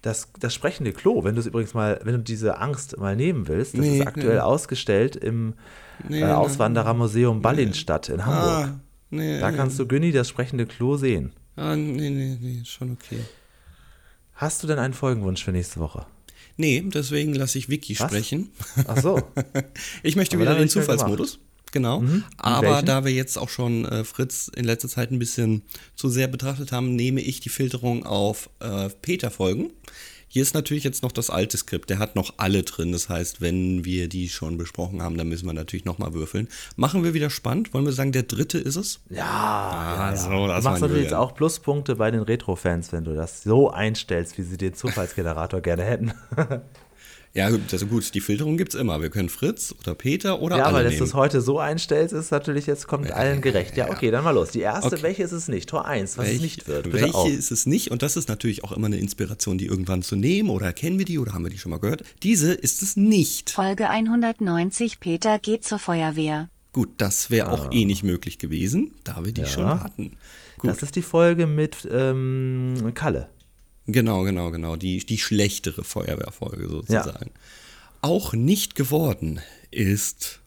[0.03, 3.49] Das, das sprechende Klo, wenn du es übrigens mal, wenn du diese Angst mal nehmen
[3.49, 4.41] willst, das Nee, ist aktuell nee.
[4.41, 5.55] ausgestellt im
[6.09, 6.25] Nee, äh.
[6.33, 8.75] Auswanderermuseum Ballinstadt in Hamburg.
[9.13, 11.33] Ah, Da kannst du Günni das sprechende Klo sehen.
[11.57, 13.21] Ah, nee, nee, nee, schon okay.
[14.35, 16.07] Hast du denn einen Folgenwunsch für nächste Woche?
[16.61, 18.07] Nee, deswegen lasse ich Vicky Was?
[18.07, 18.51] sprechen.
[18.87, 19.23] Ach so.
[20.03, 21.39] Ich möchte Aber wieder den Zufallsmodus.
[21.73, 22.01] Genau.
[22.01, 22.25] Mhm.
[22.37, 22.87] Aber welchen?
[22.87, 25.63] da wir jetzt auch schon äh, Fritz in letzter Zeit ein bisschen
[25.95, 29.71] zu sehr betrachtet haben, nehme ich die Filterung auf äh, Peter-Folgen.
[30.33, 31.91] Hier ist natürlich jetzt noch das alte Skript.
[31.91, 32.93] Der hat noch alle drin.
[32.93, 36.47] Das heißt, wenn wir die schon besprochen haben, dann müssen wir natürlich nochmal würfeln.
[36.77, 37.75] Machen wir wieder spannend.
[37.75, 39.01] Wollen wir sagen, der dritte ist es?
[39.11, 40.47] Ja, Ah, ja, so, ja.
[40.47, 44.39] das Du machst natürlich jetzt auch Pluspunkte bei den Retro-Fans, wenn du das so einstellst,
[44.39, 46.13] wie sie den Zufallsgenerator gerne hätten.
[47.33, 49.01] Ja, also gut, die Filterung gibt's immer.
[49.03, 52.13] Wir können Fritz oder Peter oder ja, alle aber dass du es heute so einstellst,
[52.13, 53.77] ist natürlich jetzt kommt allen gerecht.
[53.77, 54.51] Ja, okay, dann mal los.
[54.51, 55.03] Die erste, Okay.
[55.03, 55.69] welche ist es nicht?
[55.69, 56.85] Tor 1, was es Welch- nicht wird.
[56.85, 57.29] Bitte welche auf.
[57.31, 57.93] ist es nicht?
[57.93, 60.51] Und das ist natürlich auch immer eine Inspiration, die irgendwann zu nehmen.
[60.51, 62.03] Oder kennen wir die oder haben wir die schon mal gehört?
[62.25, 63.51] Diese ist es nicht.
[63.51, 66.49] Folge 190 Peter geht zur Feuerwehr.
[66.73, 70.17] Gut, das wäre auch eh nicht möglich gewesen, da wir die schon hatten.
[70.59, 73.29] Gut, Das ist die Folge mit ähm, Kalle.
[73.87, 74.77] Genau, genau, genau.
[74.77, 77.31] Die, die schlechtere Feuerwehrfolge sozusagen.
[78.03, 80.41] Auch nicht geworden ist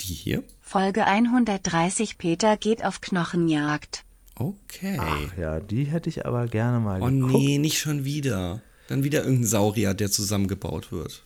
[0.00, 0.42] die hier.
[0.60, 4.04] Folge 130 Peter geht auf Knochenjagd.
[4.36, 4.96] Okay.
[4.98, 7.32] Ach ja, die hätte ich aber gerne mal oh geguckt.
[7.32, 8.62] nee, nicht schon wieder.
[8.88, 11.24] Dann wieder irgendein Saurier, der zusammengebaut wird.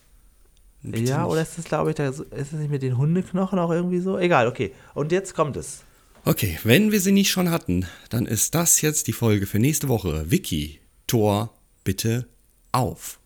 [0.81, 1.31] Bitte Ja, nicht.
[1.31, 4.17] oder ist das, glaube ich, da, ist es nicht mit den Hundeknochen auch irgendwie so?
[4.17, 4.71] Egal, okay.
[4.93, 5.81] Und jetzt kommt es.
[6.25, 9.87] Okay, wenn wir sie nicht schon hatten, dann ist das jetzt die Folge für nächste
[9.87, 10.29] Woche.
[10.29, 11.53] Vicky, Tor,
[11.83, 12.27] bitte
[12.71, 13.19] auf.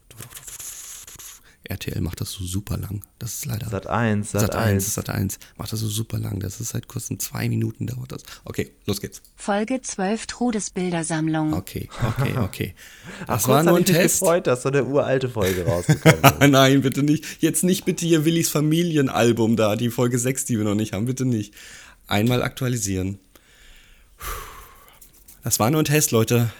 [1.63, 3.03] RTL macht das so super lang.
[3.19, 3.69] Das ist leider.
[3.69, 4.93] Sat 1, Sat, Sat 1, 1.
[4.95, 6.39] Sat 1 macht das so super lang.
[6.39, 8.23] Das ist seit kurzem zwei Minuten dauert das.
[8.43, 9.21] Okay, los geht's.
[9.35, 11.53] Folge 12 Trudes Bildersammlung.
[11.53, 12.75] Okay, okay, okay.
[13.27, 14.19] Das Kurz war nur ein ich mich Test.
[14.21, 16.39] gefreut, dass so eine uralte Folge rausgekommen ist.
[16.49, 17.25] Nein, bitte nicht.
[17.39, 21.05] Jetzt nicht bitte hier Willis Familienalbum da, die Folge 6, die wir noch nicht haben.
[21.05, 21.53] Bitte nicht.
[22.07, 23.19] Einmal aktualisieren.
[25.43, 26.51] Das war nur ein Test, Leute.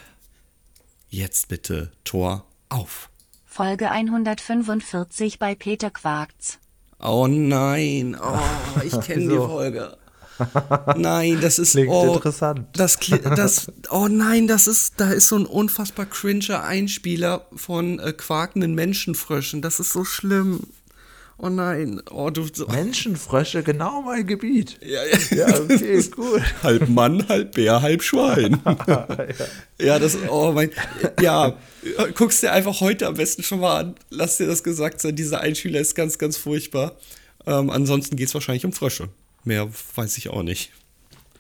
[1.10, 3.10] Jetzt bitte Tor auf.
[3.44, 6.60] Folge 145 bei Peter Quarks.
[7.00, 8.16] Oh nein.
[8.22, 9.48] Oh, ich kenne die Wieso?
[9.48, 9.98] Folge.
[10.96, 12.68] Nein, das ist Klingt oh, interessant.
[12.74, 12.98] Das,
[13.36, 18.76] das, oh nein, das ist, da ist so ein unfassbar cringer Einspieler von äh, quakenden
[18.76, 19.64] Menschenfröschen.
[19.64, 20.68] Das ist so schlimm.
[21.42, 22.48] Oh nein, oh du.
[22.54, 24.78] So, Menschenfrösche, genau mein Gebiet.
[24.82, 25.48] ja, ja.
[25.48, 26.42] Ja, okay, gut.
[26.64, 28.62] halb Mann, halb Bär, halb Schwein.
[29.80, 30.72] ja, das, oh mein,
[31.22, 31.58] ja,
[32.16, 33.96] guckst dir einfach heute am besten schon mal an.
[34.10, 36.98] Lass dir das gesagt sein, dieser Einspieler ist ganz, ganz furchtbar.
[37.46, 39.08] Ähm, ansonsten geht es wahrscheinlich um Frösche.
[39.46, 40.74] Mehr weiß ich auch nicht.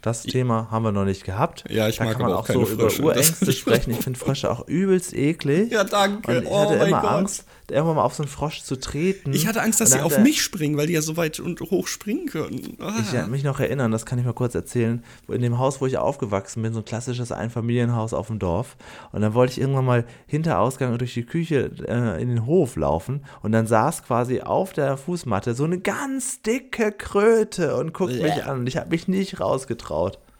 [0.02, 1.66] Das Thema haben wir noch nicht gehabt.
[1.70, 3.02] Ja, ich da mag kann man auch auch keine so Frösche.
[3.02, 3.91] über Urängste sprechen.
[3.91, 5.72] Ich finde Frösche auch übelst eklig.
[5.72, 6.38] Ja, danke.
[6.38, 7.12] Und ich Oh hatte immer Gott.
[7.12, 9.34] Angst, irgendwann mal auf so einen Frosch zu treten.
[9.34, 11.88] Ich hatte Angst, dass sie auf mich springen, weil die ja so weit und hoch
[11.88, 12.78] springen können.
[12.80, 12.94] Ah.
[13.02, 15.86] Ich kann mich noch erinnern, das kann ich mal kurz erzählen, in dem Haus, wo
[15.86, 18.78] ich aufgewachsen bin, so ein klassisches Einfamilienhaus auf dem Dorf.
[19.11, 22.78] Und dann wollte ich irgendwann mal hinter Ausgang durch die Küche äh, in den Hof
[22.78, 23.26] laufen.
[23.44, 28.22] Und dann saß quasi auf der Fußmatte so eine ganz dicke Kröte und guckt mich
[28.22, 28.41] Bäh.
[28.44, 28.60] an.
[28.60, 29.89] Und ich habe mich nicht rausgetraut.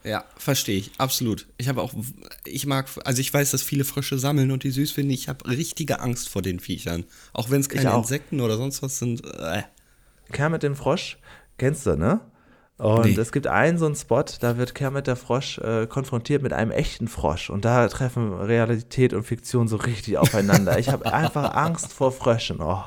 [0.04, 1.46] Ja, verstehe ich, absolut.
[1.58, 1.94] Ich habe auch,
[2.46, 5.12] ich mag, also ich weiß, dass viele Frösche sammeln und die süß finden.
[5.12, 7.04] Ich habe richtige Angst vor den Viechern.
[7.34, 7.94] Auch wenn es keine.
[7.94, 9.26] Insekten oder sonst was sind.
[9.26, 9.64] Äh.
[10.32, 11.18] Kermit den Frosch,
[11.58, 12.22] kennst du, ne?
[12.78, 13.20] Und Nee.
[13.20, 16.72] es gibt einen so einen Spot, da wird Kermit der Frosch äh, konfrontiert mit einem
[16.72, 17.50] echten Frosch.
[17.50, 20.80] Und da treffen Realität und Fiktion so richtig aufeinander.
[20.80, 22.62] Ich habe einfach Angst vor Fröschen.
[22.62, 22.84] Oh.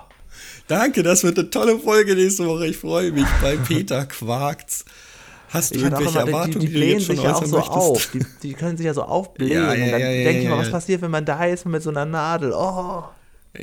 [0.66, 2.68] Danke, das wird eine tolle Folge nächste Woche.
[2.68, 3.26] Ich freue mich.
[3.42, 4.86] Bei Peter Quakt's.
[5.52, 7.56] Hast du Ich irgendwelche immer, die, Erwartungen, die die, blähen schon sich ja auch so
[7.56, 7.76] möchtest?
[7.76, 8.10] auf.
[8.12, 9.52] Die, die können sich ja so aufblähen.
[9.52, 11.82] Ja, ja, und dann ja, denke ich mal, was passiert, wenn man da ist mit
[11.82, 12.52] so einer Nadel?
[12.54, 13.04] Oh.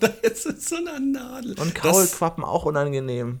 [0.00, 1.54] Da ist es so eine Nadel.
[1.58, 3.40] Und Das- Kaulquappen auch unangenehm.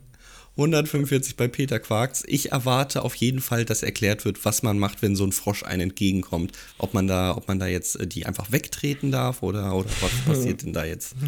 [0.56, 2.22] 145 bei Peter Quarks.
[2.26, 5.64] Ich erwarte auf jeden Fall, dass erklärt wird, was man macht, wenn so ein Frosch
[5.64, 6.52] einem entgegenkommt.
[6.78, 10.12] Ob man da, ob man da jetzt äh, die einfach wegtreten darf oder, oder was
[10.26, 11.14] passiert denn da jetzt?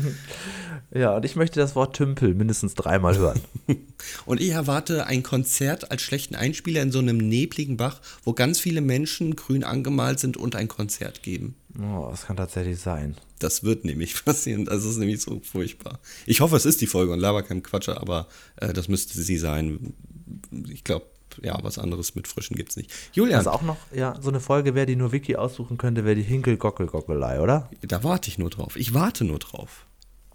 [0.95, 3.41] Ja, und ich möchte das Wort Tümpel mindestens dreimal hören.
[4.25, 8.61] Und ich erwarte ein Konzert als schlechten Einspieler in so einem nebligen Bach, wo ganz
[8.61, 11.57] viele Menschen grün angemalt sind und ein Konzert geben.
[11.79, 13.17] Oh, das kann tatsächlich sein.
[13.39, 14.65] Das wird nämlich passieren.
[14.65, 15.99] Das ist nämlich so furchtbar.
[16.27, 19.37] Ich hoffe, es ist die Folge und laber kein Quatsche, aber äh, das müsste sie
[19.37, 19.95] sein.
[20.69, 21.07] Ich glaube,
[21.43, 22.91] ja, was anderes mit Frischen gibt's nicht.
[23.13, 26.17] Julian, Was auch noch, ja, so eine Folge wäre, die nur Vicky aussuchen könnte, wäre
[26.17, 27.69] die Hinkel-Gockel-Gockelei, oder?
[27.83, 28.77] da warte ich nur drauf.
[28.77, 29.87] Ich warte nur drauf.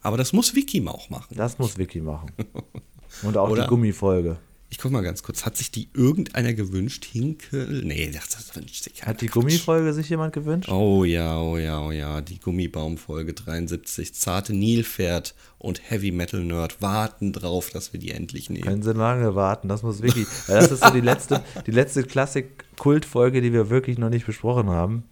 [0.02, 1.36] Aber das muss Vicky auch machen.
[1.36, 2.32] Das muss Vicky machen.
[3.24, 3.64] Und auch Oder?
[3.64, 4.38] die Gummifolge.
[4.74, 5.46] Ich guck mal ganz kurz.
[5.46, 7.04] Hat sich die irgendeiner gewünscht?
[7.04, 7.84] Hinkel?
[7.84, 9.10] Nee, das, das wünscht sich keiner.
[9.10, 9.34] Hat die Quatsch.
[9.44, 10.70] Gummifolge sich jemand gewünscht?
[10.70, 12.22] Oh ja, oh ja, oh ja.
[12.22, 14.14] Die Gummibaumfolge 73.
[14.14, 18.64] Zarte Nilpferd und Heavy Metal Nerd warten drauf, dass wir die endlich nehmen.
[18.64, 20.02] Können sie lange warten, das muss.
[20.02, 20.10] Weil
[20.48, 25.04] das ist so die letzte, die letzte Klassik-Kultfolge, die wir wirklich noch nicht besprochen haben.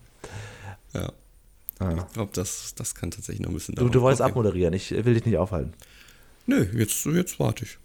[0.93, 1.11] Ja.
[1.79, 2.05] Ah.
[2.07, 3.91] Ich glaube, das, das kann tatsächlich noch ein bisschen Du, dauern.
[3.91, 4.31] du wolltest Okay.
[4.31, 5.73] abmoderieren, ich will dich nicht aufhalten.
[6.45, 7.77] Nö, jetzt, jetzt warte ich.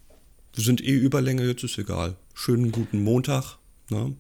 [0.55, 2.17] Wir sind eh Überlänge, jetzt ist egal.
[2.33, 3.59] Schönen guten Montag.
[3.91, 4.15] Ne?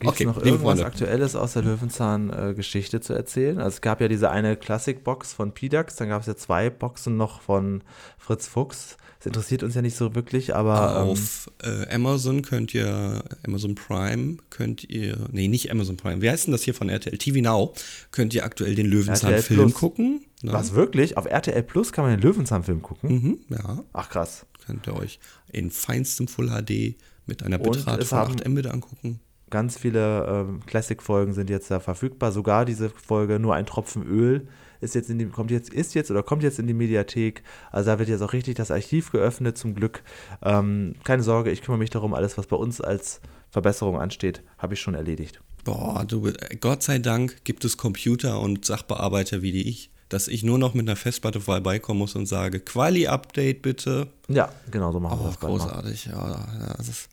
[0.00, 0.86] Gibt es noch irgendwas Freunde.
[0.86, 3.58] Aktuelles aus der Löwenzahn-Geschichte zu erzählen?
[3.58, 7.16] Also es gab ja diese eine Classic-Box von PDAX, dann gab es ja zwei Boxen
[7.16, 7.82] noch von
[8.18, 8.96] Fritz Fuchs.
[9.18, 13.76] Das interessiert uns ja nicht so wirklich, aber ähm, Auf äh, Amazon könnt ihr, Amazon
[13.76, 17.16] Prime könnt ihr, nee, nicht Amazon Prime, wie heißt denn das hier von RTL?
[17.18, 17.72] TV Now,
[18.10, 20.24] könnt ihr aktuell den Löwenzahn-Film gucken.
[20.42, 20.52] Ne?
[20.52, 21.16] was wirklich?
[21.16, 23.10] Auf RTL Plus kann man den Löwenzahn-Film gucken?
[23.12, 24.44] Mhm, ja, Ach krass.
[24.66, 25.20] könnt ihr euch
[25.52, 26.96] in feinstem Full HD
[27.26, 29.20] mit einer Bitrate von haben- 8 Mbit angucken.
[29.52, 32.32] Ganz viele ähm, Classic-Folgen sind jetzt da verfügbar.
[32.32, 34.48] Sogar diese Folge Nur ein Tropfen Öl
[34.80, 37.44] ist jetzt in die, kommt jetzt, ist jetzt oder kommt jetzt in die Mediathek.
[37.70, 40.02] Also da wird jetzt auch richtig das Archiv geöffnet, zum Glück.
[40.42, 43.20] Ähm, keine Sorge, ich kümmere mich darum, alles, was bei uns als
[43.50, 45.40] Verbesserung ansteht, habe ich schon erledigt.
[45.64, 50.42] Boah, du, Gott sei Dank gibt es Computer und Sachbearbeiter wie die ich, dass ich
[50.42, 54.08] nur noch mit einer Festplatte vorbeikommen muss und sage, Quali-Update bitte.
[54.28, 55.58] Ja, genau so machen wir Oh, das bald mal.
[55.60, 57.08] großartig, ja, Das, ist,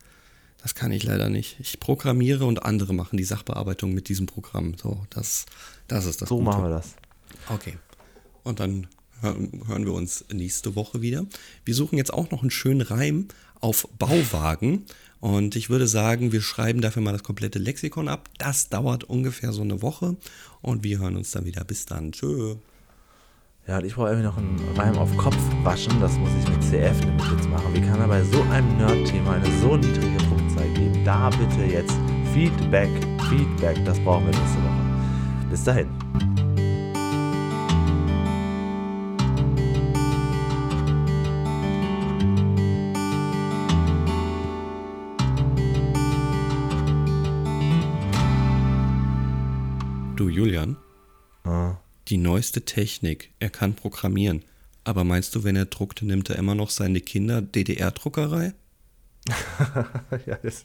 [0.61, 1.57] das kann ich leider nicht.
[1.59, 4.75] Ich programmiere und andere machen die Sachbearbeitung mit diesem Programm.
[4.77, 5.45] So, das,
[5.87, 6.45] das ist das So Gute.
[6.49, 6.95] machen wir das.
[7.49, 7.77] Okay.
[8.43, 8.87] Und dann
[9.21, 11.25] hören, wir uns nächste Woche wieder.
[11.65, 13.27] Wir suchen jetzt auch noch einen schönen Reim
[13.61, 14.85] auf Bauwagen.
[15.19, 18.29] Und ich würde sagen, wir schreiben dafür mal das komplette Lexikon ab.
[18.37, 20.15] Das dauert ungefähr so eine Woche.
[20.61, 21.63] Und wir hören uns dann wieder.
[21.65, 22.13] Bis dann.
[22.13, 22.55] Tschö.
[23.67, 25.99] Ja, und ich brauche irgendwie noch einen Reim auf Kopf waschen.
[25.99, 27.73] Das muss ich mit CF nämlich jetzt machen.
[27.73, 30.17] Wie kann er bei so einem Nerd-Thema eine so niedrige
[30.59, 31.05] Punktzahl geben?
[31.05, 31.95] Da bitte jetzt
[32.33, 32.89] Feedback,
[33.29, 33.83] Feedback.
[33.85, 35.49] Das brauchen wir nächste Woche.
[35.49, 35.87] Bis dahin.
[50.15, 50.75] Du, Julian,
[51.45, 51.77] Ah.
[52.09, 53.31] die neueste Technik.
[53.39, 54.43] Er kann programmieren.
[54.83, 58.53] Aber meinst du, wenn er druckt, nimmt er immer noch seine Kinder DDR-Druckerei?
[60.25, 60.63] ja, das,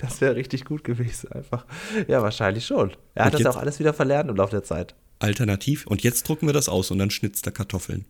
[0.00, 1.64] das wäre richtig gut gewesen, einfach.
[2.06, 2.92] Ja, wahrscheinlich schon.
[3.14, 4.94] Er hat Und das jetzt- auch alles wieder verlernt im Laufe der Zeit.
[5.20, 5.86] Alternativ.
[5.86, 8.04] Und jetzt drucken wir das aus und dann schnitzt er Kartoffeln.